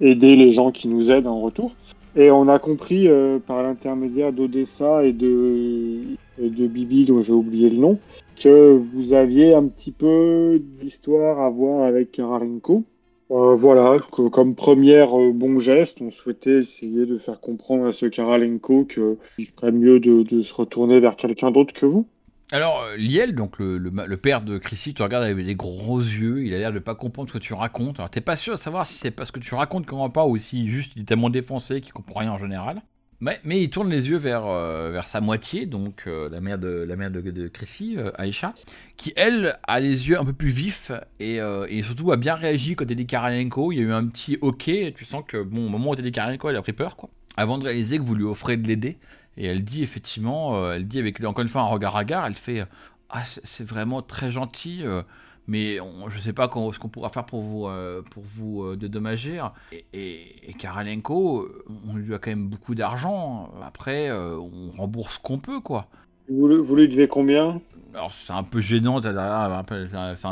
aider 0.00 0.36
les 0.36 0.52
gens 0.52 0.70
qui 0.70 0.88
nous 0.88 1.10
aident 1.10 1.26
en 1.26 1.40
retour. 1.40 1.74
Et 2.16 2.30
on 2.30 2.48
a 2.48 2.58
compris 2.58 3.06
euh, 3.06 3.38
par 3.38 3.62
l'intermédiaire 3.62 4.32
d'Odessa 4.32 5.04
et 5.04 5.12
de, 5.12 6.00
de 6.38 6.66
Bibi, 6.66 7.04
dont 7.04 7.22
j'ai 7.22 7.32
oublié 7.32 7.70
le 7.70 7.76
nom, 7.76 7.98
que 8.36 8.72
vous 8.76 9.12
aviez 9.12 9.54
un 9.54 9.64
petit 9.66 9.92
peu 9.92 10.60
d'histoire 10.82 11.40
à 11.40 11.50
voir 11.50 11.84
avec 11.84 12.12
Karalenko. 12.12 12.82
Euh, 13.30 13.54
voilà, 13.54 13.98
que 14.10 14.28
comme 14.28 14.56
première 14.56 15.16
euh, 15.16 15.30
bon 15.32 15.60
geste, 15.60 15.98
on 16.00 16.10
souhaitait 16.10 16.62
essayer 16.62 17.06
de 17.06 17.16
faire 17.16 17.40
comprendre 17.40 17.86
à 17.86 17.92
ce 17.92 18.06
Karalenko 18.06 18.86
qu'il 18.86 19.46
ferait 19.46 19.70
mieux 19.70 20.00
de 20.00 20.42
se 20.42 20.52
retourner 20.52 20.98
vers 20.98 21.14
quelqu'un 21.14 21.52
d'autre 21.52 21.72
que 21.72 21.86
vous. 21.86 22.06
Alors, 22.52 22.82
euh, 22.82 22.96
Liel, 22.96 23.34
donc 23.34 23.58
le, 23.58 24.16
père 24.16 24.42
de 24.42 24.58
Chrissy, 24.58 24.92
te 24.92 25.02
regarde 25.02 25.24
avec 25.24 25.44
des 25.44 25.54
gros 25.54 26.00
yeux, 26.00 26.44
il 26.44 26.52
a 26.52 26.58
l'air 26.58 26.72
de 26.72 26.80
pas 26.80 26.94
comprendre 26.94 27.28
ce 27.28 27.34
que 27.34 27.38
tu 27.38 27.54
racontes. 27.54 27.98
Alors, 27.98 28.10
t'es 28.10 28.20
pas 28.20 28.36
sûr 28.36 28.54
de 28.54 28.58
savoir 28.58 28.86
si 28.86 28.94
c'est 28.94 29.12
parce 29.12 29.30
que 29.30 29.38
tu 29.38 29.54
racontes 29.54 29.86
qu'on 29.86 29.96
comprend 29.96 30.10
pas 30.10 30.26
ou 30.26 30.36
si 30.38 30.68
juste 30.68 30.94
il 30.96 31.02
est 31.02 31.04
tellement 31.04 31.30
défoncé 31.30 31.80
qu'il 31.80 31.92
comprend 31.92 32.20
rien 32.20 32.32
en 32.32 32.38
général. 32.38 32.82
Mais, 33.22 33.38
mais 33.44 33.62
il 33.62 33.68
tourne 33.68 33.90
les 33.90 34.08
yeux 34.08 34.16
vers, 34.16 34.46
euh, 34.46 34.90
vers 34.92 35.04
sa 35.04 35.20
moitié, 35.20 35.66
donc 35.66 36.04
euh, 36.06 36.30
la 36.30 36.40
mère 36.40 36.58
de, 36.58 36.68
la 36.88 36.96
mère 36.96 37.10
de, 37.10 37.48
Chrissy, 37.48 37.96
euh, 37.98 38.10
Aïcha, 38.14 38.54
qui 38.96 39.12
elle 39.14 39.58
a 39.64 39.78
les 39.78 40.08
yeux 40.08 40.18
un 40.18 40.24
peu 40.24 40.32
plus 40.32 40.48
vifs 40.48 40.90
et, 41.20 41.36
et 41.68 41.82
surtout 41.82 42.12
a 42.12 42.16
bien 42.16 42.34
réagi 42.34 42.76
quand 42.76 42.86
t'as 42.86 42.94
dit 42.94 43.06
Karalenko. 43.06 43.72
Il 43.72 43.76
y 43.76 43.80
a 43.80 43.82
eu 43.82 43.92
un 43.92 44.06
petit 44.06 44.38
ok, 44.40 44.70
tu 44.94 45.04
sens 45.04 45.22
que 45.28 45.42
bon, 45.42 45.66
au 45.66 45.68
moment 45.68 45.90
où 45.90 45.96
t'as 45.96 46.02
dit 46.02 46.12
Karalenko, 46.12 46.48
elle 46.48 46.56
a 46.56 46.62
pris 46.62 46.72
peur, 46.72 46.96
quoi. 46.96 47.10
Avant 47.36 47.58
de 47.58 47.64
réaliser 47.64 47.98
que 47.98 48.02
vous 48.02 48.14
lui 48.14 48.24
offrez 48.24 48.56
de 48.56 48.66
l'aider. 48.66 48.98
Et 49.40 49.46
elle 49.46 49.64
dit 49.64 49.82
effectivement, 49.82 50.56
euh, 50.56 50.74
elle 50.74 50.86
dit 50.86 50.98
avec 51.00 51.24
encore 51.24 51.42
une 51.42 51.48
fois 51.48 51.62
un 51.62 51.66
regard 51.66 51.96
hagard, 51.96 52.26
elle 52.26 52.36
fait 52.36 52.64
Ah, 53.12 53.24
c'est 53.24 53.64
vraiment 53.66 54.02
très 54.02 54.30
gentil, 54.30 54.82
euh, 54.84 55.02
mais 55.48 55.80
on- 55.80 56.08
je 56.08 56.20
sais 56.20 56.32
pas 56.32 56.44
ce 56.72 56.78
qu'on 56.78 56.88
pourra 56.88 57.08
faire 57.08 57.26
pour 57.26 57.40
vous, 57.42 57.66
euh, 57.66 58.02
pour 58.02 58.22
vous 58.22 58.62
euh, 58.62 58.76
dédommager. 58.76 59.42
Et, 59.72 59.84
et, 59.92 60.50
et 60.50 60.54
Karalenko, 60.54 61.40
euh, 61.42 61.64
on 61.88 61.94
lui 61.96 62.06
doit 62.06 62.20
quand 62.20 62.30
même 62.30 62.46
beaucoup 62.48 62.76
d'argent. 62.76 63.50
Après, 63.62 64.08
euh, 64.10 64.36
on 64.38 64.70
rembourse 64.80 65.14
ce 65.16 65.18
qu'on 65.20 65.38
peut, 65.40 65.58
quoi. 65.60 65.88
Vous, 66.28 66.46
lui 66.76 66.88
devez 66.88 67.08
combien? 67.08 67.60
Alors 67.94 68.12
c'est 68.12 68.32
un 68.32 68.44
peu 68.44 68.60
gênant, 68.60 69.00
a- 69.00 69.64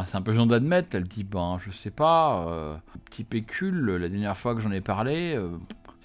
c'est 0.07 0.14
un 0.16 0.23
peu 0.23 0.33
gênant 0.33 0.47
d'admettre. 0.47 0.90
Elle 0.94 1.09
dit 1.09 1.25
ben 1.25 1.59
je 1.59 1.73
sais 1.73 1.90
pas, 1.90 2.47
euh, 2.49 2.77
petit 3.07 3.25
pécule. 3.25 3.97
La 3.97 4.09
dernière 4.09 4.37
fois 4.37 4.55
que 4.55 4.61
j'en 4.61 4.71
ai 4.71 4.81
parlé, 4.81 5.35
euh, 5.35 5.49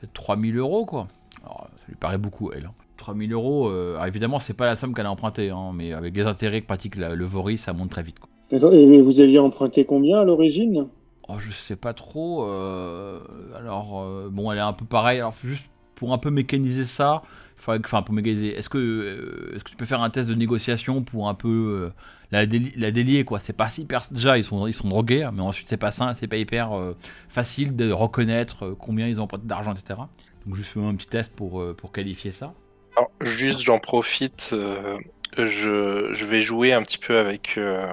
c'est 0.02 0.12
3000 0.14 0.58
euros 0.58 0.88
quoi. 0.88 1.08
Alors 1.44 1.68
ça 1.76 1.86
lui 1.90 1.96
paraît 1.96 2.18
beaucoup 2.18 2.52
elle. 2.52 2.66
hein. 2.66 2.74
3000 2.98 3.34
euros, 3.34 3.70
euh, 3.70 3.96
alors, 3.96 4.06
évidemment 4.08 4.40
c'est 4.40 4.54
pas 4.54 4.66
la 4.66 4.76
somme 4.76 4.94
qu'elle 4.94 5.06
a 5.06 5.12
empruntée, 5.12 5.50
hein, 5.50 5.72
mais 5.74 5.94
avec 5.94 6.16
les 6.16 6.24
intérêts 6.24 6.62
que 6.62 6.68
pratique 6.68 6.96
la- 6.96 7.16
le 7.16 7.26
Vori, 7.26 7.58
ça 7.58 7.74
monte 7.74 7.90
très 7.90 8.04
vite. 8.04 8.20
Quoi. 8.20 8.30
D'accord. 8.52 8.74
Et 8.74 9.02
vous 9.02 9.20
aviez 9.20 9.40
emprunté 9.40 9.86
combien 9.86 10.20
à 10.20 10.24
l'origine? 10.24 10.88
Oh 11.30 11.36
je 11.40 11.52
sais 11.52 11.76
pas 11.78 11.94
trop. 11.94 12.44
euh, 12.46 13.20
alors 13.58 14.02
euh, 14.02 14.30
bon 14.32 14.52
elle 14.52 14.58
est 14.58 14.62
un 14.62 14.74
peu 14.74 14.86
pareille. 14.86 15.20
Alors 15.20 15.34
juste 15.44 15.70
pour 15.96 16.12
un 16.14 16.18
peu 16.18 16.30
mécaniser 16.30 16.84
ça, 16.86 17.22
faudrait 17.56 17.80
que- 17.80 17.88
enfin 17.88 18.02
pour 18.02 18.14
mécaniser, 18.14 18.56
est-ce 18.58 18.68
que 18.70 18.78
euh, 18.78 19.56
est-ce 19.56 19.64
que 19.64 19.70
tu 19.70 19.78
peux 19.78 19.86
faire 19.86 20.02
un 20.02 20.10
test 20.10 20.30
de 20.30 20.36
négociation 20.36 21.02
pour 21.02 21.30
un 21.30 21.34
peu 21.34 21.48
euh, 21.50 21.94
la, 22.32 22.46
déli- 22.46 22.74
la 22.78 22.92
délier 22.92 23.24
quoi? 23.24 23.40
C'est 23.40 23.54
pas 23.54 23.70
si 23.70 23.84
hyper 23.84 24.02
déjà 24.12 24.38
ils 24.38 24.44
sont 24.44 24.68
ils 24.68 24.74
sont 24.74 24.90
drogués, 24.90 25.30
mais 25.34 25.42
ensuite 25.42 25.70
c'est 25.70 25.78
pas 25.78 25.92
ça, 25.92 26.14
c'est 26.14 26.28
pas 26.28 26.38
hyper 26.38 26.74
euh, 26.78 26.94
facile 27.30 27.76
de 27.76 27.90
reconnaître 27.92 28.66
euh, 28.66 28.76
combien 28.78 29.08
ils 29.08 29.20
ont 29.22 29.24
emprunté 29.24 29.48
d'argent, 29.48 29.74
etc. 29.74 30.02
Donc 30.46 30.56
juste 30.56 30.72
fais 30.72 30.82
un 30.84 30.94
petit 30.96 31.08
test 31.08 31.32
pour 31.34 31.62
euh, 31.62 31.74
pour 31.74 31.94
qualifier 31.94 32.32
ça. 32.32 32.54
Alors, 32.96 33.12
juste, 33.22 33.62
j'en 33.62 33.80
profite. 33.80 34.50
euh, 34.54 34.98
je, 35.38 36.10
je 36.14 36.26
vais 36.26 36.42
jouer 36.42 36.74
un 36.74 36.82
petit 36.84 36.98
peu 37.00 37.18
avec, 37.18 37.56
euh, 37.58 37.92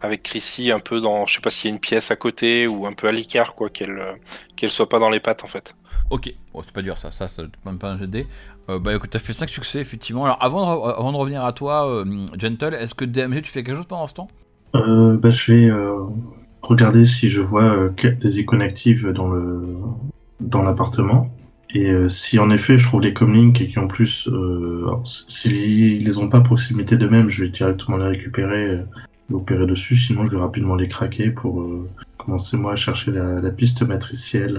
avec 0.00 0.22
Chrissy, 0.24 0.70
un 0.72 0.80
peu 0.80 1.00
dans. 1.00 1.26
Je 1.26 1.34
sais 1.34 1.40
pas 1.40 1.50
s'il 1.50 1.70
y 1.70 1.72
a 1.72 1.74
une 1.74 1.80
pièce 1.80 2.10
à 2.10 2.16
côté 2.16 2.66
ou 2.66 2.86
un 2.86 2.92
peu 2.92 3.06
à 3.08 3.12
l'écart, 3.12 3.54
quoi, 3.54 3.70
qu'elle 3.70 3.98
euh, 3.98 4.12
qu'elle 4.56 4.70
soit 4.70 4.88
pas 4.88 4.98
dans 4.98 5.10
les 5.10 5.20
pattes 5.20 5.44
en 5.44 5.48
fait. 5.48 5.74
Ok, 6.10 6.32
bon, 6.52 6.62
c'est 6.62 6.72
pas 6.72 6.82
dur 6.82 6.98
ça, 6.98 7.10
ça, 7.10 7.26
ça 7.28 7.42
même 7.64 7.78
pas 7.78 7.90
un 7.90 7.98
jet 7.98 8.06
de 8.06 8.10
dés. 8.12 8.26
Euh, 8.68 8.78
bah 8.78 8.94
écoute, 8.94 9.10
t'as 9.10 9.18
fait 9.18 9.32
5 9.32 9.48
succès 9.48 9.80
effectivement. 9.80 10.24
Alors 10.24 10.38
avant 10.40 10.60
de, 10.62 10.80
re- 10.80 10.98
avant 10.98 11.12
de 11.12 11.16
revenir 11.16 11.44
à 11.44 11.52
toi, 11.52 11.88
euh, 11.88 12.04
Gentle, 12.38 12.74
est-ce 12.74 12.94
que 12.94 13.04
DMG 13.04 13.42
tu 13.42 13.50
fais 13.50 13.62
quelque 13.62 13.76
chose 13.76 13.86
pendant 13.86 14.06
ce 14.06 14.14
temps? 14.14 14.28
Euh, 14.74 15.16
bah, 15.16 15.30
je 15.30 15.52
vais 15.52 15.64
euh, 15.70 15.94
regarder 16.62 17.04
si 17.04 17.28
je 17.28 17.40
vois 17.40 17.64
euh, 17.64 17.88
que- 17.90 18.08
des 18.08 18.40
icônes 18.40 18.62
actives 18.62 19.08
dans 19.10 19.28
le 19.28 19.76
dans 20.40 20.62
l'appartement. 20.62 21.28
Et 21.76 21.90
euh, 21.90 22.08
si 22.08 22.38
en 22.38 22.48
effet 22.48 22.78
je 22.78 22.86
trouve 22.86 23.02
les 23.02 23.12
comlinks 23.12 23.60
et 23.60 23.68
qui 23.68 23.78
en 23.78 23.86
plus, 23.86 24.28
euh, 24.28 24.90
s'ils 25.04 26.02
les 26.02 26.16
ont 26.16 26.26
pas 26.26 26.38
à 26.38 26.40
proximité 26.40 26.96
d'eux-mêmes, 26.96 27.28
je 27.28 27.44
vais 27.44 27.50
directement 27.50 27.98
les 27.98 28.06
récupérer 28.06 28.70
euh, 28.70 28.82
opérer 29.30 29.66
dessus, 29.66 29.94
sinon 29.94 30.24
je 30.24 30.30
vais 30.30 30.38
rapidement 30.38 30.74
les 30.74 30.88
craquer 30.88 31.28
pour 31.30 31.68
commencer 32.16 32.56
moi 32.56 32.72
à 32.72 32.76
chercher 32.76 33.10
la, 33.10 33.50
piste 33.50 33.82
matricielle 33.82 34.58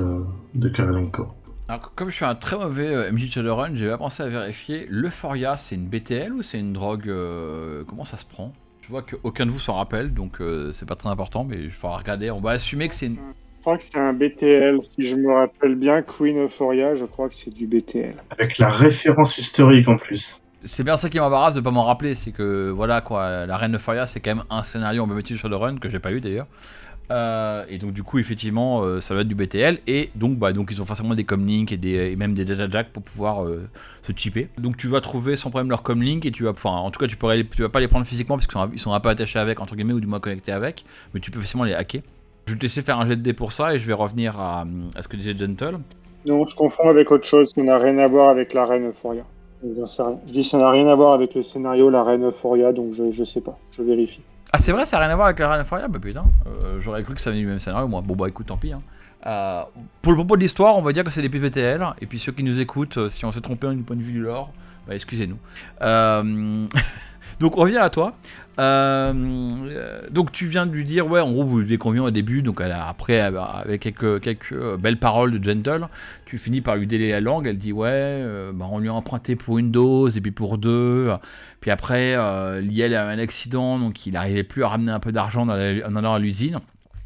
de 0.54 0.70
Karolenko. 0.70 1.28
Alors, 1.70 1.92
comme 1.96 2.12
je 2.12 2.18
suis 2.18 2.26
un 2.26 2.36
très 2.36 2.56
mauvais 2.56 2.94
euh, 2.94 3.12
MJ 3.12 3.32
Shadowrun, 3.32 3.74
j'ai 3.74 3.90
pas 3.90 3.98
pensé 3.98 4.22
à 4.22 4.28
vérifier. 4.28 4.86
L'Euphoria, 4.88 5.58
c'est 5.58 5.74
une 5.74 5.88
BTL 5.88 6.34
ou 6.34 6.44
c'est 6.44 6.60
une 6.60 6.74
drogue 6.74 7.12
Comment 7.88 8.06
ça 8.06 8.18
se 8.18 8.26
prend? 8.28 8.54
Je 8.88 8.94
vois 8.94 9.02
qu'aucun 9.02 9.46
de 9.46 9.52
vous 9.52 9.60
s'en 9.60 9.74
rappelle, 9.74 10.14
donc 10.14 10.40
euh, 10.40 10.72
c'est 10.72 10.86
pas 10.86 10.96
très 10.96 11.10
important, 11.10 11.44
mais 11.44 11.58
il 11.60 11.70
faudra 11.70 11.98
regarder. 11.98 12.32
On 12.32 12.40
va 12.40 12.52
assumer 12.52 12.88
que 12.88 12.96
c'est 12.96 13.08
une. 13.08 13.18
Je 13.58 13.62
crois 13.62 13.78
que 13.78 13.84
c'est 13.84 13.98
un 13.98 14.14
BTL. 14.14 14.80
Si 14.96 15.08
je 15.08 15.16
me 15.16 15.34
rappelle 15.34 15.76
bien, 15.76 16.02
Queen 16.02 16.46
Euphoria, 16.46 16.96
je 16.96 17.06
crois 17.06 17.28
que 17.28 17.36
c'est 17.36 17.54
du 17.54 17.68
BTL. 17.68 18.16
Avec 18.30 18.58
la 18.60 18.70
référence 18.70 19.38
historique 19.38 19.88
en 19.90 19.98
plus. 19.98 20.42
C'est 20.64 20.84
bien 20.84 20.96
ça 20.98 21.10
qui 21.10 21.20
m'embarrasse 21.20 21.54
de 21.54 21.62
pas 21.62 21.72
m'en 21.72 21.84
rappeler, 21.84 22.16
c'est 22.16 22.32
que 22.32 22.70
voilà 22.70 23.02
quoi, 23.02 23.46
la 23.46 23.58
Reine 23.58 23.76
Euphoria, 23.76 24.06
c'est 24.08 24.20
quand 24.20 24.36
même 24.36 24.44
un 24.50 24.64
scénario 24.64 25.04
en 25.04 25.08
MJ 25.08 25.36
Shadowrun 25.36 25.78
que 25.78 25.90
j'ai 25.90 26.00
pas 26.00 26.12
eu 26.12 26.20
d'ailleurs. 26.22 26.48
Euh, 27.10 27.64
et 27.70 27.78
donc 27.78 27.94
du 27.94 28.04
coup 28.04 28.20
effectivement 28.20 28.82
euh, 28.84 29.00
ça 29.00 29.16
va 29.16 29.22
être 29.22 29.30
du 29.30 29.36
BTL 29.36 29.80
et 29.88 30.10
donc 30.16 30.38
bah 30.38 30.52
donc 30.52 30.68
ils 30.72 30.82
ont 30.82 30.86
forcément 30.86 31.16
des 31.16 31.24
comlinks 31.24 31.72
et, 31.72 31.78
des, 31.78 32.12
et 32.12 32.18
même 32.18 32.34
des 32.34 32.44
data 32.44 32.70
jacks 32.70 32.90
pour 32.92 33.02
pouvoir 33.02 33.46
euh, 33.46 33.66
se 34.04 34.12
chipper. 34.14 34.50
Donc 34.58 34.76
tu 34.76 34.90
vas 34.90 35.00
trouver 35.00 35.38
sans 35.38 35.50
problème 35.50 35.70
leur 35.70 35.84
comlink 35.84 36.26
et 36.26 36.32
tu 36.32 36.44
vas 36.44 36.50
enfin 36.50 36.72
en 36.72 36.92
tout 36.92 37.00
cas 37.00 37.08
tu 37.08 37.16
pourrais 37.16 37.38
les- 37.38 37.48
tu 37.48 37.62
vas 37.62 37.70
pas 37.70 37.80
les 37.80 37.88
prendre 37.88 38.06
physiquement 38.06 38.36
parce 38.36 38.46
qu'ils 38.46 38.60
sont, 38.60 38.70
ils 38.74 38.80
sont 38.80 38.92
un 38.92 39.00
peu 39.00 39.08
attachés 39.08 39.40
avec 39.40 39.62
entre 39.62 39.76
guillemets 39.78 39.94
ou 39.94 40.02
du 40.02 40.08
moins 40.08 40.20
connectés 40.20 40.52
avec, 40.52 40.84
mais 41.14 41.22
tu 41.22 41.32
peux 41.32 41.40
facilement 41.40 41.64
les 41.64 41.74
hacker. 41.76 42.02
Je 42.48 42.54
vais 42.54 42.58
te 42.58 42.64
laisser 42.64 42.82
faire 42.82 43.00
un 43.00 43.06
jet 43.06 43.16
de 43.18 43.22
dés 43.22 43.34
pour 43.34 43.52
ça 43.52 43.76
et 43.76 43.80
je 43.80 43.86
vais 43.86 43.94
revenir 43.94 44.40
à, 44.40 44.66
à 44.96 45.02
ce 45.02 45.08
que 45.08 45.18
disait 45.18 45.38
Gentle. 45.38 45.80
Non, 46.26 46.46
je 46.46 46.56
confonds 46.56 46.90
avec 46.90 47.12
autre 47.12 47.26
chose. 47.26 47.52
Ça 47.54 47.62
n'a 47.62 47.78
rien 47.78 47.98
à 48.00 48.08
voir 48.08 48.30
avec 48.30 48.54
la 48.54 48.66
Reine 48.66 48.88
Euphoria. 48.88 49.24
Donc, 49.64 49.76
j'en 49.76 49.88
sais 49.88 50.02
rien. 50.02 50.18
Je 50.28 50.32
dis 50.34 50.44
ça 50.44 50.58
n'a 50.58 50.70
rien 50.70 50.88
à 50.88 50.96
voir 50.96 51.14
avec 51.14 51.36
le 51.36 51.44
scénario 51.44 51.90
La 51.90 52.04
Reine 52.04 52.26
Euphoria, 52.26 52.72
donc 52.72 52.94
je, 52.94 53.12
je 53.12 53.24
sais 53.24 53.42
pas. 53.42 53.58
Je 53.72 53.82
vérifie. 53.84 54.22
Ah 54.54 54.60
c'est 54.60 54.72
vrai 54.72 54.86
ça 54.86 54.98
n'a 54.98 55.04
rien 55.06 55.14
à 55.14 55.16
voir 55.16 55.28
avec 55.28 55.40
la 55.40 55.50
Reine 55.50 55.62
Euphoria? 55.62 55.88
Bah 55.90 56.00
putain, 56.02 56.24
euh, 56.48 56.80
j'aurais 56.80 57.04
cru 57.04 57.16
que 57.16 57.22
ça 57.22 57.32
venait 57.32 57.42
du 57.42 57.48
même 57.48 57.60
scénario 57.60 57.88
moi. 57.88 58.02
Bon 58.02 58.16
bah 58.16 58.30
écoute 58.30 58.48
tant 58.48 58.56
pis. 58.58 58.72
hein. 58.72 58.82
Euh, 59.26 59.62
pour 60.02 60.14
le 60.14 60.18
propos 60.18 60.38
de 60.38 60.42
l'histoire, 60.42 60.78
on 60.78 60.82
va 60.82 60.94
dire 60.94 61.04
que 61.04 61.10
c'est 61.12 61.22
des 61.22 61.28
PVTL, 61.30 61.86
et 62.00 62.06
puis 62.06 62.18
ceux 62.18 62.32
qui 62.32 62.44
nous 62.44 62.60
écoutent, 62.60 62.98
euh, 62.98 63.10
si 63.10 63.26
on 63.26 63.32
s'est 63.34 63.42
trompé 63.42 63.68
du 63.76 63.84
point 63.84 63.98
de 63.98 64.02
vue 64.02 64.14
du 64.14 64.22
lore, 64.22 64.54
bah 64.88 64.96
excusez-nous. 64.96 65.38
Euh, 65.82 66.66
donc 67.40 67.58
on 67.58 67.62
revient 67.62 67.78
à 67.78 67.90
toi. 67.90 68.16
Euh, 68.60 70.08
donc 70.10 70.32
tu 70.32 70.48
viens 70.48 70.66
de 70.66 70.72
lui 70.72 70.84
dire, 70.84 71.06
ouais, 71.08 71.20
en 71.20 71.32
gros 71.32 71.44
vous 71.44 71.60
lui 71.60 71.78
convient 71.78 72.04
au 72.04 72.12
début, 72.12 72.42
donc 72.42 72.60
après 72.60 73.20
avec 73.20 73.82
quelques, 73.82 74.54
euh, 74.54 74.78
belles 74.78 74.98
paroles 74.98 75.38
de 75.38 75.44
Gentle, 75.44 75.88
tu 76.26 76.40
finis 76.40 76.62
par 76.62 76.76
lui 76.76 76.88
délayer 76.88 77.12
la 77.12 77.22
langue, 77.22 77.46
elle 77.46 77.60
dit 77.60 77.72
ouais, 77.72 78.24
bah, 78.54 78.66
on 78.72 78.80
lui 78.80 78.90
a 78.90 78.94
emprunté 78.94 79.36
pour 79.36 79.60
une 79.60 79.70
dose 79.70 80.18
et 80.18 80.22
puis 80.22 80.32
pour 80.32 80.58
deux, 80.58 81.12
puis 81.62 81.70
après 81.70 82.16
Liel 82.62 82.96
a 82.96 83.08
un 83.08 83.20
accident, 83.20 83.78
donc 83.78 84.08
il 84.08 84.14
n'arrivait 84.14 84.44
plus 84.44 84.64
à 84.64 84.70
ramener 84.70 84.92
un 84.92 85.00
peu 85.00 85.12
d'argent 85.12 85.48
en 85.48 85.50
allant 85.96 86.14
à 86.16 86.20
l'usine. 86.20 86.60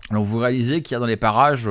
Alors 0.09 0.23
vous 0.23 0.39
réalisez 0.39 0.81
qu'il 0.81 0.95
y 0.95 0.97
a 0.97 0.99
dans 0.99 1.05
les 1.05 1.17
parages, 1.17 1.69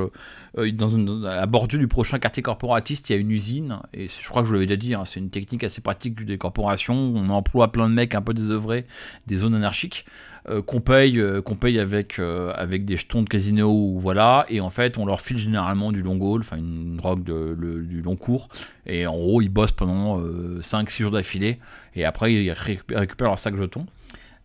une- 0.57 0.75
dans 0.75 0.89
la 1.19 1.45
bordure 1.45 1.79
du 1.79 1.87
prochain 1.87 2.19
quartier 2.19 2.43
corporatiste, 2.43 3.09
il 3.09 3.13
y 3.13 3.15
a 3.15 3.19
une 3.19 3.31
usine, 3.31 3.79
et 3.93 4.07
je 4.07 4.27
crois 4.27 4.41
que 4.41 4.49
je 4.49 4.53
l'avais 4.53 4.65
déjà 4.65 4.77
dit, 4.77 4.93
hein, 4.93 5.03
c'est 5.05 5.19
une 5.19 5.29
technique 5.29 5.63
assez 5.63 5.81
pratique 5.81 6.25
des 6.25 6.37
corporations, 6.37 6.95
on 7.15 7.29
emploie 7.29 7.71
plein 7.71 7.89
de 7.89 7.93
mecs 7.93 8.15
un 8.15 8.21
peu 8.21 8.33
désœuvrés, 8.33 8.85
des 9.27 9.37
zones 9.37 9.55
anarchiques, 9.55 10.05
euh, 10.49 10.61
qu'on 10.61 10.81
paye, 10.81 11.19
euh, 11.19 11.41
qu'on 11.41 11.55
paye 11.55 11.79
avec, 11.79 12.17
euh, 12.19 12.51
avec 12.55 12.83
des 12.83 12.97
jetons 12.97 13.21
de 13.21 13.29
casino, 13.29 13.69
ou 13.71 13.99
voilà, 13.99 14.45
et 14.49 14.59
en 14.59 14.69
fait 14.69 14.97
on 14.97 15.05
leur 15.05 15.21
file 15.21 15.37
généralement 15.37 15.91
du 15.91 16.01
long 16.01 16.19
haul, 16.19 16.41
enfin 16.41 16.57
une 16.57 16.97
drogue 16.97 17.23
du 17.23 18.01
long 18.01 18.15
cours, 18.15 18.49
et 18.85 19.07
en 19.07 19.13
gros 19.15 19.41
ils 19.41 19.49
bossent 19.49 19.71
pendant 19.71 20.19
5-6 20.61 21.03
jours 21.03 21.11
d'affilée, 21.11 21.59
et 21.95 22.03
après 22.03 22.33
ils 22.33 22.51
récupèrent 22.51 23.27
leur 23.29 23.39
sac 23.39 23.55
jetons. 23.55 23.85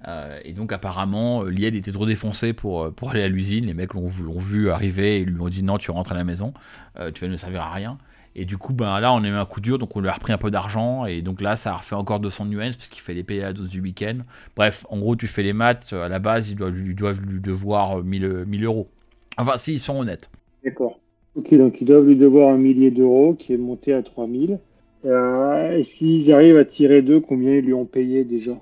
Euh, 0.07 0.39
et 0.45 0.53
donc 0.53 0.73
apparemment, 0.73 1.45
euh, 1.45 1.51
Liel 1.51 1.75
était 1.75 1.93
trop 1.93 2.07
défoncé 2.07 2.53
pour, 2.53 2.85
euh, 2.85 2.91
pour 2.91 3.11
aller 3.11 3.23
à 3.23 3.29
l'usine. 3.29 3.67
Les 3.67 3.75
mecs 3.75 3.95
l'ont 3.95 4.07
vu, 4.07 4.71
arriver 4.71 5.21
et 5.21 5.25
lui 5.25 5.41
ont 5.41 5.49
dit 5.49 5.63
non, 5.63 5.79
tu 5.79 5.91
rentres 5.91 6.13
à 6.13 6.15
la 6.15 6.25
maison, 6.25 6.53
tu 7.15 7.25
vas 7.25 7.31
ne 7.31 7.37
servir 7.37 7.63
à 7.63 7.73
rien. 7.73 7.99
Et 8.39 8.45
du 8.45 8.59
coup, 8.59 8.75
ben 8.75 9.01
là, 9.01 9.15
on 9.15 9.25
a 9.25 9.29
eu 9.29 9.33
un 9.33 9.47
coup 9.47 9.63
dur, 9.63 9.79
donc 9.79 9.97
on 9.97 10.01
lui 10.01 10.11
a 10.11 10.13
repris 10.13 10.31
un 10.31 10.37
peu 10.37 10.51
d'argent. 10.51 11.07
Et 11.07 11.23
donc 11.23 11.41
là, 11.41 11.57
ça 11.57 11.73
a 11.73 11.77
refait 11.77 11.95
encore 11.95 12.21
200 12.21 12.45
nuances 12.45 12.77
parce 12.77 12.91
qu'il 12.91 13.01
fallait 13.01 13.23
payer 13.23 13.41
la 13.41 13.55
dose 13.55 13.71
du 13.71 13.81
week-end. 13.81 14.19
Bref, 14.57 14.85
en 14.91 14.99
gros, 14.99 15.17
tu 15.17 15.27
fais 15.27 15.43
les 15.43 15.55
maths. 15.55 15.95
À 15.95 16.11
la 16.11 16.19
base, 16.19 16.51
ils 16.51 16.57
doivent, 16.57 16.75
lui 16.75 17.41
devoir 17.41 18.01
euh, 18.01 18.03
1000, 18.03 18.45
1000 18.47 18.65
euros. 18.65 18.89
Enfin, 19.39 19.57
si, 19.57 19.73
ils 19.73 19.79
sont 19.79 19.99
honnêtes. 19.99 20.31
D'accord. 20.63 21.01
Ok, 21.35 21.55
donc 21.55 21.81
ils 21.81 21.87
doivent 21.87 22.07
lui 22.07 22.17
devoir 22.17 22.53
un 22.53 22.59
millier 22.59 22.91
d'euros 22.91 23.33
qui 23.33 23.55
est 23.55 23.59
monté 23.59 23.95
à 23.95 24.03
3000. 24.03 24.59
Euh, 25.07 25.79
Est-ce 25.79 25.97
qu'ils 25.97 26.31
arrivent 26.31 26.59
à 26.59 26.67
tirer 26.67 27.01
d'eux 27.01 27.21
combien 27.21 27.55
ils 27.55 27.65
lui 27.65 27.73
ont 27.73 27.87
payé 27.87 28.25
déjà? 28.25 28.53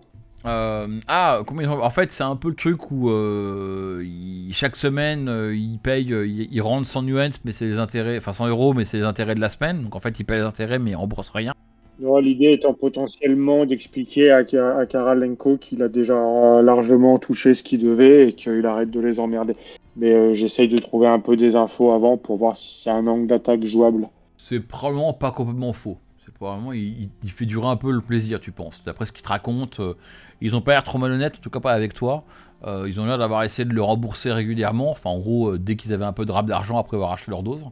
Euh, 0.47 1.01
ah, 1.09 1.41
combien 1.47 1.71
En 1.71 1.91
fait, 1.91 2.13
c'est 2.13 2.23
un 2.23 2.37
peu 2.37 2.49
le 2.49 2.55
truc 2.55 2.91
où 2.91 3.09
euh, 3.11 4.03
il- 4.05 4.53
chaque 4.53 4.77
semaine, 4.77 5.29
euh, 5.29 5.55
euh, 5.55 6.27
ils, 6.27 6.49
ils 6.53 6.61
rendent 6.61 6.87
100 6.87 7.03
nuances, 7.03 7.41
mais 7.45 7.53
c'est 7.53 7.67
les 7.67 7.79
intérêts, 7.79 8.19
enfin 8.19 8.33
100 8.33 8.49
euros, 8.49 8.75
mais 8.75 8.85
c'est 8.85 8.99
les 8.99 9.05
intérêts 9.05 9.35
de 9.35 9.41
la 9.41 9.49
semaine. 9.49 9.83
Donc 9.83 9.97
en 9.97 10.01
fait, 10.01 10.19
ils 10.19 10.25
payent 10.25 10.39
les 10.39 10.45
intérêts, 10.45 10.79
mais 10.79 10.91
ils 10.91 10.97
remboursent 10.97 11.31
rien. 11.31 11.55
Non, 12.01 12.19
L'idée 12.19 12.53
étant 12.53 12.75
potentiellement 12.75 13.65
d'expliquer 13.65 14.31
à, 14.33 14.39
à 14.39 14.87
Karalenko 14.87 15.57
qu'il 15.59 15.83
a 15.83 15.89
déjà 15.89 16.15
largement 16.61 17.19
touché 17.19 17.55
ce 17.55 17.63
qu'il 17.63 17.83
devait 17.83 18.29
et 18.29 18.33
qu'il 18.35 18.67
arrête 18.67 18.91
de 18.91 19.01
les 19.01 19.21
emmerder. 19.21 19.57
Mais 19.97 20.35
j'essaye 20.35 20.69
de 20.69 20.79
trouver 20.79 21.07
un 21.07 21.21
peu 21.21 21.37
des 21.37 21.55
infos 21.55 21.93
avant 21.93 22.17
pour 22.19 22.37
voir 22.37 22.59
si 22.59 22.83
c'est 22.83 22.91
un 22.91 23.07
angle 23.07 23.29
d'attaque 23.29 23.65
jouable. 23.65 24.09
C'est 24.37 24.61
probablement 24.61 25.13
pas 25.15 25.31
complètement 25.31 25.73
faux. 25.73 25.99
Probablement, 26.35 26.73
il, 26.73 27.11
fait 27.29 27.47
durer 27.47 27.69
un 27.69 27.77
peu 27.77 27.93
le 27.93 28.01
plaisir, 28.01 28.41
tu 28.41 28.51
penses. 28.51 28.83
D'après 28.85 29.07
ce 29.07 29.13
qu'ils 29.13 29.23
te 29.23 29.29
racontent, 29.29 29.83
euh, 29.83 29.95
ils 30.41 30.57
ont 30.57 30.61
pas 30.61 30.73
l'air 30.73 30.83
trop 30.83 30.99
malhonnêtes, 30.99 31.37
en 31.37 31.41
tout 31.41 31.51
cas 31.51 31.61
pas 31.61 31.73
avec 31.73 31.95
toi. 31.95 32.25
Euh, 32.67 32.87
ils 32.89 33.01
ont 33.01 33.07
l'air 33.07 33.19
d'avoir 33.19 33.45
essayé 33.45 33.65
de 33.69 33.73
le 33.73 33.83
rembourser 33.83 34.33
régulièrement. 34.33 34.91
Enfin, 34.91 35.11
en 35.11 35.19
gros, 35.19 35.53
euh, 35.53 35.59
dès 35.59 35.77
qu'ils 35.77 35.93
avaient 35.93 36.05
un 36.05 36.13
peu 36.13 36.25
de 36.25 36.33
rap 36.33 36.47
d'argent 36.47 36.77
après 36.77 36.97
avoir 36.97 37.13
acheté 37.13 37.31
leur 37.31 37.43
dose. 37.43 37.65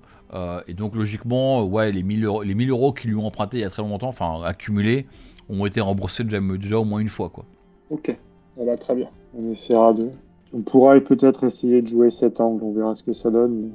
Et 0.67 0.73
donc, 0.73 0.95
logiquement, 0.95 1.63
ouais, 1.63 1.93
les 1.93 2.03
1000 2.03 2.25
euros, 2.25 2.43
les 2.43 2.55
1000 2.55 2.71
euros 2.71 2.95
qu'ils 2.95 3.11
lui 3.11 3.17
ont 3.19 3.27
empruntés 3.27 3.59
il 3.59 3.61
y 3.61 3.65
a 3.65 3.69
très 3.69 3.83
longtemps, 3.83 4.09
enfin, 4.09 4.43
accumulés, 4.45 5.07
ont 5.51 5.67
été 5.67 5.83
remboursés 5.83 6.25
déjà, 6.25 6.41
déjà 6.41 6.79
au 6.79 6.85
moins 6.85 7.01
une 7.01 7.11
fois, 7.11 7.29
quoi. 7.29 7.45
Ok, 7.91 8.17
ça 8.57 8.65
va 8.65 8.77
très 8.79 8.95
bien. 8.95 9.09
On 9.37 9.51
essaiera 9.51 9.93
de. 9.93 10.09
On 10.55 10.63
pourra 10.63 10.99
peut-être 11.01 11.45
essayer 11.45 11.83
de 11.83 11.89
jouer 11.89 12.11
cet 12.11 12.41
angle, 12.41 12.65
on 12.65 12.73
verra 12.73 12.95
ce 12.95 13.03
que 13.03 13.13
ça 13.13 13.31
donne. 13.31 13.73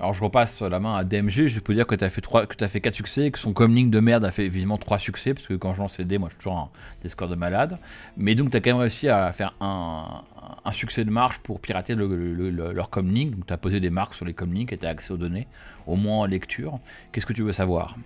Alors 0.00 0.12
je 0.14 0.22
repasse 0.22 0.62
la 0.62 0.78
main 0.78 0.94
à 0.94 1.02
DMG, 1.02 1.48
je 1.48 1.58
peux 1.58 1.74
dire 1.74 1.84
que 1.86 1.96
tu 1.96 2.04
as 2.04 2.08
fait 2.08 2.20
trois, 2.20 2.46
que 2.46 2.54
tu 2.54 2.66
fait 2.68 2.80
4 2.80 2.94
succès 2.94 3.26
et 3.26 3.30
que 3.32 3.38
son 3.38 3.52
comlink 3.52 3.90
de 3.90 3.98
merde 3.98 4.24
a 4.24 4.30
fait 4.30 4.46
évidemment 4.46 4.78
3 4.78 4.98
succès 4.98 5.34
parce 5.34 5.46
que 5.48 5.54
quand 5.54 5.74
je 5.74 5.80
lance 5.80 5.98
les 5.98 6.04
dés, 6.04 6.18
moi 6.18 6.28
je 6.28 6.34
suis 6.34 6.38
toujours 6.38 6.56
un, 6.58 6.68
des 7.02 7.08
scores 7.08 7.28
de 7.28 7.34
malade. 7.34 7.78
Mais 8.16 8.36
donc 8.36 8.50
tu 8.52 8.56
as 8.56 8.60
quand 8.60 8.70
même 8.70 8.78
réussi 8.80 9.08
à 9.08 9.32
faire 9.32 9.54
un, 9.60 10.22
succès 10.70 11.04
de 11.04 11.10
marche 11.10 11.38
pour 11.40 11.60
pirater 11.60 11.96
le, 11.96 12.06
le- 12.06 12.50
le- 12.50 12.72
leur 12.72 12.90
comlink. 12.90 13.34
Donc 13.34 13.46
tu 13.46 13.52
as 13.52 13.56
posé 13.56 13.80
des 13.80 13.90
marques 13.90 14.14
sur 14.14 14.24
les 14.24 14.34
comlinks 14.34 14.72
et 14.72 14.78
tu 14.78 14.86
as 14.86 14.90
accès 14.90 15.12
aux 15.12 15.16
données, 15.16 15.48
au 15.88 15.96
moins 15.96 16.18
en 16.18 16.26
lecture. 16.26 16.78
Qu'est-ce 17.10 17.26
que 17.26 17.32
tu 17.32 17.42
veux 17.42 17.52
savoir? 17.52 17.96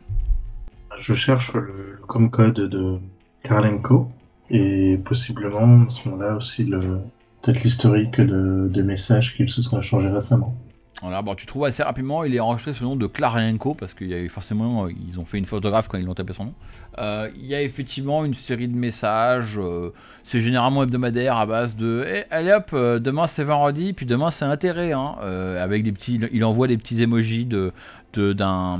Je 0.98 1.12
cherche 1.12 1.52
le, 1.52 1.98
com-code 2.06 2.54
de 2.54 2.98
Karlenko 3.42 4.10
et 4.48 4.98
possiblement 5.04 5.84
à 5.84 5.90
ce 5.90 6.08
moment-là 6.08 6.36
aussi 6.36 6.64
peut-être 6.64 7.62
l'historique 7.64 8.18
de, 8.18 8.68
de 8.72 8.82
messages 8.82 9.36
qu'ils 9.36 9.50
se 9.50 9.60
sont 9.62 9.78
échangés 9.80 10.08
récemment. 10.08 10.54
Voilà, 11.02 11.20
bon, 11.20 11.34
tu 11.34 11.46
trouves 11.46 11.64
assez 11.64 11.82
rapidement, 11.82 12.22
il 12.22 12.32
est 12.32 12.38
enregistré 12.38 12.72
sous 12.74 12.84
le 12.84 12.90
nom 12.90 12.96
de 12.96 13.08
Klarenko, 13.08 13.74
parce 13.74 13.92
qu'il 13.92 14.06
y 14.06 14.14
avait 14.14 14.28
forcément, 14.28 14.86
ils 14.86 15.18
ont 15.18 15.24
fait 15.24 15.36
une 15.36 15.46
photographe 15.46 15.88
quand 15.88 15.98
ils 15.98 16.04
l'ont 16.04 16.14
tapé 16.14 16.32
son 16.32 16.44
nom. 16.44 16.54
Euh, 16.98 17.28
il 17.34 17.44
y 17.44 17.56
a 17.56 17.62
effectivement 17.62 18.24
une 18.24 18.34
série 18.34 18.68
de 18.68 18.76
messages, 18.76 19.58
euh, 19.58 19.92
c'est 20.22 20.38
généralement 20.38 20.84
hebdomadaire 20.84 21.36
à 21.36 21.44
base 21.44 21.74
de 21.74 22.06
Eh, 22.08 22.22
allez 22.30 22.52
hop, 22.52 22.70
euh, 22.72 23.00
demain 23.00 23.26
c'est 23.26 23.42
vendredi, 23.42 23.94
puis 23.94 24.06
demain 24.06 24.30
c'est 24.30 24.44
intérêt, 24.44 24.92
hein, 24.92 25.16
avec 25.60 25.82
des 25.82 25.90
petits, 25.90 26.20
il 26.32 26.44
envoie 26.44 26.68
des 26.68 26.76
petits 26.78 27.02
emojis 27.02 27.46
de 27.46 27.72
d'un 28.14 28.78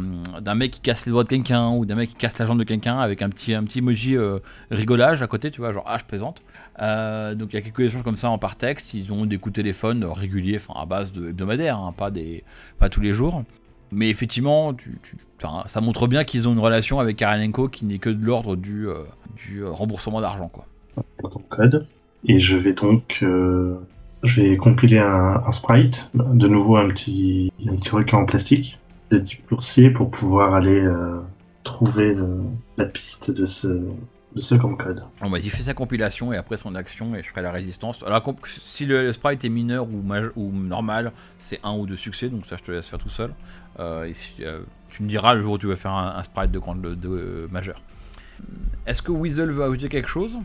mec 0.55 0.73
qui 0.73 0.81
casse 0.81 1.07
les 1.07 1.13
doigts 1.13 1.25
de 1.25 1.29
quelqu'un 1.31 1.71
ou 1.71 1.87
d'un 1.87 1.95
mec 1.95 2.11
qui 2.11 2.17
casse 2.17 2.39
la 2.39 2.47
jambe 2.47 2.59
de 2.59 2.65
quelqu'un 2.65 2.99
avec 2.99 3.23
un 3.23 3.31
petit 3.31 3.55
un 3.55 3.65
petit 3.65 3.79
emoji 3.79 4.15
rigolage 4.71 5.23
à 5.23 5.27
côté 5.27 5.51
tu 5.51 5.63
vois 5.63 5.73
genre 5.73 5.85
ah 5.87 5.97
je 5.99 6.05
plaisante 6.05 6.43
Euh, 6.81 7.35
donc 7.35 7.51
il 7.53 7.57
y 7.57 7.59
a 7.59 7.63
quelques 7.63 7.81
échanges 7.81 8.03
comme 8.03 8.17
ça 8.17 8.31
en 8.31 8.39
par 8.39 8.57
texte. 8.57 8.95
Ils 8.95 9.13
ont 9.13 9.27
des 9.27 9.39
coups 9.39 9.55
de 9.55 9.63
téléphone 9.63 10.05
réguliers 10.05 10.57
enfin 10.57 10.81
à 10.81 10.87
base 10.87 11.13
de 11.13 11.29
hebdomadaire 11.29 11.79
hein, 11.79 11.93
pas 11.97 12.11
des 12.11 12.45
pas 12.79 12.89
tous 12.89 13.01
les 13.01 13.13
jours. 13.13 13.45
Mais 13.91 14.09
effectivement 14.09 14.75
ça 15.67 15.81
montre 15.81 16.07
bien 16.07 16.25
qu'ils 16.25 16.49
ont 16.49 16.53
une 16.53 16.59
relation 16.59 16.99
avec 16.99 17.17
Karenenko 17.19 17.69
qui 17.69 17.85
n'est 17.85 17.99
que 17.99 18.09
de 18.09 18.25
l'ordre 18.25 18.57
du 18.57 18.89
euh, 18.89 19.03
euh, 19.55 19.71
remboursement 19.71 20.21
d'argent 20.21 20.49
quoi. 20.49 20.67
Com-code. 21.23 21.87
Et 22.27 22.39
je 22.39 22.57
vais 22.57 22.73
donc 22.73 23.19
je 23.21 24.41
vais 24.41 24.57
compiler 24.57 24.99
un, 24.99 25.51
sprite, 25.51 26.11
de 26.15 26.47
nouveau 26.47 26.77
un 26.77 26.89
petit, 26.89 27.53
un 27.67 27.75
petit 27.75 27.91
requin 27.91 28.19
en 28.19 28.25
plastique 28.25 28.79
de 29.11 29.19
10 29.19 29.39
coursiers 29.49 29.91
pour 29.91 30.11
pouvoir 30.11 30.55
aller 30.55 30.87
trouver 31.65 32.17
la 32.77 32.85
piste 32.85 33.33
de 33.33 33.47
ce, 33.47 33.81
de 34.35 34.41
ce 34.41 34.55
com-code. 34.55 35.05
On 35.21 35.29
m'a 35.29 35.39
dit 35.39 35.51
fait 35.51 35.63
sa 35.65 35.75
compilation 35.75 36.33
et 36.33 36.37
après 36.37 36.57
son 36.57 36.75
action 36.75 37.15
et 37.15 37.23
je 37.23 37.29
ferai 37.29 37.43
la 37.43 37.53
résistance. 37.53 38.03
Alors 38.03 38.23
si 38.47 38.87
le 38.87 39.13
sprite 39.13 39.45
est 39.45 39.49
mineur 39.49 39.87
ou, 39.87 40.03
ou 40.37 40.53
normal, 40.53 41.13
c'est 41.39 41.61
un 41.63 41.73
ou 41.73 41.87
deux 41.87 41.97
succès, 41.97 42.29
donc 42.29 42.47
ça 42.47 42.57
je 42.57 42.63
te 42.63 42.71
laisse 42.73 42.89
faire 42.89 42.99
tout 42.99 43.09
seul. 43.09 43.35
Euh, 43.81 44.05
et 44.05 44.15
si, 44.15 44.31
euh, 44.41 44.61
tu 44.91 45.03
me 45.03 45.09
diras 45.09 45.35
le 45.35 45.43
jour 45.43 45.55
où 45.55 45.59
tu 45.59 45.67
veux 45.67 45.77
faire 45.77 45.93
un, 45.93 46.17
un 46.17 46.23
sprite 46.23 46.51
de, 46.51 46.59
grande, 46.59 46.83
de, 46.83 46.95
de- 46.95 47.09
euh, 47.09 47.49
majeur. 47.51 47.81
Est-ce 48.87 49.03
que 49.03 49.13
Weasel 49.13 49.51
veut 49.51 49.65
ajouter 49.65 49.89
quelque 49.89 50.09
chose? 50.09 50.39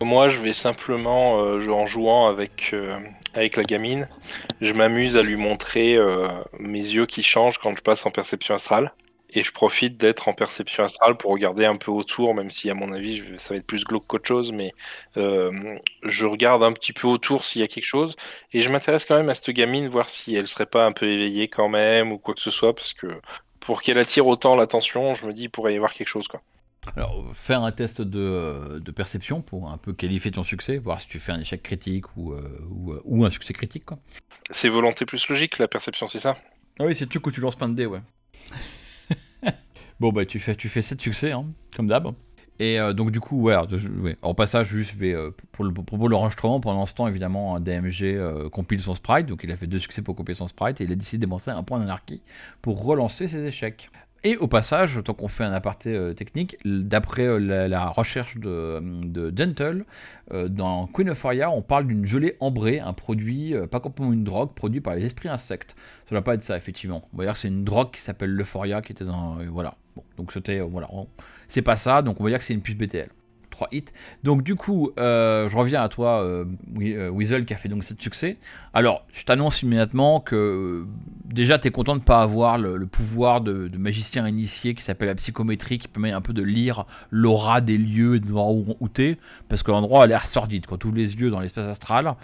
Moi, 0.00 0.28
je 0.28 0.38
vais 0.40 0.52
simplement, 0.52 1.42
euh, 1.42 1.68
en 1.70 1.86
jouant 1.86 2.28
avec, 2.28 2.70
euh, 2.72 2.98
avec 3.34 3.56
la 3.56 3.64
gamine, 3.64 4.08
je 4.60 4.72
m'amuse 4.72 5.16
à 5.16 5.22
lui 5.22 5.36
montrer 5.36 5.96
euh, 5.96 6.28
mes 6.60 6.78
yeux 6.78 7.06
qui 7.06 7.24
changent 7.24 7.58
quand 7.58 7.74
je 7.76 7.82
passe 7.82 8.06
en 8.06 8.10
perception 8.10 8.54
astrale. 8.54 8.92
Et 9.30 9.42
je 9.42 9.52
profite 9.52 9.98
d'être 9.98 10.28
en 10.28 10.32
perception 10.32 10.84
astrale 10.84 11.16
pour 11.16 11.30
regarder 11.32 11.66
un 11.66 11.76
peu 11.76 11.90
autour, 11.90 12.34
même 12.34 12.50
si 12.50 12.70
à 12.70 12.74
mon 12.74 12.92
avis 12.92 13.16
je- 13.18 13.36
ça 13.36 13.54
va 13.54 13.58
être 13.58 13.66
plus 13.66 13.84
glauque 13.84 14.06
qu'autre 14.06 14.26
chose, 14.26 14.52
mais 14.52 14.72
euh, 15.16 15.76
je 16.02 16.26
regarde 16.26 16.62
un 16.62 16.72
petit 16.72 16.92
peu 16.92 17.06
autour 17.06 17.44
s'il 17.44 17.60
y 17.60 17.64
a 17.64 17.68
quelque 17.68 17.84
chose. 17.84 18.16
Et 18.52 18.62
je 18.62 18.70
m'intéresse 18.70 19.04
quand 19.04 19.16
même 19.16 19.28
à 19.28 19.34
cette 19.34 19.50
gamine, 19.50 19.88
voir 19.88 20.08
si 20.08 20.34
elle 20.34 20.48
serait 20.48 20.66
pas 20.66 20.86
un 20.86 20.92
peu 20.92 21.06
éveillée 21.06 21.48
quand 21.48 21.68
même, 21.68 22.12
ou 22.12 22.18
quoi 22.18 22.34
que 22.34 22.40
ce 22.40 22.50
soit, 22.50 22.74
parce 22.74 22.94
que 22.94 23.06
pour 23.60 23.82
qu'elle 23.82 23.98
attire 23.98 24.26
autant 24.26 24.56
l'attention, 24.56 25.12
je 25.12 25.26
me 25.26 25.32
dis 25.34 25.42
il 25.42 25.50
pourrait 25.50 25.74
y 25.74 25.76
avoir 25.76 25.92
quelque 25.92 26.08
chose. 26.08 26.26
Quoi. 26.26 26.40
Alors, 26.96 27.26
faire 27.34 27.62
un 27.64 27.72
test 27.72 28.00
de, 28.00 28.78
de 28.82 28.90
perception 28.92 29.42
pour 29.42 29.70
un 29.70 29.76
peu 29.76 29.92
qualifier 29.92 30.30
ton 30.30 30.42
succès, 30.44 30.78
voir 30.78 30.98
si 31.00 31.06
tu 31.06 31.20
fais 31.20 31.32
un 31.32 31.40
échec 31.40 31.62
critique 31.62 32.06
ou, 32.16 32.32
euh, 32.32 32.60
ou, 32.70 32.92
euh, 32.92 33.02
ou 33.04 33.26
un 33.26 33.30
succès 33.30 33.52
critique. 33.52 33.84
Quoi. 33.84 33.98
C'est 34.50 34.70
volonté 34.70 35.04
plus 35.04 35.28
logique, 35.28 35.58
la 35.58 35.68
perception, 35.68 36.06
c'est 36.06 36.20
ça? 36.20 36.36
Ah 36.78 36.84
oui, 36.86 36.94
c'est 36.94 37.06
tu 37.06 37.20
que 37.20 37.28
tu 37.28 37.40
lances 37.42 37.56
plein 37.56 37.68
de 37.68 37.74
dés, 37.74 37.86
ouais. 37.86 38.00
Bon, 40.00 40.12
bah, 40.12 40.24
tu 40.24 40.40
fais, 40.40 40.54
tu 40.54 40.68
fais 40.68 40.82
7 40.82 41.00
succès, 41.00 41.32
hein, 41.32 41.46
comme 41.76 41.86
d'hab. 41.86 42.14
Et 42.60 42.80
euh, 42.80 42.92
donc, 42.92 43.10
du 43.12 43.20
coup, 43.20 43.40
ouais, 43.42 43.56
en 44.22 44.34
passage, 44.34 44.68
juste, 44.68 44.96
vais, 44.96 45.14
euh, 45.14 45.30
pour 45.52 45.64
le 45.64 45.72
propos 45.72 46.06
de 46.06 46.10
l'enregistrement, 46.10 46.60
pendant 46.60 46.86
ce 46.86 46.94
temps, 46.94 47.06
évidemment, 47.06 47.54
un 47.54 47.60
DMG 47.60 48.02
euh, 48.02 48.48
compile 48.48 48.80
son 48.80 48.94
sprite, 48.94 49.26
donc 49.26 49.42
il 49.44 49.52
a 49.52 49.56
fait 49.56 49.68
deux 49.68 49.78
succès 49.78 50.02
pour 50.02 50.16
compiler 50.16 50.34
son 50.34 50.48
sprite, 50.48 50.80
et 50.80 50.84
il 50.84 50.92
a 50.92 50.96
décidé 50.96 51.18
de 51.18 51.26
dépenser 51.26 51.50
un 51.50 51.62
point 51.62 51.78
d'anarchie 51.78 52.20
pour 52.60 52.84
relancer 52.84 53.28
ses 53.28 53.46
échecs. 53.46 53.90
Et 54.24 54.36
au 54.36 54.48
passage, 54.48 55.00
tant 55.04 55.14
qu'on 55.14 55.28
fait 55.28 55.44
un 55.44 55.52
aparté 55.52 55.94
euh, 55.94 56.12
technique, 56.12 56.56
d'après 56.64 57.38
la, 57.38 57.88
recherche 57.88 58.36
de, 58.36 58.80
de 59.04 59.30
Dental, 59.30 59.84
dans 60.32 60.88
Queen 60.88 61.10
of 61.10 61.24
on 61.24 61.62
parle 61.62 61.86
d'une 61.86 62.04
gelée 62.04 62.36
ambrée, 62.40 62.80
un 62.80 62.92
produit, 62.92 63.54
pas 63.70 63.78
complètement 63.78 64.12
une 64.12 64.24
drogue, 64.24 64.54
produit 64.54 64.80
par 64.80 64.96
les 64.96 65.04
esprits 65.04 65.28
insectes. 65.28 65.76
Ça 66.06 66.16
doit 66.16 66.24
pas 66.24 66.34
être 66.34 66.42
ça, 66.42 66.56
effectivement. 66.56 67.08
On 67.14 67.18
va 67.18 67.24
dire 67.24 67.34
que 67.34 67.38
c'est 67.38 67.48
une 67.48 67.62
drogue 67.62 67.92
qui 67.92 68.00
s'appelle 68.00 68.30
l'euphoria, 68.30 68.82
qui 68.82 68.90
était 68.90 69.04
dans. 69.04 69.38
voilà. 69.52 69.76
Bon, 69.98 70.04
donc 70.16 70.30
c'était. 70.32 70.60
euh, 70.60 70.64
voilà. 70.64 70.88
C'est 71.48 71.62
pas 71.62 71.76
ça, 71.76 72.02
donc 72.02 72.20
on 72.20 72.24
va 72.24 72.30
dire 72.30 72.38
que 72.38 72.44
c'est 72.44 72.54
une 72.54 72.62
puce 72.62 72.76
BTL. 72.76 73.08
3 73.50 73.68
hits. 73.72 73.86
Donc 74.22 74.44
du 74.44 74.54
coup, 74.54 74.92
euh, 75.00 75.48
je 75.48 75.56
reviens 75.56 75.82
à 75.82 75.88
toi, 75.88 76.22
euh, 76.22 76.44
Weasel, 77.10 77.44
qui 77.44 77.54
a 77.54 77.56
fait 77.56 77.68
donc 77.68 77.82
7 77.82 78.00
succès. 78.00 78.36
Alors, 78.72 79.04
je 79.12 79.24
t'annonce 79.24 79.62
immédiatement 79.62 80.20
que 80.20 80.84
déjà, 81.24 81.58
tu 81.58 81.66
es 81.66 81.70
content 81.72 81.94
de 81.94 82.00
ne 82.00 82.04
pas 82.04 82.20
avoir 82.20 82.56
le, 82.58 82.86
pouvoir 82.86 83.40
de, 83.40 83.66
de 83.66 83.78
magicien 83.78 84.28
initié 84.28 84.74
qui 84.74 84.82
s'appelle 84.82 85.08
la 85.08 85.16
psychométrie, 85.16 85.78
qui 85.78 85.88
permet 85.88 86.12
un 86.12 86.20
peu 86.20 86.32
de 86.32 86.42
lire 86.42 86.84
l'aura 87.10 87.60
des 87.60 87.78
lieux 87.78 88.16
et 88.16 88.20
des 88.20 88.30
endroits 88.30 88.76
où, 88.78 88.88
tu 88.88 89.18
parce 89.48 89.64
que 89.64 89.72
l'endroit 89.72 90.04
a 90.04 90.06
l'air 90.06 90.26
sordide. 90.26 90.66
Quand 90.66 90.76
tu 90.76 90.86
ouvres 90.86 90.96
les 90.96 91.16
yeux 91.16 91.30
dans 91.30 91.40
l'espace 91.40 91.66
astral, 91.66 92.14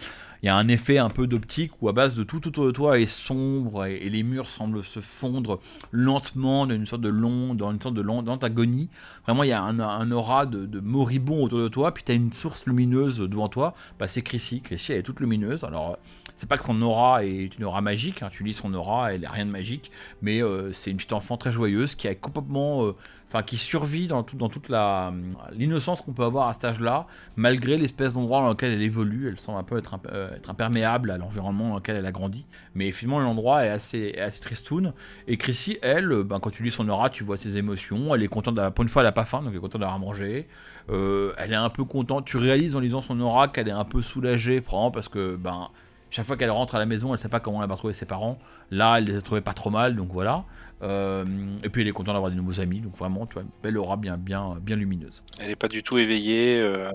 il 0.44 0.48
y 0.48 0.50
a 0.50 0.56
un 0.56 0.68
effet 0.68 0.98
un 0.98 1.08
peu 1.08 1.26
d'optique 1.26 1.72
où 1.80 1.88
à 1.88 1.94
base 1.94 2.16
de 2.16 2.22
tout 2.22 2.46
autour 2.46 2.66
de 2.66 2.70
toi 2.70 3.00
est 3.00 3.06
sombre 3.06 3.86
et, 3.86 4.10
les 4.10 4.22
murs 4.22 4.46
semblent 4.46 4.84
se 4.84 5.00
fondre 5.00 5.58
lentement 5.90 6.66
dans 6.66 6.74
une 6.74 6.84
sorte 6.84 7.00
de 7.00 7.08
long, 7.08 7.54
dans 7.54 7.72
une 7.72 7.80
sorte 7.80 7.94
de 7.94 8.02
long, 8.02 8.22
d'antagonie. 8.22 8.90
Vraiment, 9.24 9.44
il 9.44 9.48
y 9.48 9.52
a 9.52 9.62
un, 9.62 10.10
aura 10.10 10.44
de, 10.44 10.66
de 10.66 10.80
moribond 10.80 11.44
autour 11.44 11.60
de 11.60 11.68
toi, 11.68 11.94
puis 11.94 12.04
tu 12.04 12.12
as 12.12 12.14
une 12.14 12.30
source 12.34 12.66
lumineuse 12.66 13.20
devant 13.20 13.48
toi. 13.48 13.72
Bah, 13.98 14.06
c'est 14.06 14.20
Chrissy. 14.20 14.60
Chrissy, 14.60 14.92
elle 14.92 14.98
est 14.98 15.02
toute 15.02 15.20
lumineuse. 15.20 15.64
Alors, 15.64 15.96
c'est 16.36 16.48
pas 16.48 16.56
que 16.58 16.64
son 16.64 16.80
aura 16.82 17.24
est 17.24 17.56
une 17.56 17.64
aura 17.64 17.80
magique, 17.80 18.22
hein. 18.22 18.28
tu 18.30 18.42
lis 18.44 18.54
son 18.54 18.72
aura, 18.74 19.12
elle 19.12 19.24
est 19.24 19.28
rien 19.28 19.46
de 19.46 19.50
magique, 19.50 19.90
mais 20.22 20.42
euh, 20.42 20.72
c'est 20.72 20.90
une 20.90 20.96
petite 20.96 21.12
enfant 21.12 21.36
très 21.36 21.52
joyeuse 21.52 21.94
qui 21.94 22.08
a 22.08 22.14
complètement, 22.14 22.84
euh, 22.86 22.96
enfin 23.28 23.42
qui 23.42 23.56
survit 23.56 24.08
dans, 24.08 24.22
tout- 24.24 24.36
dans 24.36 24.48
toute 24.48 24.68
la 24.68 25.12
l'innocence 25.52 26.00
qu'on 26.00 26.12
peut 26.12 26.24
avoir 26.24 26.48
à 26.48 26.52
cet 26.52 26.64
âge-là, 26.64 27.06
malgré 27.36 27.76
l'espèce 27.78 28.14
d'endroit 28.14 28.40
dans 28.42 28.48
lequel 28.48 28.72
elle 28.72 28.82
évolue. 28.82 29.28
Elle 29.28 29.38
semble 29.38 29.58
un 29.58 29.62
peu 29.62 29.78
être, 29.78 29.94
imp- 29.94 30.08
euh, 30.12 30.34
être 30.36 30.50
imperméable 30.50 31.10
à 31.12 31.18
l'environnement 31.18 31.68
dans 31.70 31.76
lequel 31.76 31.96
elle 31.96 32.06
a 32.06 32.12
grandi, 32.12 32.44
mais 32.74 32.90
finalement 32.92 33.20
l'endroit 33.20 33.64
est 33.64 33.70
assez, 33.70 34.12
est 34.16 34.20
assez 34.20 34.40
tristoun. 34.40 34.92
Et 35.28 35.36
Chrissy, 35.36 35.78
elle, 35.82 36.10
euh, 36.12 36.24
ben, 36.24 36.40
quand 36.40 36.50
tu 36.50 36.62
lis 36.64 36.70
son 36.72 36.88
aura, 36.88 37.10
tu 37.10 37.22
vois 37.24 37.36
ses 37.36 37.56
émotions. 37.56 38.14
Elle 38.14 38.22
est 38.24 38.28
contente, 38.28 38.58
pour 38.74 38.82
une 38.82 38.88
fois, 38.88 39.02
elle 39.02 39.08
a 39.08 39.12
pas 39.12 39.24
faim, 39.24 39.38
donc 39.42 39.50
elle 39.50 39.56
est 39.56 39.60
contente 39.60 39.80
d'avoir 39.80 39.98
mangé. 40.00 40.48
Euh, 40.90 41.32
elle 41.38 41.52
est 41.52 41.56
un 41.56 41.70
peu 41.70 41.84
contente. 41.84 42.24
Tu 42.26 42.36
réalises 42.36 42.74
en 42.76 42.80
lisant 42.80 43.00
son 43.00 43.18
aura 43.20 43.48
qu'elle 43.48 43.68
est 43.68 43.72
un 43.72 43.84
peu 43.84 44.02
soulagée, 44.02 44.60
probablement 44.60 44.90
parce 44.90 45.08
que 45.08 45.36
ben 45.36 45.68
chaque 46.14 46.26
fois 46.26 46.36
qu'elle 46.36 46.50
rentre 46.50 46.74
à 46.76 46.78
la 46.78 46.86
maison, 46.86 47.12
elle 47.12 47.18
sait 47.18 47.28
pas 47.28 47.40
comment 47.40 47.62
elle 47.62 47.68
va 47.68 47.74
retrouver 47.74 47.94
ses 47.94 48.06
parents. 48.06 48.38
Là, 48.70 48.98
elle 48.98 49.04
les 49.04 49.16
a 49.16 49.20
trouvés 49.22 49.40
pas 49.40 49.52
trop 49.52 49.70
mal, 49.70 49.96
donc 49.96 50.12
voilà. 50.12 50.44
Euh, 50.82 51.24
et 51.62 51.68
puis 51.70 51.82
elle 51.82 51.88
est 51.88 51.92
contente 51.92 52.14
d'avoir 52.14 52.30
des 52.30 52.36
nouveaux 52.36 52.60
amis, 52.60 52.80
donc 52.80 52.96
vraiment, 52.96 53.26
tu 53.26 53.34
vois, 53.34 53.42
une 53.42 53.48
belle 53.62 53.78
aura 53.78 53.96
bien, 53.96 54.16
bien, 54.16 54.56
bien 54.60 54.76
lumineuse. 54.76 55.22
Elle 55.38 55.50
est 55.50 55.56
pas 55.56 55.68
du 55.68 55.82
tout 55.82 55.98
éveillée. 55.98 56.58
euh, 56.60 56.90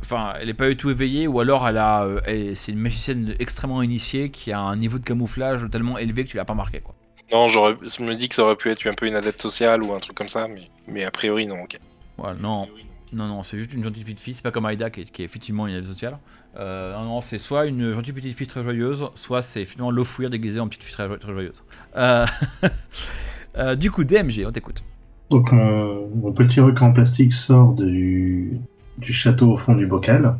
Enfin, 0.00 0.34
elle 0.40 0.48
est 0.50 0.54
pas 0.54 0.68
du 0.68 0.76
tout 0.76 0.90
éveillée, 0.90 1.26
ou 1.26 1.40
alors 1.40 1.66
elle 1.66 1.78
a, 1.78 2.04
euh, 2.04 2.20
c'est 2.54 2.72
une 2.72 2.78
magicienne 2.78 3.34
extrêmement 3.38 3.82
initiée 3.82 4.30
qui 4.30 4.52
a 4.52 4.60
un 4.60 4.76
niveau 4.76 4.98
de 4.98 5.04
camouflage 5.04 5.68
tellement 5.70 5.96
élevé 5.98 6.24
que 6.24 6.30
tu 6.30 6.36
l'as 6.36 6.44
pas 6.44 6.54
marqué, 6.54 6.80
quoi. 6.80 6.94
Non, 7.32 7.48
j'aurais, 7.48 7.76
je 7.82 8.02
me 8.02 8.14
dis 8.14 8.28
que 8.28 8.34
ça 8.34 8.44
aurait 8.44 8.56
pu 8.56 8.70
être 8.70 8.86
un 8.86 8.94
peu 8.94 9.06
une 9.06 9.14
adepte 9.14 9.40
sociale 9.40 9.82
ou 9.82 9.92
un 9.94 9.98
truc 10.00 10.16
comme 10.16 10.28
ça, 10.28 10.46
mais, 10.46 10.70
mais 10.86 11.04
a 11.04 11.10
priori 11.10 11.46
non. 11.46 11.62
ok. 11.62 11.78
Voilà, 12.18 12.38
non, 12.38 12.68
non, 13.12 13.26
non, 13.26 13.42
c'est 13.42 13.58
juste 13.58 13.72
une 13.72 13.82
gentille 13.82 14.04
petite 14.04 14.20
fille. 14.20 14.34
C'est 14.34 14.42
pas 14.42 14.50
comme 14.50 14.66
Aïda 14.66 14.90
qui 14.90 15.00
est, 15.02 15.10
qui 15.10 15.22
est 15.22 15.24
effectivement 15.24 15.66
une 15.66 15.74
aide 15.74 15.86
sociale. 15.86 16.18
Euh, 16.56 16.94
non, 17.02 17.20
c'est 17.20 17.38
soit 17.38 17.66
une 17.66 17.92
gentille 17.94 18.12
petite 18.12 18.36
fille 18.36 18.46
très 18.46 18.62
joyeuse, 18.62 19.06
soit 19.14 19.42
c'est 19.42 19.64
finalement 19.64 19.90
l'offouir 19.90 20.30
déguisé 20.30 20.60
en 20.60 20.68
petite 20.68 20.84
fille 20.84 20.94
très, 20.94 21.08
jo- 21.08 21.16
très 21.16 21.32
joyeuse. 21.32 21.64
Euh, 21.96 22.24
euh, 23.58 23.74
du 23.74 23.90
coup, 23.90 24.04
DMG, 24.04 24.44
on 24.46 24.52
t'écoute. 24.52 24.84
Donc 25.30 25.50
mon, 25.52 26.32
petit 26.32 26.60
requin 26.60 26.86
en 26.86 26.92
plastique 26.92 27.32
sort 27.32 27.72
du, 27.72 28.60
château 29.00 29.52
au 29.52 29.56
fond 29.56 29.74
du 29.74 29.86
bocal 29.86 30.36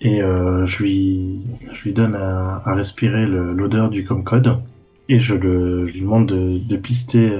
et 0.00 0.18
je, 0.18 0.82
lui, 0.82 1.92
donne 1.92 2.16
à, 2.16 2.62
respirer 2.66 3.26
l'odeur 3.26 3.90
du 3.90 4.02
comcode 4.02 4.58
et 5.08 5.20
je, 5.20 5.34
lui 5.34 6.00
demande 6.00 6.26
de, 6.26 6.76
pister, 6.76 7.30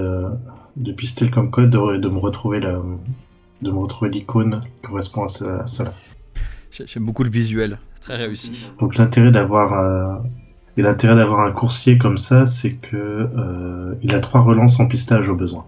de 0.77 0.93
pister 0.93 1.25
le 1.25 1.31
comcode, 1.33 1.71
de, 1.71 1.79
re- 1.79 1.99
de 1.99 2.09
me 2.09 2.19
retrouver 3.79 4.11
l'icône 4.11 4.61
qui 4.63 4.89
correspond 4.89 5.25
à 5.25 5.29
cela. 5.67 5.93
J'ai- 6.73 6.87
J'aime 6.87 7.05
beaucoup 7.05 7.23
le 7.25 7.31
visuel, 7.31 7.79
c'est 7.95 8.01
très 8.03 8.17
réussi. 8.17 8.67
Donc 8.81 8.97
l'intérêt 8.97 9.31
d'avoir 9.31 9.73
euh, 9.79 10.17
et 10.77 10.83
l'intérêt 10.83 11.15
d'avoir 11.17 11.41
un 11.41 11.53
coursier 11.53 11.99
comme 11.99 12.17
ça, 12.17 12.47
c'est 12.47 12.73
que 12.73 12.97
euh, 12.97 13.95
il 14.03 14.15
a 14.15 14.21
trois 14.21 14.41
relances 14.41 14.81
en 14.81 14.87
pistage 14.89 15.29
au 15.29 15.35
besoin. 15.37 15.65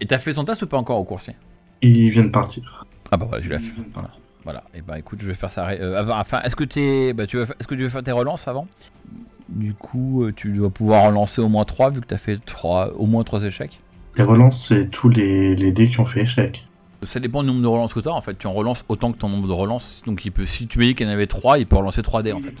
Et 0.00 0.06
t'as 0.06 0.18
fait 0.18 0.32
son 0.34 0.44
test 0.44 0.62
ou 0.62 0.66
pas 0.66 0.76
encore 0.76 0.98
au 0.98 1.04
coursier? 1.04 1.34
Il 1.80 2.10
vient 2.10 2.24
de 2.24 2.28
partir. 2.28 2.84
Ah 3.10 3.16
bah 3.16 3.26
voilà, 3.28 3.42
je 3.42 3.48
l'ai 3.50 3.58
fait. 3.58 3.74
Voilà. 3.94 4.10
Voilà. 4.44 4.64
Et 4.74 4.82
bah 4.82 4.98
écoute, 4.98 5.20
je 5.22 5.26
vais 5.28 5.34
faire 5.34 5.50
ça. 5.50 5.68
euh, 5.68 5.96
avant- 5.98 6.18
enfin, 6.18 6.40
est-ce 6.42 6.56
que 6.56 6.64
t'es, 6.64 7.12
bah, 7.12 7.26
tu 7.26 7.36
vas, 7.38 7.46
fa- 7.46 7.54
est-ce 7.58 7.68
que 7.68 7.74
tu 7.74 7.82
veux 7.82 7.88
faire 7.88 8.02
tes 8.02 8.12
relances 8.12 8.48
avant? 8.48 8.66
Du 9.48 9.72
coup, 9.74 10.24
euh, 10.24 10.32
tu 10.34 10.52
dois 10.52 10.68
pouvoir 10.70 11.04
en 11.04 11.10
lancer 11.10 11.40
au 11.40 11.48
moins 11.48 11.64
3 11.64 11.90
vu 11.90 12.00
que 12.00 12.06
t'as 12.06 12.18
fait 12.18 12.38
trois, 12.44 12.92
au 12.96 13.06
moins 13.06 13.24
3 13.24 13.44
échecs. 13.44 13.80
Les 14.16 14.24
relances, 14.24 14.66
c'est 14.68 14.90
tous 14.90 15.08
les, 15.08 15.54
les 15.54 15.72
dés 15.72 15.88
qui 15.88 16.00
ont 16.00 16.04
fait 16.04 16.22
échec. 16.22 16.66
Ça 17.02 17.20
dépend 17.20 17.42
du 17.42 17.48
nombre 17.48 17.62
de 17.62 17.66
relances 17.66 17.94
que 17.94 18.00
tu 18.00 18.08
as. 18.08 18.12
En 18.12 18.20
fait, 18.20 18.36
tu 18.36 18.46
en 18.46 18.52
relances 18.52 18.84
autant 18.88 19.12
que 19.12 19.18
ton 19.18 19.28
nombre 19.28 19.46
de 19.46 19.52
relances. 19.52 20.02
Donc, 20.04 20.24
il 20.24 20.32
peut, 20.32 20.46
si 20.46 20.66
tu 20.66 20.78
me 20.78 20.84
dis 20.84 20.94
qu'il 20.94 21.06
y 21.06 21.10
en 21.10 21.12
avait 21.12 21.26
3, 21.26 21.58
il 21.58 21.66
peut 21.66 21.76
relancer 21.76 22.02
3 22.02 22.22
dés 22.22 22.32
en 22.32 22.40
fait. 22.40 22.54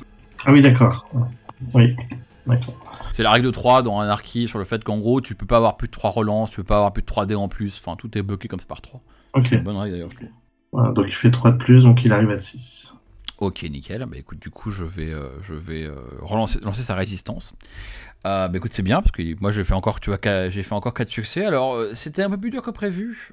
Ah 0.44 0.52
oui, 0.52 0.62
d'accord. 0.62 1.08
Oui, 1.74 1.96
d'accord. 2.46 2.74
C'est 3.10 3.22
la 3.22 3.30
règle 3.30 3.46
de 3.46 3.50
3 3.50 3.82
dans 3.82 4.00
Anarchy 4.00 4.46
sur 4.46 4.58
le 4.58 4.64
fait 4.64 4.84
qu'en 4.84 4.98
gros, 4.98 5.20
tu 5.20 5.34
peux 5.34 5.46
pas 5.46 5.56
avoir 5.56 5.76
plus 5.76 5.88
de 5.88 5.92
3 5.92 6.10
relances, 6.10 6.50
tu 6.50 6.56
peux 6.56 6.64
pas 6.64 6.76
avoir 6.76 6.92
plus 6.92 7.02
de 7.02 7.06
3 7.06 7.26
dés 7.26 7.34
en 7.34 7.48
plus. 7.48 7.80
Enfin, 7.84 7.96
tout 7.96 8.16
est 8.16 8.22
bloqué 8.22 8.48
comme 8.48 8.60
ça 8.60 8.66
par 8.66 8.80
3. 8.80 9.00
Ok. 9.34 9.46
C'est 9.48 9.56
une 9.56 9.64
bonne 9.64 9.76
règle 9.76 9.94
d'ailleurs, 9.94 10.10
je 10.10 10.16
trouve. 10.16 10.28
Voilà, 10.72 10.92
donc 10.92 11.06
il 11.08 11.14
fait 11.14 11.30
3 11.30 11.52
de 11.52 11.56
plus, 11.56 11.84
donc 11.84 12.04
il 12.04 12.12
arrive 12.12 12.30
à 12.30 12.38
6. 12.38 12.94
Ok, 13.38 13.62
nickel. 13.62 14.04
Bah 14.04 14.16
écoute, 14.16 14.40
du 14.40 14.50
coup, 14.50 14.70
je 14.70 14.84
vais, 14.84 15.12
euh, 15.12 15.28
je 15.42 15.54
vais 15.54 15.84
euh, 15.84 15.94
relancer 16.20 16.58
lancer 16.60 16.82
sa 16.82 16.94
résistance. 16.94 17.54
Euh, 18.26 18.48
bah 18.48 18.58
écoute, 18.58 18.72
c'est 18.72 18.82
bien 18.82 19.00
parce 19.00 19.12
que 19.12 19.22
moi 19.40 19.52
j'ai 19.52 19.62
fait 19.62 19.74
encore, 19.74 20.00
tu 20.00 20.10
vois, 20.10 20.18
j'ai 20.50 20.62
fait 20.64 20.74
encore 20.74 20.92
4 20.92 21.08
succès. 21.08 21.44
Alors 21.44 21.78
c'était 21.94 22.22
un 22.22 22.30
peu 22.30 22.36
plus 22.36 22.50
dur 22.50 22.62
que 22.62 22.70
prévu. 22.70 23.30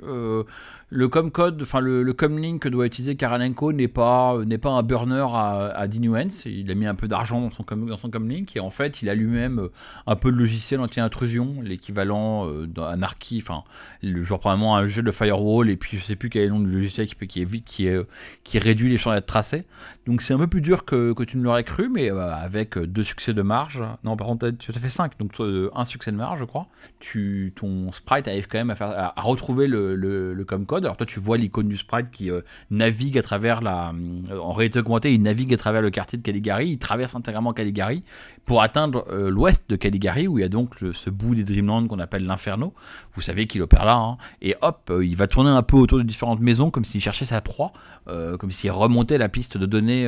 Euh, 0.95 1.05
le 1.05 1.07
comcode, 1.07 1.61
enfin 1.61 1.79
le, 1.79 2.03
le 2.03 2.13
comlink 2.13 2.61
que 2.63 2.69
doit 2.69 2.85
utiliser 2.85 3.15
Karalenko 3.15 3.73
n'est 3.73 3.87
pas 3.87 4.37
n'est 4.45 4.57
pas 4.57 4.71
un 4.71 4.83
burner 4.83 5.25
à, 5.33 5.71
à 5.75 5.87
Dinuence. 5.87 6.45
Il 6.45 6.69
a 6.71 6.75
mis 6.75 6.87
un 6.87 6.95
peu 6.95 7.07
d'argent 7.07 7.41
dans 7.41 7.51
son 7.51 7.63
com, 7.63 7.95
comlink 8.11 8.55
et 8.55 8.59
en 8.59 8.71
fait 8.71 9.01
il 9.01 9.09
a 9.09 9.15
lui-même 9.15 9.59
euh, 9.59 9.71
un 10.07 10.15
peu 10.15 10.31
de 10.31 10.37
logiciel 10.37 10.79
anti-intrusion, 10.79 11.61
l'équivalent 11.61 12.47
euh, 12.47 12.67
d'Anarchy, 12.67 13.39
enfin 13.41 13.63
le 14.01 14.23
genre 14.23 14.39
probablement 14.39 14.75
un 14.75 14.81
logiciel 14.81 15.05
de 15.05 15.11
firewall 15.11 15.69
et 15.69 15.77
puis 15.77 15.97
je 15.97 16.03
sais 16.03 16.15
plus 16.15 16.29
quel 16.29 16.43
est 16.43 16.47
le 16.47 16.53
nom 16.53 16.59
du 16.59 16.71
logiciel 16.71 17.07
qui, 17.07 17.41
évite 17.41 17.65
qui, 17.65 17.87
est, 17.87 17.99
qui 18.43 18.59
réduit 18.59 18.89
les 18.89 18.97
champs 18.97 19.13
d'être 19.13 19.25
tracés. 19.25 19.65
Donc 20.05 20.21
c'est 20.21 20.35
un 20.35 20.37
peu 20.37 20.47
plus 20.47 20.61
dur 20.61 20.85
que, 20.85 21.13
que 21.13 21.23
tu 21.23 21.37
ne 21.37 21.43
l'aurais 21.43 21.63
cru, 21.63 21.89
mais 21.89 22.11
euh, 22.11 22.31
avec 22.31 22.77
euh, 22.77 22.85
deux 22.85 23.01
succès 23.01 23.33
de 23.33 23.41
marge. 23.41 23.83
Non, 24.03 24.15
par 24.15 24.27
contre, 24.27 24.51
tu 24.51 24.71
ça 24.71 24.79
fait 24.79 24.89
5, 24.89 25.17
donc 25.17 25.31
euh, 25.39 25.71
un 25.73 25.85
succès 25.85 26.11
de 26.11 26.15
marge, 26.15 26.39
je 26.39 26.45
crois. 26.45 26.67
Tu, 26.99 27.53
ton 27.55 27.91
sprite 27.91 28.27
arrive 28.27 28.47
quand 28.47 28.59
même 28.59 28.69
à, 28.69 28.75
faire, 28.75 29.13
à, 29.15 29.21
retrouver 29.21 29.65
le, 29.67 29.95
le, 29.95 30.45
com 30.45 30.65
code. 30.67 30.84
Alors 30.85 30.97
toi, 30.97 31.05
tu 31.05 31.19
vois 31.19 31.37
l'icône 31.37 31.67
du 31.67 31.77
sprite 31.77 32.11
qui 32.11 32.31
euh, 32.31 32.41
navigue 32.71 33.17
à 33.17 33.21
travers 33.21 33.61
la. 33.61 33.93
en 34.31 34.51
réalité 34.53 34.79
augmentée, 34.79 35.13
il 35.13 35.21
navigue 35.21 35.53
à 35.53 35.57
travers 35.57 35.81
le 35.81 35.89
quartier 35.89 36.17
de 36.17 36.23
Caligari, 36.23 36.69
il 36.69 36.77
traverse 36.77 37.15
intégralement 37.15 37.53
Caligari 37.53 38.03
pour 38.45 38.61
atteindre 38.61 39.05
l'ouest 39.11 39.69
de 39.69 39.75
Caligari, 39.75 40.27
où 40.27 40.37
il 40.37 40.41
y 40.41 40.45
a 40.45 40.49
donc 40.49 40.75
ce 40.93 41.09
bout 41.09 41.33
des 41.33 41.43
Dreamlands 41.43 41.87
qu'on 41.87 41.99
appelle 41.99 42.25
l'Inferno. 42.25 42.73
Vous 43.13 43.21
savez 43.21 43.47
qu'il 43.47 43.61
opère 43.61 43.85
là, 43.85 43.95
hein. 43.95 44.17
et 44.41 44.55
hop, 44.61 44.91
il 45.01 45.15
va 45.15 45.25
tourner 45.25 45.49
un 45.49 45.63
peu 45.63 45.77
autour 45.77 45.97
de 45.97 46.03
différentes 46.03 46.41
maisons 46.41 46.69
comme 46.69 46.85
s'il 46.85 47.01
cherchait 47.01 47.25
sa 47.25 47.41
proie, 47.41 47.73
comme 48.05 48.51
s'il 48.51 48.69
remontait 48.69 49.17
la 49.17 49.29
piste 49.29 49.57
de 49.57 49.65
données 49.65 50.07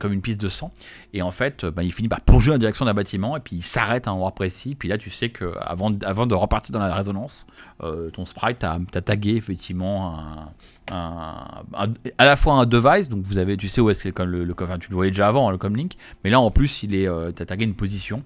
comme 0.00 0.12
une 0.12 0.22
piste 0.22 0.40
de 0.40 0.48
sang. 0.48 0.72
Et 1.12 1.20
en 1.20 1.30
fait, 1.30 1.66
bah, 1.66 1.82
il 1.82 1.92
finit 1.92 2.08
par 2.08 2.22
plonger 2.22 2.52
en 2.52 2.58
direction 2.58 2.86
d'un 2.86 2.94
bâtiment, 2.94 3.36
et 3.36 3.40
puis 3.40 3.56
il 3.56 3.62
s'arrête 3.62 4.08
à 4.08 4.10
un 4.10 4.14
endroit 4.14 4.32
précis. 4.32 4.74
Puis 4.74 4.88
là, 4.88 4.96
tu 4.96 5.10
sais 5.10 5.28
que 5.28 5.52
avant, 5.60 5.92
avant 6.04 6.26
de 6.26 6.34
repartir 6.34 6.72
dans 6.72 6.78
la 6.78 6.94
résonance, 6.94 7.46
euh, 7.82 8.10
ton 8.10 8.24
sprite 8.24 8.64
a, 8.64 8.78
tagué 9.04 9.36
effectivement 9.36 10.03
un, 10.04 11.88
à 12.18 12.24
la 12.24 12.36
fois 12.36 12.54
un 12.54 12.66
device, 12.66 13.08
donc 13.08 13.24
vous 13.24 13.38
avez, 13.38 13.56
tu 13.56 13.68
sais 13.68 13.80
où 13.80 13.90
est-ce 13.90 14.08
que 14.08 14.22
le, 14.22 14.44
le, 14.44 14.54
enfin, 14.60 14.78
tu 14.78 14.90
le 14.90 14.94
voyais 14.94 15.10
déjà 15.10 15.28
avant, 15.28 15.48
hein, 15.48 15.52
le 15.52 15.58
comlink, 15.58 15.94
mais 16.22 16.30
là 16.30 16.40
en 16.40 16.50
plus, 16.50 16.82
il 16.82 16.94
est, 16.94 17.08
euh, 17.08 17.30
as 17.38 17.46
tagué 17.46 17.64
une 17.64 17.74
position. 17.74 18.22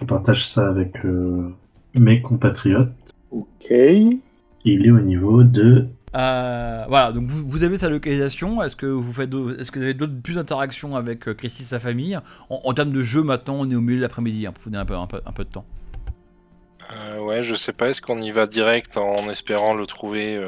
Je 0.00 0.06
partage 0.06 0.46
ça 0.46 0.68
avec 0.68 1.04
euh, 1.04 1.52
mes 1.94 2.20
compatriotes. 2.20 2.90
Ok. 3.30 3.70
Il 3.70 4.86
est 4.86 4.90
au 4.90 5.00
niveau 5.00 5.42
de 5.44 5.86
euh, 6.16 6.84
voilà, 6.88 7.12
donc 7.12 7.24
vous, 7.28 7.62
avez 7.62 7.76
sa 7.76 7.90
localisation. 7.90 8.62
Est-ce 8.62 8.76
que 8.76 8.86
vous 8.86 9.12
faites, 9.12 9.30
est-ce 9.58 9.70
que 9.70 9.78
vous 9.78 9.84
avez 9.84 9.94
d'autres 9.94 10.18
plus 10.22 10.34
d'interactions 10.36 10.96
avec 10.96 11.28
euh, 11.28 11.34
Christy 11.34 11.62
et 11.62 11.66
sa 11.66 11.80
famille? 11.80 12.18
En, 12.48 12.72
termes 12.72 12.92
de 12.92 13.02
jeu, 13.02 13.22
maintenant, 13.22 13.56
on 13.58 13.70
est 13.70 13.74
au 13.74 13.82
milieu 13.82 13.98
de 13.98 14.02
l'après-midi. 14.02 14.46
Hein, 14.46 14.52
pour 14.52 14.72
vous 14.72 14.78
un 14.78 14.84
peu, 14.86 14.96
un 14.96 15.06
peu, 15.06 15.20
un 15.26 15.32
peu 15.32 15.44
de 15.44 15.50
temps. 15.50 15.66
Euh, 16.92 17.20
ouais, 17.20 17.42
je 17.42 17.54
sais 17.54 17.72
pas. 17.72 17.90
Est-ce 17.90 18.00
qu'on 18.00 18.22
y 18.22 18.30
va 18.30 18.46
direct 18.46 18.96
en 18.96 19.28
espérant 19.28 19.74
le 19.74 19.86
trouver 19.86 20.42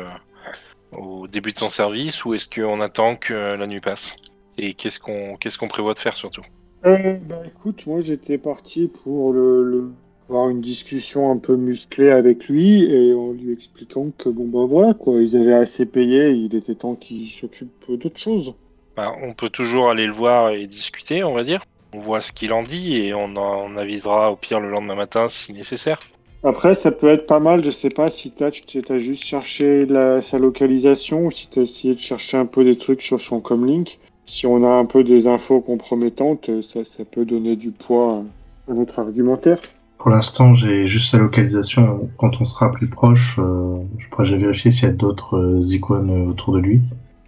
au 0.92 1.26
début 1.26 1.52
de 1.52 1.58
son 1.58 1.68
service, 1.68 2.24
ou 2.24 2.34
est-ce 2.34 2.48
qu'on 2.48 2.80
attend 2.80 3.16
que 3.16 3.34
la 3.34 3.66
nuit 3.66 3.80
passe? 3.80 4.14
Et 4.56 4.74
qu'est-ce 4.74 4.98
qu'on, 4.98 5.36
qu'est-ce 5.36 5.58
qu'on 5.58 5.68
prévoit 5.68 5.94
de 5.94 5.98
faire 5.98 6.16
surtout? 6.16 6.42
Bah 6.82 6.98
écoute, 7.44 7.86
moi 7.86 8.00
j'étais 8.00 8.38
parti 8.38 8.88
pour 8.88 9.32
le 9.32 9.90
avoir 10.28 10.50
une 10.50 10.60
discussion 10.60 11.30
un 11.30 11.38
peu 11.38 11.56
musclée 11.56 12.10
avec 12.10 12.48
lui 12.48 12.84
et 12.84 13.14
en 13.14 13.32
lui 13.32 13.52
expliquant 13.52 14.10
que 14.16 14.28
bon 14.28 14.46
bah 14.46 14.66
voilà 14.68 14.92
quoi, 14.94 15.22
ils 15.22 15.36
avaient 15.36 15.54
assez 15.54 15.86
payé, 15.86 16.30
il 16.30 16.54
était 16.54 16.74
temps 16.74 16.94
qu'il 16.94 17.28
s'occupe 17.28 17.70
d'autre 17.88 18.18
chose. 18.18 18.54
Bah, 18.96 19.12
on 19.22 19.32
peut 19.32 19.48
toujours 19.48 19.90
aller 19.90 20.06
le 20.06 20.12
voir 20.12 20.50
et 20.50 20.66
discuter, 20.66 21.24
on 21.24 21.32
va 21.32 21.44
dire. 21.44 21.62
On 21.94 22.00
voit 22.00 22.20
ce 22.20 22.32
qu'il 22.32 22.52
en 22.52 22.62
dit 22.62 22.96
et 22.96 23.14
on, 23.14 23.36
en, 23.36 23.76
avisera 23.76 24.30
au 24.30 24.36
pire 24.36 24.60
le 24.60 24.68
lendemain 24.70 24.96
matin 24.96 25.28
si 25.28 25.52
nécessaire. 25.52 26.00
Après, 26.44 26.76
ça 26.76 26.92
peut 26.92 27.08
être 27.08 27.26
pas 27.26 27.40
mal, 27.40 27.64
je 27.64 27.70
sais 27.70 27.88
pas 27.88 28.10
si 28.10 28.30
tu 28.30 28.44
as 28.44 28.98
juste 28.98 29.24
cherché 29.24 29.86
la, 29.86 30.22
sa 30.22 30.38
localisation 30.38 31.26
ou 31.26 31.30
si 31.32 31.48
tu 31.48 31.58
as 31.58 31.62
essayé 31.62 31.94
de 31.94 32.00
chercher 32.00 32.36
un 32.36 32.46
peu 32.46 32.64
des 32.64 32.78
trucs 32.78 33.02
sur 33.02 33.20
son 33.20 33.40
comlink. 33.40 33.98
Si 34.24 34.46
on 34.46 34.62
a 34.62 34.68
un 34.68 34.84
peu 34.84 35.02
des 35.02 35.26
infos 35.26 35.60
compromettantes, 35.60 36.50
ça, 36.62 36.84
ça 36.84 37.04
peut 37.04 37.24
donner 37.24 37.56
du 37.56 37.70
poids 37.70 38.22
à 38.70 38.72
notre 38.72 39.00
argumentaire. 39.00 39.58
Pour 39.98 40.10
l'instant, 40.10 40.54
j'ai 40.54 40.86
juste 40.86 41.12
la 41.12 41.18
localisation. 41.18 42.08
Quand 42.18 42.40
on 42.40 42.44
sera 42.44 42.70
plus 42.70 42.86
proche, 42.86 43.36
euh, 43.40 43.78
je 43.98 44.08
pourrais 44.08 44.36
vérifier 44.36 44.70
s'il 44.70 44.88
y 44.88 44.92
a 44.92 44.94
d'autres 44.94 45.36
euh, 45.36 45.60
icônes 45.74 46.28
autour 46.28 46.54
de 46.54 46.60
lui. 46.60 46.80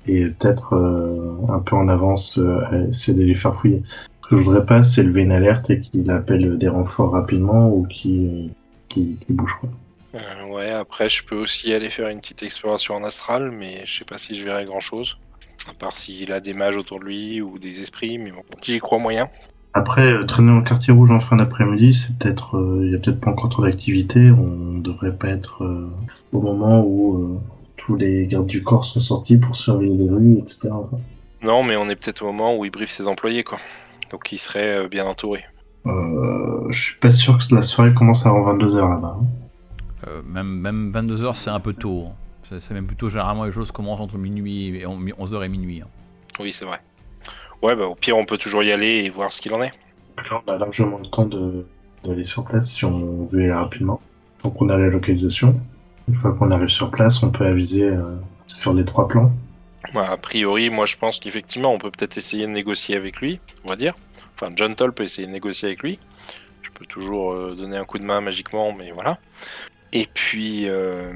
Et 0.07 0.27
peut-être 0.27 0.75
euh, 0.75 1.35
un 1.53 1.59
peu 1.59 1.75
en 1.75 1.89
avance, 1.89 2.39
essayer 2.89 3.17
de 3.17 3.25
les 3.25 3.35
faire 3.35 3.57
fouiller. 3.57 3.83
Ce 4.23 4.29
que 4.29 4.37
je 4.37 4.43
voudrais 4.43 4.65
pas, 4.65 4.85
c'est 4.85 5.03
lever 5.03 5.23
une 5.23 5.33
alerte 5.33 5.69
et 5.71 5.81
qu'il 5.81 6.09
appelle 6.13 6.59
des 6.59 6.69
renforts 6.69 7.11
rapidement 7.11 7.71
ou 7.71 7.87
qu'il 7.89 8.51
qui, 8.91 9.19
bouge. 9.29 9.57
ouais, 10.49 10.71
après, 10.71 11.09
je 11.09 11.25
peux 11.25 11.37
aussi 11.37 11.73
aller 11.73 11.89
faire 11.89 12.09
une 12.09 12.21
petite 12.21 12.43
exploration 12.43 12.95
en 12.95 13.05
astral, 13.05 13.51
mais 13.51 13.83
je 13.87 13.99
sais 13.99 14.05
pas 14.05 14.19
si 14.19 14.35
je 14.35 14.45
verrai 14.45 14.65
grand 14.67 14.81
chose. 14.81 15.17
À 15.69 15.75
part 15.75 15.97
s'il 15.97 16.33
a 16.33 16.41
des 16.41 16.55
mages 16.55 16.77
autour 16.77 17.01
de 17.01 17.05
lui 17.05 17.41
ou 17.41 17.59
des 17.59 17.81
esprits, 17.81 18.19
mais 18.19 18.33
bon, 18.33 18.43
j'y 18.63 18.79
crois 18.79 18.99
moyen. 18.99 19.29
Après, 19.73 20.13
euh, 20.13 20.25
traîner 20.25 20.53
au 20.53 20.63
quartier 20.63 20.93
rouge 20.93 21.11
en 21.11 21.21
fin 21.21 21.37
d'après-midi, 21.37 21.95
c'est 21.95 22.17
peut-être, 22.19 22.59
il 22.81 22.89
euh, 22.89 22.91
y 22.91 22.95
a 22.95 22.99
peut-être 22.99 23.21
pas 23.21 23.31
encore 23.31 23.51
trop 23.51 23.63
d'activité. 23.63 24.31
On 24.31 24.79
devrait 24.79 25.15
pas 25.15 25.29
être 25.29 25.63
euh, 25.63 25.89
au 26.33 26.41
moment 26.41 26.83
où 26.85 27.41
tous 27.77 27.95
les 27.97 28.27
gardes 28.27 28.47
du 28.47 28.63
corps 28.63 28.85
sont 28.85 29.01
sortis 29.01 29.37
pour 29.37 29.55
surveiller 29.55 29.95
les 29.95 30.09
rues, 30.09 30.39
etc. 30.39 30.71
Non, 31.43 31.63
mais 31.63 31.77
on 31.77 31.89
est 31.89 31.97
peut-être 31.97 32.23
au 32.23 32.27
moment 32.27 32.57
où 32.57 32.65
il 32.65 32.71
briefe 32.71 32.91
ses 32.91 33.07
employés, 33.07 33.45
quoi. 33.45 33.59
Donc 34.11 34.33
il 34.33 34.39
serait 34.39 34.89
bien 34.89 35.07
entouré. 35.07 35.45
Je 35.87 36.79
suis 36.79 36.97
pas 36.97 37.11
sûr 37.11 37.39
que 37.39 37.55
la 37.55 37.63
soirée 37.63 37.95
commence 37.95 38.27
avant 38.27 38.55
22h 38.55 38.77
là-bas. 38.77 39.19
Hein. 39.19 40.23
même, 40.27 40.61
même 40.61 40.93
22h, 40.93 41.35
c'est 41.35 41.51
un 41.51 41.61
peu 41.61 41.73
tôt. 41.73 42.07
Hein. 42.09 42.15
C'est 42.59 42.73
même 42.73 42.87
plutôt 42.87 43.09
généralement 43.09 43.45
les 43.45 43.53
choses 43.53 43.71
commencent 43.71 44.01
entre 44.01 44.19
minuit 44.19 44.77
et 44.77 44.85
11h 44.85 45.45
et 45.45 45.49
minuit. 45.49 45.83
Hein. 45.83 45.89
Oui, 46.41 46.53
c'est 46.53 46.65
vrai. 46.65 46.81
Ouais, 47.63 47.77
bah, 47.77 47.87
au 47.87 47.95
pire, 47.95 48.17
on 48.17 48.25
peut 48.25 48.39
toujours 48.39 48.63
y 48.63 48.73
aller 48.73 49.05
et 49.05 49.11
voir 49.11 49.33
ce 49.33 49.41
qu'il 49.41 49.53
en 49.55 49.63
est. 49.63 49.73
on 50.31 50.51
a 50.51 50.57
largement 50.57 50.99
le 50.99 51.07
temps 51.07 51.29
d'aller 52.05 52.25
sur 52.25 52.45
place 52.45 52.73
si 52.73 52.85
on 52.85 53.27
veut 53.27 53.41
aller 53.41 53.53
rapidement. 53.53 54.01
Donc, 54.43 54.61
on 54.61 54.69
a 54.69 54.77
la 54.77 54.89
localisation. 54.89 55.55
Une 56.09 56.15
fois 56.15 56.33
qu'on 56.33 56.51
arrive 56.51 56.69
sur 56.69 56.91
place, 56.91 57.23
on 57.23 57.31
peut 57.31 57.47
aviser 57.47 57.85
euh, 57.85 58.17
sur 58.47 58.73
les 58.73 58.85
trois 58.85 59.07
plans. 59.07 59.31
Bah, 59.95 60.09
a 60.11 60.17
priori, 60.17 60.71
moi, 60.71 60.87
je 60.87 60.97
pense 60.97 61.21
qu'effectivement, 61.21 61.73
on 61.73 61.79
peut 61.79 61.91
peut-être 61.91 62.17
essayer 62.17 62.47
de 62.47 62.51
négocier 62.51 62.97
avec 62.97 63.21
lui, 63.21 63.39
on 63.65 63.69
va 63.69 63.77
dire. 63.77 63.95
Enfin, 64.41 64.53
John 64.57 64.75
Toll 64.75 64.95
peut 64.95 65.03
essayer 65.03 65.27
de 65.27 65.33
négocier 65.33 65.69
avec 65.69 65.83
lui. 65.83 65.99
Je 66.63 66.71
peux 66.71 66.87
toujours 66.87 67.33
euh, 67.33 67.55
donner 67.55 67.77
un 67.77 67.85
coup 67.85 67.99
de 67.99 68.05
main 68.05 68.23
magiquement, 68.23 68.73
mais 68.73 68.91
voilà. 68.91 69.19
Et 69.93 70.07
puis, 70.13 70.69
euh, 70.69 71.13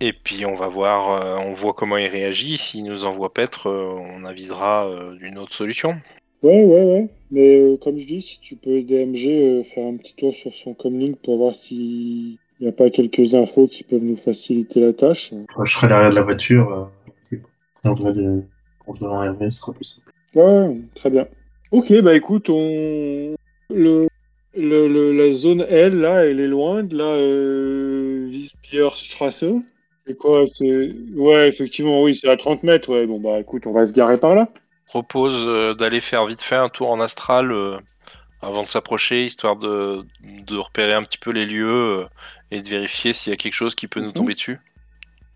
et 0.00 0.12
puis 0.12 0.44
on 0.46 0.56
va 0.56 0.66
voir, 0.66 1.10
euh, 1.10 1.36
on 1.36 1.54
voit 1.54 1.74
comment 1.74 1.96
il 1.96 2.08
réagit. 2.08 2.56
S'il 2.56 2.84
nous 2.84 3.04
envoie 3.04 3.32
paître, 3.32 3.68
euh, 3.68 3.94
on 4.16 4.24
avisera 4.24 4.90
d'une 5.20 5.38
autre 5.38 5.52
solution. 5.52 5.96
Ouais, 6.42 6.64
ouais, 6.64 6.84
ouais. 6.84 7.08
Mais 7.30 7.78
comme 7.82 7.98
je 7.98 8.06
dis, 8.06 8.22
si 8.22 8.40
tu 8.40 8.56
peux 8.56 8.82
DMG 8.82 9.62
faire 9.64 9.86
un 9.86 9.96
petit 9.96 10.14
tour 10.16 10.32
sur 10.32 10.52
son 10.52 10.74
comlink 10.74 11.18
pour 11.18 11.36
voir 11.36 11.54
s'il 11.54 12.38
n'y 12.60 12.66
a 12.66 12.72
pas 12.72 12.90
quelques 12.90 13.34
infos 13.34 13.68
qui 13.68 13.84
peuvent 13.84 14.02
nous 14.02 14.16
faciliter 14.16 14.80
la 14.80 14.92
tâche. 14.92 15.32
je 15.64 15.72
serai 15.72 15.86
derrière 15.86 16.10
de 16.10 16.16
la 16.16 16.22
voiture. 16.22 16.90
on 17.84 17.94
devrait 17.94 18.14
de... 18.14 18.42
ce 18.88 19.50
sera 19.50 19.72
plus 19.72 19.84
simple. 19.84 20.10
Ouais, 20.34 20.76
très 20.94 21.10
bien. 21.10 21.26
Ok, 21.72 21.92
bah 22.02 22.14
écoute, 22.14 22.48
on... 22.48 23.36
Le, 23.72 24.08
le, 24.56 25.12
la 25.12 25.32
zone 25.32 25.64
L, 25.68 26.00
là, 26.00 26.24
elle 26.26 26.40
est 26.40 26.46
loin 26.46 26.82
de 26.82 26.96
la 26.96 27.04
euh, 27.04 28.32
Strasse. 28.94 29.44
C'est 30.06 30.16
quoi 30.16 30.44
C'est 30.46 30.92
Ouais, 31.14 31.48
effectivement, 31.48 32.02
oui, 32.02 32.14
c'est 32.14 32.28
à 32.28 32.36
30 32.36 32.62
mètres. 32.64 32.88
Ouais, 32.90 33.06
bon, 33.06 33.20
bah 33.20 33.38
écoute, 33.38 33.66
on 33.66 33.72
va 33.72 33.86
se 33.86 33.92
garer 33.92 34.18
par 34.18 34.34
là. 34.34 34.48
Propose 34.86 35.46
euh, 35.46 35.74
d'aller 35.74 36.00
faire 36.00 36.26
vite 36.26 36.42
fait 36.42 36.56
un 36.56 36.68
tour 36.68 36.90
en 36.90 36.98
astral 36.98 37.52
euh, 37.52 37.78
avant 38.42 38.64
de 38.64 38.68
s'approcher, 38.68 39.26
histoire 39.26 39.56
de, 39.56 40.04
de, 40.22 40.56
repérer 40.56 40.94
un 40.94 41.02
petit 41.04 41.18
peu 41.18 41.30
les 41.30 41.46
lieux 41.46 42.00
euh, 42.00 42.06
et 42.50 42.60
de 42.60 42.68
vérifier 42.68 43.12
s'il 43.12 43.30
y 43.30 43.34
a 43.34 43.36
quelque 43.36 43.54
chose 43.54 43.76
qui 43.76 43.86
peut 43.86 44.00
nous 44.00 44.08
mhm. 44.08 44.14
tomber 44.14 44.34
dessus. 44.34 44.58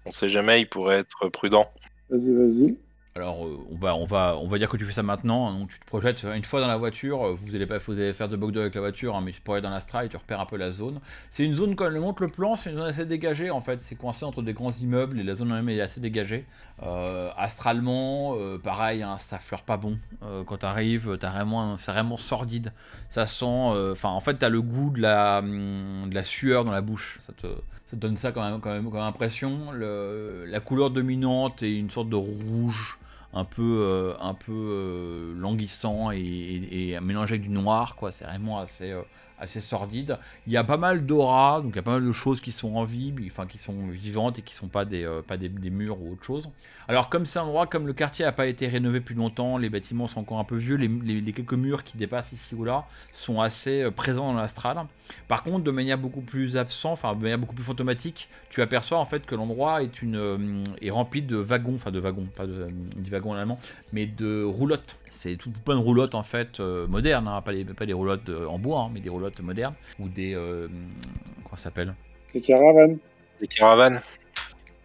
On 0.07 0.11
sait 0.11 0.29
jamais, 0.29 0.63
il 0.63 0.69
pourrait 0.69 0.99
être 0.99 1.29
prudent. 1.29 1.71
Vas-y, 2.11 2.35
vas-y. 2.35 2.77
Alors, 3.17 3.47
euh, 3.47 3.65
on, 3.71 3.77
va, 3.77 3.95
on, 3.95 4.05
va, 4.05 4.37
on 4.37 4.49
va 4.49 4.59
dire 4.59 4.69
que 4.69 4.77
tu 4.77 4.85
fais 4.85 4.93
ça 4.93 5.05
maintenant. 5.05 5.49
Hein, 5.49 5.67
tu 5.69 5.79
te 5.79 5.87
projettes 5.87 6.25
une 6.25 6.43
fois 6.43 6.61
dans 6.61 6.67
la 6.67 6.77
voiture. 6.77 7.29
Euh, 7.29 7.33
vous 7.33 7.55
allez, 7.55 7.65
pas, 7.65 7.79
vous 7.79 7.93
allez 7.93 8.13
faire 8.13 8.29
de 8.29 8.37
bug 8.37 8.59
avec 8.59 8.75
la 8.75 8.81
voiture, 8.81 9.15
hein, 9.15 9.21
mais 9.25 9.31
tu 9.31 9.41
pourrais 9.41 9.61
dans 9.61 9.71
l'Astra 9.71 10.05
et 10.05 10.09
tu 10.09 10.17
repères 10.17 10.41
un 10.41 10.47
peu 10.47 10.57
la 10.57 10.73
zone. 10.73 10.99
C'est 11.31 11.45
une 11.45 11.55
zone, 11.55 11.77
quand 11.77 11.87
elle 11.87 12.01
montre 12.01 12.23
le 12.23 12.29
plan, 12.29 12.57
c'est 12.57 12.71
une 12.71 12.77
zone 12.77 12.89
assez 12.89 13.07
dégagée 13.07 13.53
en 13.53 13.61
fait. 13.61 13.81
C'est 13.83 13.95
coincé 13.95 14.25
entre 14.25 14.43
des 14.43 14.53
grands 14.53 14.73
immeubles 14.73 15.21
et 15.21 15.23
la 15.23 15.37
zone 15.37 15.51
elle-même 15.51 15.69
est 15.69 15.81
assez 15.81 16.01
dégagée. 16.01 16.45
Euh, 16.83 17.31
astralement, 17.37 18.37
pareil, 18.65 19.05
hein, 19.05 19.17
ça 19.21 19.39
fleure 19.39 19.63
pas 19.63 19.77
bon. 19.77 19.97
quand 20.47 20.57
tu 20.59 20.67
arrives, 20.67 21.17
c'est 21.21 21.93
vraiment 21.93 22.17
sordide. 22.17 22.73
Ça 23.11 23.27
sent. 23.27 23.47
Enfin, 23.47 24.09
en 24.09 24.21
fait, 24.21 24.39
tu 24.39 24.45
as 24.45 24.49
le 24.49 24.61
goût 24.61 24.91
de 24.91 25.01
la, 25.01 25.39
hum, 25.39 26.11
de 26.11 26.15
la 26.17 26.25
sueur 26.25 26.65
dans 26.65 26.73
la 26.73 26.81
bouche. 26.81 27.19
Ça 27.21 27.33
te, 27.33 27.47
donne 27.95 28.17
ça 28.17 28.33
quand 28.33 28.43
même, 28.43 28.61
quand 28.61 28.73
même 28.73 28.91
comme 28.91 29.03
impression. 29.03 29.71
La 29.71 30.59
couleur 30.59 30.91
dominante 30.91 31.63
est 31.63 31.79
une 31.79 31.91
sorte 31.91 32.09
de 32.09 32.17
rouge 32.17 32.99
un 33.35 33.45
peu, 33.45 33.79
euh, 33.81 34.15
un 34.21 34.35
peu 34.35 34.53
euh, 34.53 35.35
languissant 35.37 36.13
et, 36.13 36.19
et, 36.21 37.01
mélangé 37.01 37.35
avec 37.35 37.43
du 37.43 37.51
noir, 37.51 37.97
quoi. 37.97 38.13
C'est 38.13 38.25
vraiment 38.25 38.61
assez, 38.61 38.93
euh, 38.93 39.03
assez 39.39 39.61
sordide. 39.61 40.19
Il 40.47 40.53
y 40.53 40.57
a 40.57 40.65
pas 40.65 40.77
mal 40.77 41.07
d'aura, 41.07 41.61
donc 41.61 41.73
il 41.73 41.77
y 41.77 41.81
a 41.81 41.83
pas 41.83 41.93
mal 41.93 42.07
de 42.07 42.13
choses 42.13 42.41
qui 42.41 42.53
sont 42.53 42.77
en 42.77 42.85
vie, 42.85 43.13
enfin 43.27 43.47
qui 43.47 43.59
sont 43.59 43.89
vivantes 43.89 44.39
et 44.39 44.43
qui 44.43 44.55
sont 44.55 44.69
pas 44.69 44.85
des, 44.85 45.09
pas 45.27 45.37
des, 45.37 45.49
murs 45.49 46.01
ou 46.01 46.13
autre 46.13 46.25
chose. 46.25 46.51
Alors 46.87 47.09
comme 47.09 47.25
c'est 47.25 47.39
un 47.39 47.43
endroit, 47.43 47.67
comme 47.67 47.87
le 47.87 47.95
quartier 47.95 48.25
n'a 48.25 48.33
pas 48.33 48.47
été 48.47 48.69
rénové 48.69 49.01
depuis 49.01 49.15
longtemps, 49.15 49.57
les 49.57 49.71
bâtiments 49.71 50.07
sont 50.07 50.21
encore 50.21 50.39
un 50.39 50.45
peu 50.45 50.57
vieux, 50.57 50.77
les, 50.77 51.33
quelques 51.33 51.55
murs 51.55 51.83
qui 51.83 51.97
dépassent 51.97 52.33
ici 52.33 52.55
ou 52.55 52.65
là 52.65 52.85
sont 53.15 53.41
assez 53.41 53.91
présents 53.91 54.33
dans 54.33 54.39
l'astral. 54.39 54.87
Par 55.29 55.43
contre, 55.43 55.65
de 55.65 55.71
manière 55.71 55.99
beaucoup 55.99 56.21
plus 56.21 56.57
absente, 56.57 56.93
enfin 56.93 57.15
de 57.15 57.23
manière 57.23 57.39
beaucoup 57.39 57.55
plus 57.55 57.65
fantomatique, 57.65 58.29
tu 58.51 58.63
aperçois 58.63 58.99
en 58.99 59.05
fait 59.05 59.27
que 59.27 59.35
l'endroit 59.35 59.83
est, 59.83 60.03
une, 60.03 60.65
est 60.81 60.91
rempli 60.91 61.23
de 61.23 61.37
wagons, 61.37 61.75
enfin 61.75 61.91
de 61.91 61.99
wagons, 61.99 62.27
pas 62.35 62.47
de, 62.47 62.69
du 62.97 63.11
wagon 63.11 63.33
en 63.33 63.37
allemand, 63.37 63.59
mais 63.93 64.07
de 64.07 64.45
roulottes. 64.45 64.97
C'est 65.07 65.37
tout 65.37 65.51
plein 65.51 65.77
de 65.77 65.81
roulottes 65.81 66.15
en 66.15 66.23
fait 66.23 66.61
modernes, 66.61 67.29
hein, 67.29 67.41
pas, 67.41 67.53
les, 67.53 67.65
pas 67.65 67.87
des 67.87 67.93
roulottes 67.93 68.31
en 68.49 68.59
bois, 68.59 68.81
hein, 68.83 68.91
mais 68.93 69.01
des 69.01 69.11
roulottes 69.11 69.24
roulottes 69.25 69.41
modernes 69.41 69.75
ou 69.99 70.09
des. 70.09 70.35
Euh, 70.35 70.69
comment 71.43 71.57
ça 71.57 71.65
s'appelle? 71.65 71.95
Des 72.33 72.41
caravanes. 72.41 72.99
Des 73.41 73.47
caravanes. 73.47 74.01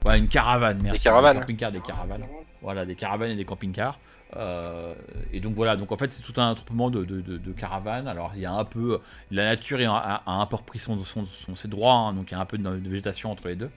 Ouais, 0.06 0.18
une 0.18 0.28
caravane, 0.28 0.80
merci. 0.82 1.00
Des 1.00 1.04
caravanes. 1.04 1.34
Des 1.36 1.40
camping-cars, 1.42 1.72
des 1.72 1.82
caravanes. 1.82 2.24
Voilà, 2.62 2.86
des 2.86 2.96
caravanes 2.96 3.32
et 3.32 3.36
des 3.36 3.46
camping-cars. 3.46 4.00
Euh, 4.38 4.94
et 5.34 5.40
donc 5.40 5.56
voilà, 5.56 5.76
donc 5.76 5.92
en 5.92 5.98
fait 5.98 6.12
c'est 6.14 6.22
tout 6.22 6.40
un 6.40 6.52
attroupement 6.52 6.92
de, 6.92 7.04
de, 7.04 7.20
de- 7.22 7.38
de 7.38 7.52
caravanes. 7.52 8.08
Alors 8.08 8.32
il 8.36 8.42
y 8.42 8.46
a 8.46 8.52
un 8.54 8.64
peu, 8.64 9.00
la 9.32 9.46
nature 9.46 9.80
a, 9.92 10.22
a 10.26 10.32
un 10.32 10.46
peu 10.46 10.56
repris 10.56 10.78
son, 10.80 11.04
son- 11.04 11.26
son- 11.26 11.56
ses 11.56 11.68
droits, 11.68 11.94
hein, 11.96 12.14
donc 12.14 12.30
il 12.30 12.36
y 12.36 12.38
a 12.38 12.40
un 12.40 12.46
peu 12.46 12.58
de, 12.60 12.64
de 12.64 12.90
végétation 12.90 13.32
entre 13.32 13.48
les 13.48 13.56
deux. 13.56 13.72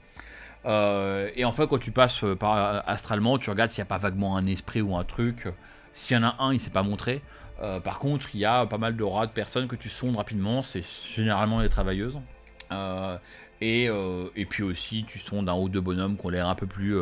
Euh, 0.67 1.31
et 1.35 1.45
en 1.47 1.53
fait 1.53 1.67
quand 1.67 1.79
tu 1.79 1.91
passes 1.91 2.23
par 2.39 2.57
euh, 2.57 2.81
astralement, 2.87 3.39
tu 3.39 3.49
regardes 3.51 3.71
s'il 3.71 3.83
n'y 3.83 3.89
a 3.89 3.89
pas 3.89 3.99
vaguement 3.99 4.37
un 4.37 4.47
esprit 4.47 4.83
ou 4.83 4.95
un 4.95 5.05
truc. 5.05 5.49
S'il 5.95 6.17
y 6.17 6.21
en 6.21 6.23
a 6.25 6.37
un, 6.39 6.53
il 6.53 6.61
s'est 6.61 6.71
pas 6.71 6.83
montré. 6.83 7.23
Euh, 7.61 7.81
par 7.81 7.99
contre, 7.99 8.29
il 8.35 8.41
y 8.41 8.45
a 8.45 8.67
pas 8.67 8.79
mal 8.79 8.97
de 8.97 9.05
rats 9.05 9.27
de 9.27 9.33
personnes 9.33 9.69
que 9.69 9.77
tu 9.77 9.89
sondes 9.89 10.17
rapidement. 10.17 10.63
C'est 10.63 10.85
généralement 11.15 11.61
les 11.61 11.69
travailleuses. 11.69 12.19
Euh, 12.73 13.17
et, 13.61 13.89
euh, 13.89 14.29
et 14.35 14.47
puis 14.47 14.63
aussi, 14.63 15.05
tu 15.07 15.19
sondes 15.19 15.49
un 15.49 15.55
ou 15.55 15.69
deux 15.69 15.81
bonhommes 15.81 16.17
qui 16.17 16.27
ont 16.27 16.31
l'air 16.31 16.49
un 16.49 16.55
peu 16.55 16.67
plus 16.67 16.97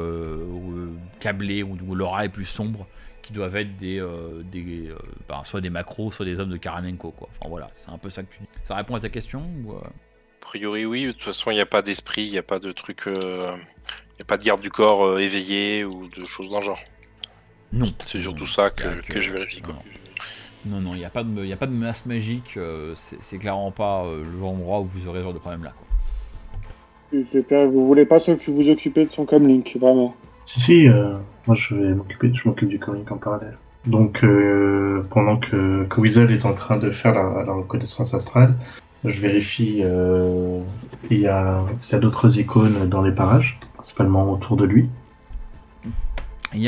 câblés, 1.20 1.62
ou 1.62 1.76
où 1.86 1.94
l'aura 1.94 2.24
est 2.24 2.28
plus 2.28 2.44
sombre, 2.44 2.86
qui 3.22 3.32
doivent 3.32 3.56
être 3.56 3.76
des, 3.76 4.04
des 4.44 4.92
ben, 5.28 5.42
soit 5.44 5.60
des 5.60 5.70
macros, 5.70 6.10
soit 6.10 6.26
des 6.26 6.40
hommes 6.40 6.50
de 6.50 6.58
Karanenko. 6.58 7.12
Quoi. 7.12 7.28
Enfin 7.38 7.48
voilà, 7.48 7.70
c'est 7.72 7.90
un 7.90 7.98
peu 7.98 8.10
ça 8.10 8.22
que 8.22 8.32
tu 8.34 8.40
dis. 8.40 8.48
Ça 8.62 8.74
répond 8.74 8.94
à 8.94 9.00
ta 9.00 9.08
question 9.08 9.42
ou, 9.64 9.72
A 9.72 9.82
priori, 10.40 10.84
oui. 10.84 11.06
De 11.06 11.12
toute 11.12 11.22
façon, 11.22 11.50
il 11.50 11.54
n'y 11.54 11.60
a 11.60 11.66
pas 11.66 11.80
d'esprit, 11.80 12.24
il 12.24 12.32
n'y 12.32 12.38
a 12.38 12.42
pas 12.42 12.58
de 12.58 12.72
truc. 12.72 13.04
Il 13.06 13.12
n'y 13.12 14.22
a 14.22 14.26
pas 14.26 14.36
de 14.36 14.44
garde 14.44 14.60
du 14.60 14.70
corps 14.70 15.18
éveillé 15.18 15.84
ou 15.84 16.08
de 16.08 16.24
choses 16.24 16.50
dans 16.50 16.58
le 16.58 16.64
genre. 16.66 16.80
Non. 17.72 17.90
C'est 18.04 18.20
surtout 18.20 18.46
ça 18.46 18.68
que, 18.68 19.00
que 19.00 19.20
je 19.22 19.32
vérifie. 19.32 19.62
Quoi. 19.62 19.74
non. 19.74 19.82
Non, 20.66 20.80
non, 20.80 20.94
il 20.94 20.98
n'y 20.98 21.04
a, 21.04 21.10
pas 21.10 21.24
de- 21.24 21.44
y 21.44 21.52
a 21.52 21.56
pas 21.56 21.66
de 21.66 21.72
menace 21.72 22.04
magique. 22.06 22.54
euh, 22.56 22.92
c'est 22.94 23.38
clairement 23.38 23.70
pas 23.70 24.04
euh, 24.04 24.22
l'endroit 24.40 24.80
où 24.80 24.84
vous 24.84 25.08
aurez 25.08 25.20
ce 25.20 25.24
genre 25.24 25.32
de 25.32 25.38
problème 25.38 25.64
là. 25.64 25.72
Quoi. 25.76 27.24
Super, 27.32 27.68
vous 27.68 27.86
voulez 27.86 28.04
pas 28.06 28.18
vous 28.18 28.70
occuper 28.70 29.04
de 29.06 29.10
son 29.10 29.24
comlink, 29.24 29.76
vraiment. 29.80 30.14
Si, 30.44 30.60
si, 30.60 30.88
euh, 30.88 31.14
moi 31.46 31.56
je 31.56 31.74
vais 31.74 31.94
m'occuper, 31.94 32.30
je 32.34 32.48
m'occupe 32.48 32.68
du 32.68 32.78
comic 32.78 33.10
en 33.10 33.16
parallèle. 33.16 33.56
Donc, 33.86 34.22
euh, 34.22 35.02
pendant 35.10 35.38
que, 35.38 35.84
que 35.84 36.00
Weasel 36.00 36.30
est 36.30 36.44
en 36.44 36.52
train 36.52 36.76
de 36.76 36.90
faire 36.90 37.14
la, 37.14 37.44
la 37.44 37.52
reconnaissance 37.52 38.12
astrale, 38.12 38.54
je 39.04 39.18
vérifie 39.20 39.80
euh, 39.82 40.60
il 41.10 41.20
y 41.20 41.26
a, 41.26 41.64
s'il 41.78 41.92
y 41.92 41.96
a 41.96 41.98
d'autres 41.98 42.38
icônes 42.38 42.88
dans 42.88 43.00
les 43.00 43.12
parages, 43.12 43.58
principalement 43.74 44.30
autour 44.30 44.56
de 44.56 44.66
lui. 44.66 44.88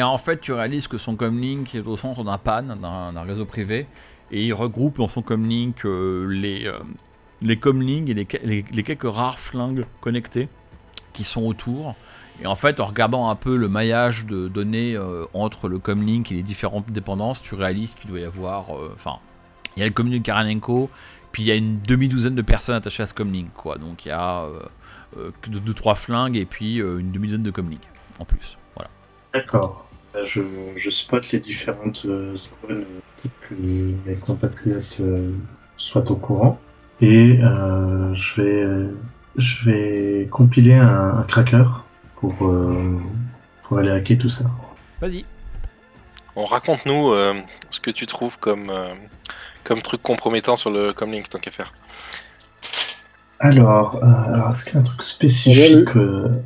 En 0.02 0.18
fait, 0.18 0.40
tu 0.40 0.52
réalises 0.52 0.86
que 0.88 0.98
son 0.98 1.16
comlink 1.16 1.74
est 1.74 1.86
au 1.86 1.96
centre 1.96 2.22
d'un 2.24 2.38
pan, 2.38 2.62
d'un 2.62 3.22
réseau 3.22 3.44
privé, 3.44 3.86
et 4.30 4.44
il 4.46 4.52
regroupe 4.54 4.98
dans 4.98 5.08
son 5.08 5.22
comlink 5.22 5.84
euh, 5.84 6.26
les, 6.28 6.66
euh, 6.66 6.78
les 7.42 7.56
comlinks 7.58 8.08
et 8.08 8.14
les, 8.14 8.24
que- 8.24 8.38
les- 8.44 8.64
les 8.70 8.82
quelques 8.84 9.10
rares 9.12 9.40
flingues 9.40 9.84
connectés 10.00 10.48
qui 11.12 11.24
sont 11.24 11.42
autour. 11.42 11.94
Et 12.40 12.46
en 12.46 12.54
fait, 12.54 12.80
en 12.80 12.86
regardant 12.86 13.28
un 13.28 13.34
peu 13.34 13.56
le 13.56 13.68
maillage 13.68 14.24
de 14.26 14.48
données 14.48 14.94
euh, 14.96 15.26
entre 15.34 15.68
le 15.68 15.78
comlink 15.78 16.32
et 16.32 16.36
les 16.36 16.42
différentes 16.42 16.90
dépendances, 16.90 17.42
tu 17.42 17.54
réalises 17.54 17.94
qu'il 17.94 18.08
doit 18.10 18.20
y 18.20 18.24
avoir. 18.24 18.74
euh, 18.76 18.92
Enfin, 18.94 19.16
il 19.76 19.80
y 19.80 19.82
a 19.82 19.86
le 19.86 19.92
comlink 19.92 20.24
Karanenko, 20.24 20.90
puis 21.32 21.42
il 21.42 21.46
y 21.46 21.50
a 21.50 21.54
une 21.56 21.80
demi-douzaine 21.82 22.34
de 22.34 22.42
personnes 22.42 22.76
attachées 22.76 23.02
à 23.02 23.06
ce 23.06 23.14
comlink, 23.14 23.52
quoi. 23.54 23.76
Donc 23.78 24.04
il 24.06 24.08
y 24.08 24.12
a 24.12 24.42
euh, 24.44 24.60
euh, 25.18 25.30
que 25.42 25.50
deux, 25.50 25.60
deux, 25.60 25.74
trois 25.74 25.94
flingues 25.94 26.36
et 26.36 26.46
puis 26.46 26.76
une 26.76 27.10
demi-douzaine 27.12 27.42
de 27.42 27.50
comlinks 27.50 27.88
en 28.18 28.24
plus. 28.24 28.58
Voilà. 28.76 28.90
D'accord. 29.34 29.86
Euh, 30.14 30.24
Je, 30.26 30.42
je 30.76 30.90
spot 30.90 31.30
les 31.32 31.40
différentes 31.40 32.04
euh, 32.06 32.36
zones 32.36 32.84
pour 33.22 33.30
que 33.48 33.54
mes 33.54 34.16
compatriotes 34.16 34.98
euh, 35.00 35.32
soient 35.76 36.10
au 36.10 36.16
courant. 36.16 36.60
Et 37.00 37.38
euh, 37.42 38.14
je, 38.14 38.42
vais, 38.42 38.90
je 39.36 39.70
vais 39.70 40.28
compiler 40.30 40.74
un, 40.74 41.18
un 41.18 41.22
cracker 41.24 41.64
pour, 42.16 42.34
euh, 42.46 42.98
pour 43.62 43.78
aller 43.78 43.90
hacker 43.90 44.18
tout 44.18 44.28
ça. 44.28 44.44
Vas-y. 45.00 45.24
On 46.36 46.44
raconte-nous 46.44 47.12
euh, 47.12 47.34
ce 47.70 47.80
que 47.80 47.90
tu 47.90 48.06
trouves 48.06 48.38
comme, 48.38 48.70
euh, 48.70 48.94
comme 49.64 49.82
truc 49.82 50.02
compromettant 50.02 50.56
sur 50.56 50.70
le 50.70 50.92
comlink, 50.92 51.28
tant 51.28 51.38
qu'à 51.38 51.50
faire. 51.50 51.72
Alors, 53.40 53.96
euh, 53.96 54.34
alors 54.34 54.54
est-ce 54.54 54.64
qu'il 54.64 54.74
y 54.74 54.76
a 54.76 54.80
un 54.80 54.84
truc 54.84 55.02
spécifique 55.02 55.96
euh, 55.96 56.28
euh, 56.28 56.42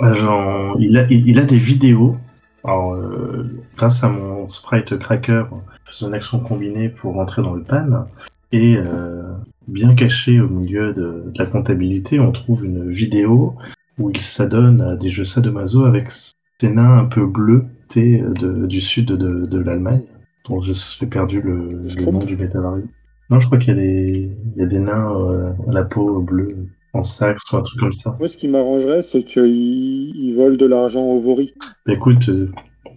genre, 0.00 0.76
il, 0.80 0.96
a, 0.98 1.06
il, 1.10 1.28
il 1.28 1.38
a 1.38 1.44
des 1.44 1.56
vidéos. 1.56 2.16
Alors, 2.64 2.94
euh, 2.94 3.50
grâce 3.76 4.04
à 4.04 4.08
mon 4.08 4.48
sprite 4.48 4.98
cracker, 4.98 5.44
je 5.86 5.98
fais 5.98 6.06
une 6.06 6.14
action 6.14 6.38
combinée 6.40 6.88
pour 6.88 7.14
rentrer 7.14 7.42
dans 7.42 7.54
le 7.54 7.62
pan. 7.62 8.06
Et 8.52 8.76
euh, 8.76 9.22
bien 9.66 9.94
caché 9.94 10.40
au 10.40 10.48
milieu 10.48 10.92
de, 10.92 11.24
de 11.32 11.38
la 11.38 11.46
comptabilité, 11.46 12.20
on 12.20 12.32
trouve 12.32 12.64
une 12.64 12.90
vidéo 12.90 13.54
où 13.98 14.10
il 14.10 14.20
s'adonne 14.20 14.80
à 14.80 14.96
des 14.96 15.10
jeux 15.10 15.24
sadomaso 15.24 15.84
avec 15.84 16.10
ces 16.10 16.70
nains 16.70 16.98
un 16.98 17.04
peu 17.06 17.26
bleus 17.26 17.64
de, 17.94 18.66
du 18.66 18.80
sud 18.80 19.06
de, 19.06 19.44
de 19.44 19.58
l'Allemagne, 19.58 20.02
dont 20.48 20.60
j'ai 20.60 21.06
perdu 21.06 21.42
le, 21.42 21.68
le 21.84 22.10
nom 22.10 22.18
du 22.18 22.36
métavari. 22.36 22.84
Non, 23.28 23.38
je 23.38 23.46
crois 23.46 23.58
qu'il 23.58 23.68
y, 23.74 23.78
a 23.78 23.80
des- 23.80 24.30
il 24.56 24.60
y 24.60 24.62
a 24.62 24.66
des 24.66 24.78
nains 24.78 25.12
euh, 25.14 25.52
à 25.68 25.72
la 25.72 25.84
peau 25.84 26.20
bleue 26.20 26.48
en 26.94 27.02
sac 27.02 27.38
ou 27.52 27.56
un 27.56 27.62
truc 27.62 27.80
comme 27.80 27.92
ça. 27.92 28.16
Moi, 28.18 28.28
ce 28.28 28.36
qui 28.36 28.48
m'arrangerait, 28.48 29.02
c'est 29.02 29.22
qu'ils 29.22 30.14
ils 30.14 30.34
volent 30.34 30.56
de 30.56 30.66
l'argent 30.66 31.02
au 31.02 31.20
Vori. 31.20 31.54
Bah, 31.86 31.94
écoute, 31.94 32.28
euh, 32.28 32.50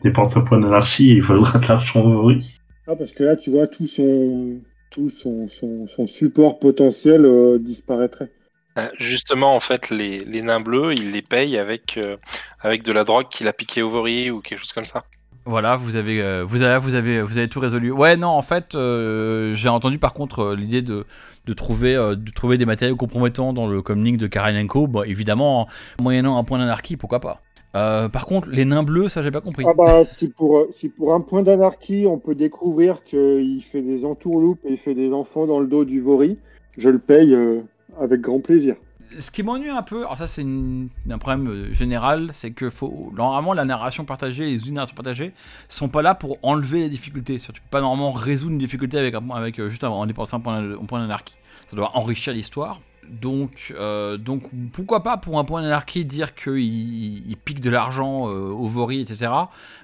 dépense 0.04 0.36
un 0.36 0.42
point 0.42 0.60
d'anarchie 0.60 1.12
et 1.12 1.16
il 1.16 1.22
faudra 1.24 1.60
de 1.60 1.68
l'argent 1.68 2.02
au 2.02 2.12
Vori. 2.12 2.46
Ah, 2.88 2.96
parce 2.96 3.12
que 3.12 3.24
là, 3.24 3.36
tu 3.36 3.50
vois, 3.50 3.68
tout 3.68 3.88
son, 3.88 4.60
tout 4.92 5.10
son, 5.10 5.48
son, 5.48 5.88
son 5.88 6.08
support 6.08 6.60
potentiel 6.60 7.26
euh, 7.26 7.58
disparaîtrait. 7.58 8.32
Euh, 8.78 8.90
Justement, 9.00 9.56
en 9.56 9.60
fait, 9.60 9.90
les, 9.90 10.24
les 10.26 10.42
nains 10.42 10.60
bleus, 10.60 10.94
il 10.94 11.12
les 11.12 11.22
paye 11.22 11.58
avec, 11.58 11.98
euh, 11.98 12.18
avec 12.60 12.84
de 12.84 12.92
la 12.92 13.04
drogue 13.04 13.28
qu'il 13.30 13.48
a 13.48 13.54
piqué 13.54 13.82
au 13.82 13.90
Vori 13.90 14.30
ou 14.30 14.42
quelque 14.42 14.60
chose 14.60 14.74
comme 14.74 14.86
ça. 14.86 15.06
Voilà, 15.48 15.76
vous 15.76 15.96
avez, 15.96 16.24
euh, 16.24 16.44
vous 16.44 16.64
avez, 16.64 16.80
vous 16.80 16.96
avez, 16.96 17.22
vous 17.22 17.38
avez 17.38 17.48
tout 17.48 17.60
résolu. 17.60 17.92
Ouais, 17.92 18.18
non, 18.18 18.30
en 18.30 18.42
fait, 18.42 18.74
euh, 18.74 19.54
j'ai 19.54 19.70
entendu 19.70 20.00
par 20.00 20.16
contre 20.16 20.40
euh, 20.40 20.56
l'idée 20.56 20.82
de, 20.82 21.06
de 21.46 21.54
trouver, 21.54 21.94
de 21.94 22.32
trouver 22.32 22.58
des 22.58 22.66
matériaux 22.66 22.96
compromettants 22.96 23.54
dans 23.54 23.68
le 23.68 23.84
comlink 23.84 24.18
de 24.18 24.26
Karenenko. 24.26 24.88
Bon, 24.88 25.04
évidemment, 25.04 25.68
moyennant 26.02 26.40
un 26.40 26.44
point 26.44 26.58
d'anarchie, 26.58 26.98
pourquoi 26.98 27.20
pas. 27.20 27.42
Par 27.74 28.26
contre, 28.26 28.50
les 28.50 28.66
nains 28.66 28.84
bleus, 28.84 29.10
ça 29.10 29.22
j'ai 29.22 29.32
pas 29.32 29.42
compris. 29.42 29.66
Ah 29.68 29.74
bah, 29.78 30.06
si 30.06 30.30
pour, 30.30 30.66
si 30.72 30.90
pour 30.90 31.14
un 31.14 31.22
point 31.22 31.44
d'anarchie, 31.44 32.06
on 32.08 32.18
peut 32.18 32.34
découvrir 32.34 33.04
qu'il 33.04 33.62
fait 33.70 33.82
des 33.82 34.06
entourloupes 34.06 34.60
et 34.66 34.72
il 34.72 34.78
fait 34.78 34.96
des 34.96 35.12
enfants 35.12 35.46
dans 35.46 35.60
le 35.60 35.68
dos 35.68 35.86
du 35.86 36.02
Vori, 36.02 36.38
je 36.78 36.90
le 36.90 37.00
paye 37.00 37.38
avec 38.00 38.22
grand 38.22 38.40
plaisir. 38.40 38.78
Ce 39.20 39.32
qui 39.32 39.44
m'ennuie 39.44 39.70
un 39.70 39.82
peu, 39.82 40.00
alors 40.00 40.18
ça 40.18 40.28
c'est 40.28 40.42
un 40.44 41.18
problème 41.18 41.48
euh, 41.48 41.74
général, 41.74 42.30
c'est 42.34 42.52
que 42.52 42.70
normalement 43.16 43.54
la 43.54 43.66
narration 43.66 44.06
partagée, 44.06 44.46
les 44.46 44.72
narrations 44.72 44.96
partagées 44.96 45.34
sont 45.70 45.90
pas 45.90 46.02
là 46.02 46.16
pour 46.16 46.38
enlever 46.44 46.80
les 46.80 46.90
difficultés. 46.90 47.38
Tu 47.38 47.52
peux 47.52 47.60
pas 47.70 47.82
normalement 47.82 48.12
résoudre 48.12 48.52
une 48.52 48.58
difficulté 48.58 48.98
avec, 48.98 49.60
euh, 49.60 49.70
juste 49.70 49.84
en 49.84 49.96
en 49.96 50.06
dépensant 50.06 50.38
un 50.38 50.40
point, 50.40 51.00
d'anarchie. 51.00 51.36
Ça 51.70 51.76
doit 51.76 51.96
enrichir 51.96 52.34
l'histoire. 52.34 52.82
Donc, 53.10 53.74
euh, 53.78 54.18
donc 54.18 54.44
pourquoi 54.74 55.04
pas 55.04 55.18
pour 55.18 55.40
un 55.40 55.44
point 55.44 55.62
d'anarchie 55.62 56.06
dire 56.06 56.34
qu'il 56.36 57.30
il 57.30 57.38
pique 57.38 57.60
de 57.60 57.70
l'argent 57.70 58.28
euh, 58.30 58.50
au 58.50 58.68
Vori, 58.68 59.02
etc. 59.02 59.32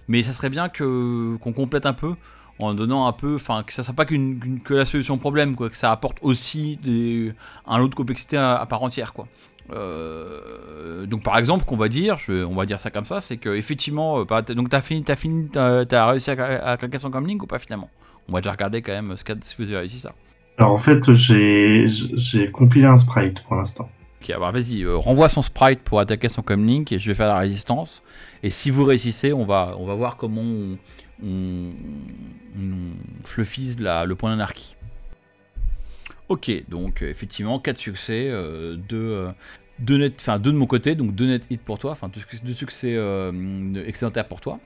Mais 0.07 0.23
ça 0.23 0.33
serait 0.33 0.49
bien 0.49 0.69
qu'on 0.69 1.53
complète 1.53 1.85
un 1.85 1.93
peu 1.93 2.15
en 2.61 2.73
donnant 2.73 3.07
un 3.07 3.13
peu, 3.13 3.35
enfin 3.35 3.63
que 3.63 3.73
ça 3.73 3.83
soit 3.83 3.93
pas 3.93 4.05
qu'une 4.05 4.61
que 4.63 4.73
la 4.73 4.85
solution 4.85 5.15
au 5.15 5.17
problème, 5.17 5.55
quoi, 5.55 5.69
que 5.69 5.77
ça 5.77 5.91
apporte 5.91 6.17
aussi 6.21 6.77
des, 6.83 7.33
un 7.65 7.77
lot 7.77 7.87
de 7.87 7.95
complexité 7.95 8.37
à, 8.37 8.55
à 8.55 8.65
part 8.65 8.83
entière, 8.83 9.13
quoi. 9.13 9.27
Euh, 9.71 11.05
donc 11.05 11.23
par 11.23 11.37
exemple, 11.37 11.65
qu'on 11.65 11.77
va 11.77 11.87
dire, 11.87 12.17
je, 12.17 12.43
on 12.43 12.55
va 12.55 12.65
dire 12.65 12.79
ça 12.79 12.89
comme 12.89 13.05
ça, 13.05 13.21
c'est 13.21 13.37
que 13.37 13.49
effectivement, 13.49 14.23
bah, 14.25 14.41
donc 14.41 14.69
t'as 14.69 14.81
fini, 14.81 15.03
t'as 15.03 15.15
fini, 15.15 15.49
t'as 15.49 16.05
réussi 16.07 16.31
à, 16.31 16.71
à 16.71 16.77
craquer 16.77 16.97
son 16.97 17.11
comlink 17.11 17.41
ou 17.43 17.47
pas 17.47 17.59
finalement? 17.59 17.89
On 18.29 18.33
va 18.33 18.41
déjà 18.41 18.51
regarder 18.51 18.81
quand 18.81 18.91
même 18.91 19.15
ce 19.17 19.23
qu'a- 19.23 19.35
si 19.41 19.55
vous 19.57 19.69
avez 19.69 19.79
réussi 19.79 19.99
ça. 19.99 20.13
Alors 20.57 20.73
en 20.73 20.77
fait, 20.77 21.11
j'ai 21.13 21.85
j'ai 21.87 22.47
compilé 22.51 22.85
un 22.85 22.97
sprite 22.97 23.43
pour 23.43 23.55
l'instant. 23.55 23.89
Ok, 24.21 24.29
alors 24.29 24.51
vas-y, 24.51 24.83
euh, 24.83 24.97
renvoie 24.97 25.29
son 25.29 25.41
sprite 25.41 25.79
pour 25.79 25.99
attaquer 25.99 26.29
son 26.29 26.43
comlink 26.43 26.91
et 26.91 26.99
je 26.99 27.07
vais 27.09 27.15
faire 27.15 27.27
la 27.27 27.39
résistance. 27.39 28.03
Et 28.43 28.51
si 28.51 28.69
vous 28.69 28.83
réussissez, 28.83 29.33
on 29.33 29.45
va, 29.45 29.75
on 29.79 29.85
va 29.85 29.95
voir 29.95 30.17
comment 30.17 30.41
on, 30.41 30.77
on, 31.23 31.71
on 32.57 33.25
fluffise 33.25 33.79
le 33.79 34.13
point 34.13 34.31
d'anarchie. 34.31 34.75
Ok, 36.29 36.49
donc 36.69 37.01
euh, 37.01 37.09
effectivement, 37.09 37.59
4 37.59 37.77
succès, 37.77 38.29
2 38.29 39.27
deux, 39.81 39.97
net, 39.97 40.13
enfin, 40.19 40.39
deux 40.39 40.51
de 40.51 40.57
mon 40.57 40.67
côté, 40.67 40.95
donc 40.95 41.13
2 41.15 41.25
net 41.25 41.47
hits 41.49 41.57
pour 41.57 41.79
toi, 41.79 41.91
enfin 41.91 42.09
2 42.43 42.53
succès 42.53 42.95
euh, 42.95 43.31
pour 44.29 44.41
toi. 44.41 44.59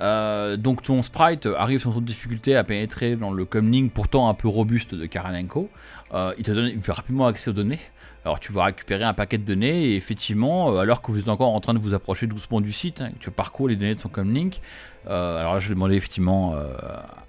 Euh, 0.00 0.56
donc 0.56 0.82
ton 0.82 1.02
sprite 1.02 1.46
arrive 1.46 1.80
sans 1.80 1.90
trop 1.90 2.00
de 2.00 2.06
difficulté 2.06 2.54
à 2.54 2.62
pénétrer 2.62 3.16
dans 3.16 3.32
le 3.32 3.44
comlink 3.44 3.92
pourtant 3.92 4.28
un 4.28 4.34
peu 4.34 4.46
robuste 4.46 4.94
de 4.94 5.06
Karanenko. 5.06 5.68
Euh, 6.14 6.32
il 6.38 6.44
te 6.44 6.52
donne 6.52 6.66
il 6.66 6.80
fait 6.80 6.92
rapidement 6.92 7.26
accès 7.26 7.50
aux 7.50 7.54
données. 7.54 7.80
Alors 8.24 8.40
tu 8.40 8.52
vas 8.52 8.64
récupérer 8.64 9.04
un 9.04 9.14
paquet 9.14 9.38
de 9.38 9.44
données 9.44 9.84
et 9.90 9.96
effectivement, 9.96 10.72
euh, 10.72 10.78
alors 10.80 11.00
que 11.00 11.10
vous 11.12 11.18
êtes 11.18 11.28
encore 11.28 11.54
en 11.54 11.60
train 11.60 11.72
de 11.72 11.78
vous 11.78 11.94
approcher 11.94 12.26
doucement 12.26 12.60
du 12.60 12.72
site, 12.72 13.00
hein, 13.00 13.10
tu 13.20 13.30
parcours 13.30 13.68
les 13.68 13.76
données 13.76 13.94
de 13.94 14.00
son 14.00 14.08
comlink, 14.08 14.60
euh, 15.08 15.38
alors 15.40 15.54
là 15.54 15.60
je 15.60 15.68
vais 15.68 15.74
demander 15.74 15.94
effectivement 15.94 16.52
euh, 16.54 16.66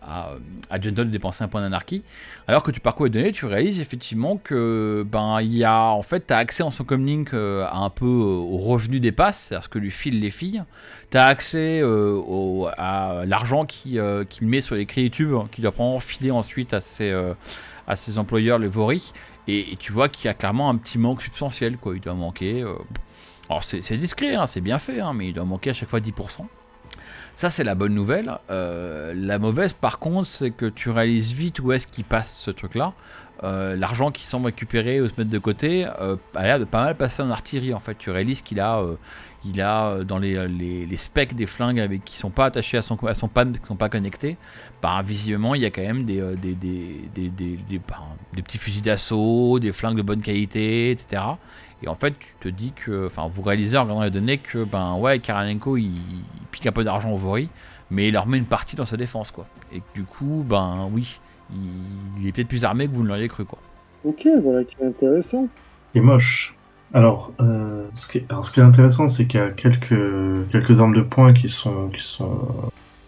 à, 0.02 0.32
à 0.70 0.82
Gentle 0.82 1.06
de 1.06 1.12
dépenser 1.12 1.44
un 1.44 1.48
point 1.48 1.62
d'anarchie, 1.62 2.04
alors 2.48 2.64
que 2.64 2.72
tu 2.72 2.80
parcours 2.82 3.06
les 3.06 3.12
données, 3.12 3.32
tu 3.32 3.46
réalises 3.46 3.80
effectivement 3.80 4.36
que 4.38 5.06
ben 5.10 5.40
il 5.42 5.56
y 5.56 5.64
a 5.64 5.80
en 5.86 6.02
fait 6.02 6.26
tu 6.28 6.34
as 6.34 6.38
accès 6.38 6.64
en 6.64 6.72
son 6.72 6.84
comlink 6.84 7.34
à 7.34 7.72
un 7.78 7.90
peu 7.92 8.06
au 8.06 8.58
revenu 8.58 9.00
des 9.00 9.12
passes, 9.14 9.40
c'est-à-dire 9.40 9.64
ce 9.64 9.70
que 9.70 9.80
lui 9.80 9.92
filent 9.92 10.20
les 10.20 10.32
filles, 10.32 10.64
tu 11.12 11.18
as 11.18 11.28
accès 11.28 11.82
au- 11.84 12.68
à 12.78 13.24
l'argent 13.26 13.66
qui- 13.66 14.00
qu'il 14.30 14.48
met 14.48 14.60
sur 14.60 14.76
les 14.76 14.86
crédits 14.88 15.06
YouTube, 15.06 15.34
hein, 15.36 15.48
qu'il 15.52 15.62
doit 15.62 15.72
prendre 15.72 16.02
filer 16.02 16.32
ensuite 16.32 16.74
à 16.74 16.82
ses, 16.82 17.14
à 17.88 17.96
ses 17.96 18.18
employeurs, 18.18 18.60
les 18.60 18.68
voris. 18.68 19.14
Et, 19.52 19.76
tu 19.80 19.92
vois 19.92 20.10
qu'il 20.10 20.26
y 20.26 20.28
a 20.28 20.36
clairement 20.36 20.70
un 20.70 20.76
petit 20.76 21.00
manque 21.00 21.24
substantiel, 21.24 21.78
quoi. 21.78 21.96
Il 21.96 22.02
doit 22.02 22.14
manquer. 22.14 22.62
euh, 22.62 22.76
Alors 23.50 23.64
c'est 23.64 23.98
discret, 23.98 24.36
hein, 24.36 24.46
c'est 24.46 24.62
bien 24.62 24.78
fait, 24.78 25.00
hein, 25.00 25.14
mais 25.14 25.30
il 25.30 25.34
doit 25.34 25.46
manquer 25.46 25.72
à 25.72 25.74
chaque 25.74 25.90
fois 25.90 26.00
10%. 26.00 26.46
Ça, 27.36 27.50
c'est 27.50 27.64
la 27.64 27.74
bonne 27.74 27.94
nouvelle. 27.96 28.38
Euh, 28.52 29.14
la 29.16 29.40
mauvaise, 29.40 29.74
par 29.74 29.98
contre, 29.98 30.28
c'est 30.28 30.52
que 30.52 30.66
tu 30.66 30.90
réalises 30.90 31.34
vite 31.34 31.60
où 31.62 31.72
est-ce 31.72 31.88
qu'il 31.88 32.04
passe 32.04 32.38
ce 32.38 32.52
truc-là. 32.52 32.94
Euh, 33.44 33.76
L'argent 33.76 34.12
qui 34.12 34.28
semble 34.28 34.48
récupérer 34.48 35.02
ou 35.02 35.08
se 35.08 35.14
mettre 35.18 35.30
de 35.30 35.40
côté 35.40 35.86
a 35.86 36.18
l'air 36.44 36.60
de 36.60 36.66
pas 36.66 36.84
mal 36.84 36.96
passer 36.96 37.24
en 37.24 37.32
artillerie. 37.32 37.74
En 37.74 37.80
fait, 37.80 37.98
tu 37.98 38.12
réalises 38.12 38.42
qu'il 38.42 38.60
a, 38.60 38.84
il 39.46 39.62
a 39.62 39.88
euh, 39.88 40.04
dans 40.04 40.18
les, 40.20 40.48
les, 40.48 40.86
les 40.86 40.98
specs 40.98 41.34
des 41.36 41.46
flingues 41.46 41.80
avec, 41.80 42.04
qui 42.06 42.18
sont 42.18 42.30
pas 42.30 42.46
attachés 42.46 42.78
à 42.78 42.82
son, 42.82 42.96
à 43.06 43.14
son 43.14 43.28
pad, 43.28 43.58
qui 43.60 43.66
sont 43.66 43.76
pas 43.76 43.90
connectés. 43.90 44.38
Bah, 44.82 45.02
visiblement, 45.04 45.56
il 45.56 45.62
y 45.62 45.66
a 45.66 45.70
quand 45.70 45.82
même 45.82 46.04
des, 46.04 46.20
euh, 46.20 46.36
des, 46.36 46.54
des, 46.54 47.02
des, 47.16 47.30
des, 47.30 47.58
des- 47.70 47.80
bah, 47.80 48.00
des 48.34 48.42
petits 48.42 48.58
fusils 48.58 48.82
d'assaut, 48.82 49.60
des 49.60 49.72
flingues 49.72 49.98
de 49.98 50.02
bonne 50.02 50.22
qualité, 50.22 50.92
etc. 50.92 51.22
Et 51.82 51.88
en 51.88 51.96
fait, 51.96 52.14
tu 52.20 52.28
te 52.42 52.50
dis 52.50 52.74
que, 52.74 53.06
enfin, 53.06 53.30
vous 53.32 53.42
réalisez 53.42 53.78
en 53.78 53.84
regardant 53.84 54.04
les 54.04 54.12
données 54.12 54.38
que, 54.38 54.66
ben 54.66 54.96
ouais, 54.96 55.20
Karalenko 55.20 55.78
il, 55.78 55.86
il 55.86 56.24
pique 56.52 56.68
un 56.68 56.74
peu 56.74 56.84
d'argent 56.84 57.12
au 57.12 57.18
Vori, 57.18 57.50
mais 57.90 58.10
il 58.10 58.14
leur 58.14 58.28
met 58.28 58.38
une 58.38 58.46
partie 58.46 58.76
dans 58.76 58.86
sa 58.86 58.98
défense, 58.98 59.32
quoi. 59.32 59.46
Et 59.72 59.80
que 59.80 59.86
du 59.96 60.04
coup, 60.04 60.44
ben 60.48 60.90
oui, 60.92 61.20
il, 61.52 62.22
il 62.22 62.28
est 62.28 62.34
peut-être 62.34 62.50
plus 62.50 62.66
armé 62.66 62.88
que 62.88 62.94
vous 62.94 63.04
ne 63.04 63.08
l'auriez 63.08 63.30
cru, 63.30 63.46
quoi. 63.46 63.60
Ok, 64.04 64.28
voilà 64.44 64.64
qui 64.66 64.76
est 64.82 64.86
intéressant. 64.86 65.48
Et 65.96 66.02
moche. 66.02 66.59
Alors, 66.94 67.32
euh, 67.40 67.84
ce, 67.94 68.08
qui 68.08 68.20
est, 68.20 68.26
alors, 68.30 68.44
ce 68.44 68.52
qui 68.52 68.60
est 68.60 68.64
intéressant, 68.64 69.08
c'est 69.08 69.28
qu'il 69.28 69.40
y 69.40 69.44
a 69.44 69.50
quelques, 69.50 70.50
quelques 70.52 70.80
armes 70.80 70.96
de 70.96 71.02
poing 71.02 71.34
qui 71.34 71.48
sont, 71.48 71.90
qui 71.90 72.02
sont 72.02 72.48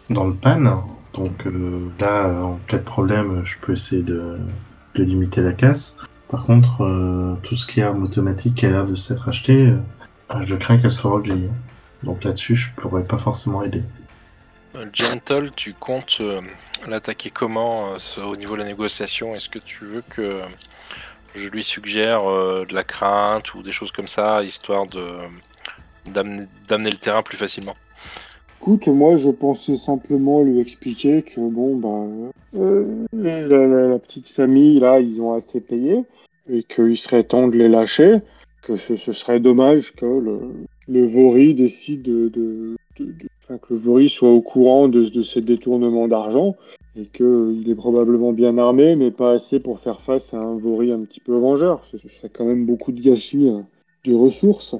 dans 0.09 0.25
le 0.25 0.33
pan. 0.33 0.85
Donc 1.13 1.45
euh, 1.45 1.89
là, 1.99 2.43
en 2.43 2.59
cas 2.67 2.77
de 2.77 2.83
problème, 2.83 3.41
je 3.43 3.55
peux 3.59 3.73
essayer 3.73 4.03
de, 4.03 4.37
de 4.95 5.03
limiter 5.03 5.41
la 5.41 5.53
casse. 5.53 5.97
Par 6.29 6.45
contre, 6.45 6.83
euh, 6.83 7.35
tout 7.43 7.55
ce 7.55 7.65
qui 7.65 7.79
est 7.79 7.83
arme 7.83 8.03
automatique 8.03 8.55
qui 8.55 8.65
a 8.67 8.69
l'air 8.69 8.85
de 8.85 8.95
s'être 8.95 9.27
acheté, 9.27 9.73
je 10.41 10.55
crains 10.55 10.77
qu'elle 10.77 10.91
soit 10.91 11.11
regrillée. 11.11 11.49
Donc 12.03 12.23
là-dessus, 12.23 12.55
je 12.55 12.69
pourrais 12.75 13.03
pas 13.03 13.17
forcément 13.17 13.63
aider. 13.63 13.83
Gentle, 14.93 15.51
tu 15.55 15.73
comptes 15.73 16.21
l'attaquer 16.87 17.29
comment 17.29 17.97
au 18.23 18.35
niveau 18.37 18.53
de 18.53 18.61
la 18.61 18.67
négociation? 18.67 19.35
Est-ce 19.35 19.49
que 19.49 19.59
tu 19.59 19.83
veux 19.83 20.03
que 20.09 20.41
je 21.35 21.49
lui 21.49 21.63
suggère 21.63 22.29
euh, 22.29 22.65
de 22.67 22.73
la 22.73 22.83
crainte 22.83 23.53
ou 23.55 23.63
des 23.63 23.71
choses 23.71 23.91
comme 23.91 24.07
ça, 24.07 24.43
histoire 24.43 24.87
de 24.87 25.05
d'amener 26.07 26.89
le 26.89 26.97
terrain 26.97 27.21
plus 27.21 27.37
facilement. 27.37 27.75
Écoute, 28.59 28.87
moi 28.87 29.15
je 29.17 29.29
pensais 29.29 29.75
simplement 29.75 30.41
lui 30.43 30.59
expliquer 30.59 31.21
que 31.21 31.39
bon 31.39 31.75
bah 31.75 32.59
euh, 32.59 33.05
la, 33.13 33.47
la- 33.47 33.99
petite 33.99 34.29
famille 34.29 34.79
là 34.79 34.99
ils 34.99 35.21
ont 35.21 35.33
assez 35.33 35.61
payé 35.61 36.03
et 36.49 36.63
qu'il 36.63 36.97
serait 36.97 37.23
temps 37.23 37.47
de 37.47 37.55
les 37.57 37.69
lâcher, 37.69 38.19
que 38.63 38.77
ce, 38.77 38.95
serait 38.95 39.39
dommage 39.39 39.93
que 39.95 40.05
le, 40.05 40.39
le 40.87 41.05
Vori 41.07 41.53
décide 41.53 42.01
de, 42.01 42.29
de- 42.29 42.75
que 42.97 43.73
le 43.73 43.75
Vori 43.75 44.09
soit 44.09 44.29
au 44.29 44.41
courant 44.41 44.87
de, 44.87 45.05
de 45.05 45.23
ces 45.23 45.41
détournements 45.41 46.07
d'argent 46.07 46.55
et 46.95 47.05
qu'il 47.05 47.69
est 47.69 47.75
probablement 47.75 48.33
bien 48.33 48.57
armé 48.57 48.95
mais 48.95 49.11
pas 49.11 49.33
assez 49.33 49.59
pour 49.59 49.79
faire 49.79 50.01
face 50.01 50.33
à 50.33 50.37
un 50.37 50.57
Vori 50.57 50.91
un 50.91 51.03
petit 51.03 51.19
peu 51.19 51.35
vengeur. 51.37 51.85
Ce, 51.85 51.97
serait 51.97 52.29
quand 52.29 52.45
même 52.45 52.65
beaucoup 52.65 52.91
de 52.91 53.01
gâchis 53.01 53.49
hein, 53.49 53.65
de 54.05 54.13
ressources, 54.13 54.75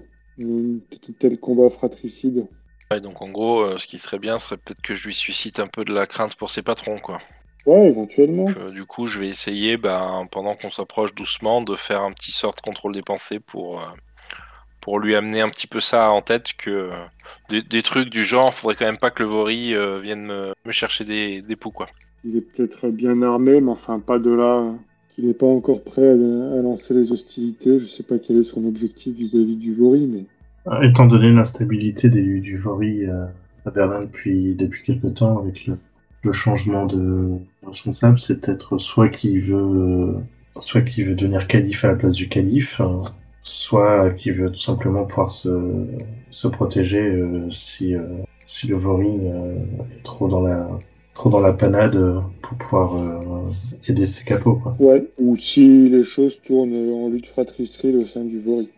tel 1.20 1.40
combat 1.40 1.70
fratricide. 1.70 2.48
Ouais, 2.92 3.00
donc 3.00 3.22
en 3.22 3.30
gros, 3.30 3.62
euh, 3.62 3.78
ce 3.78 3.88
qui 3.88 3.98
serait 3.98 4.20
bien 4.20 4.38
serait 4.38 4.58
peut-être 4.58 4.82
que 4.82 4.96
je 4.96 5.06
lui 5.06 5.14
suscite 5.14 5.60
un 5.60 5.68
peu 5.68 5.86
de 5.86 5.94
la 5.94 6.06
crainte 6.06 6.36
pour 6.36 6.50
ses 6.50 6.62
patrons, 6.62 7.00
quoi. 7.00 7.20
Ouais, 7.66 7.88
éventuellement. 7.88 8.46
Donc, 8.46 8.58
euh, 8.58 8.72
du 8.72 8.86
coup, 8.86 9.06
je 9.06 9.20
vais 9.20 9.30
essayer, 9.30 9.78
ben, 9.78 10.28
pendant 10.30 10.56
qu'on 10.56 10.72
s'approche 10.72 11.16
doucement, 11.16 11.62
de 11.62 11.76
faire 11.76 12.02
un 12.02 12.12
petit 12.12 12.32
sort 12.32 12.54
de 12.54 12.60
contrôle 12.60 12.94
des 12.94 13.02
pensées 13.02 13.40
pour, 13.40 13.80
euh, 13.80 13.86
pour 14.82 15.00
lui 15.00 15.16
amener 15.16 15.42
un 15.42 15.50
petit 15.50 15.68
peu 15.68 15.80
ça 15.80 16.10
en 16.12 16.22
tête 16.22 16.54
que 16.58 16.70
euh, 16.72 16.92
des, 17.50 17.62
des 17.64 17.84
trucs 17.84 18.10
du 18.10 18.24
genre, 18.26 18.54
faudrait 18.54 18.76
quand 18.76 18.86
même 18.86 18.98
pas 18.98 19.12
que 19.12 19.24
le 19.24 19.30
Vori 19.30 19.74
euh, 19.76 20.00
vienne 20.02 20.26
me, 20.26 20.54
me 20.66 20.72
chercher 20.72 21.06
des, 21.06 21.42
des 21.42 21.56
poux, 21.56 21.72
quoi. 21.72 21.88
Il 22.24 22.36
est 22.36 22.42
peut-être 22.42 22.90
bien 22.90 23.22
armé, 23.22 23.62
mais 23.62 23.70
enfin 23.70 24.00
pas 24.00 24.18
de 24.18 24.32
là 24.32 24.74
qu'il 25.10 25.28
n'est 25.28 25.36
pas 25.36 25.46
encore 25.46 25.84
prêt 25.84 26.08
à, 26.08 26.14
à 26.14 26.62
lancer 26.64 26.96
les 26.96 27.12
hostilités. 27.12 27.78
Je 27.78 27.86
sais 27.86 28.02
pas 28.04 28.18
quel 28.18 28.38
est 28.38 28.44
son 28.44 28.66
objectif 28.66 29.16
vis-à-vis 29.16 29.58
du 29.58 29.74
Vori, 29.76 30.08
mais 30.08 30.26
Euh, 30.68 30.82
Étant 30.84 31.08
donné 31.08 31.32
l'instabilité 31.32 32.10
du 32.10 32.58
Vori 32.58 33.06
euh, 33.06 33.26
à 33.66 33.72
Berlin 33.72 34.02
depuis, 34.02 34.56
depuis 34.56 34.84
quelque 34.84 35.08
temps, 35.08 35.40
avec 35.40 35.66
le, 35.66 35.78
le 36.24 36.32
changement 36.32 36.86
de 36.86 37.30
responsable, 37.64 38.20
c'est 38.20 38.40
peut-être 38.42 38.78
soit 38.78 39.10
qu'il 39.10 39.42
veut, 39.42 40.16
soit 40.60 40.82
qu'il 40.82 41.06
veut 41.08 41.16
devenir 41.16 41.48
calife 41.48 41.84
à 41.84 41.88
la 41.90 41.96
place 41.96 42.14
du 42.16 42.30
calife, 42.30 42.80
euh, 42.82 43.02
soit 43.44 44.12
qu'il 44.12 44.34
veut 44.34 44.52
tout 44.52 44.60
simplement 44.60 45.06
pouvoir 45.06 45.30
se, 45.30 45.88
se 46.30 46.48
protéger 46.48 47.02
euh, 47.02 47.50
si, 47.50 47.96
euh, 47.96 48.04
si 48.46 48.68
le 48.68 48.76
Vori 48.76 49.18
euh, 49.22 49.56
est 49.98 50.04
trop 50.04 50.28
dans 50.28 50.42
la, 50.42 50.68
trop 51.14 51.30
dans 51.30 51.40
la 51.40 51.54
panade 51.54 51.96
euh, 51.96 52.20
pour 52.42 52.58
pouvoir 52.58 52.96
euh, 52.96 53.52
aider 53.88 54.06
ses 54.06 54.24
capots. 54.24 54.56
Quoi. 54.56 54.76
ouais. 54.80 55.08
Ou 55.20 55.36
si 55.36 55.90
les 55.90 56.04
choses 56.04 56.42
tournent 56.42 56.74
en 56.74 57.10
lutte 57.10 57.28
fratricide 57.28 57.96
au 57.96 58.06
sein 58.06 58.24
du 58.24 58.40
Vori. 58.40 58.70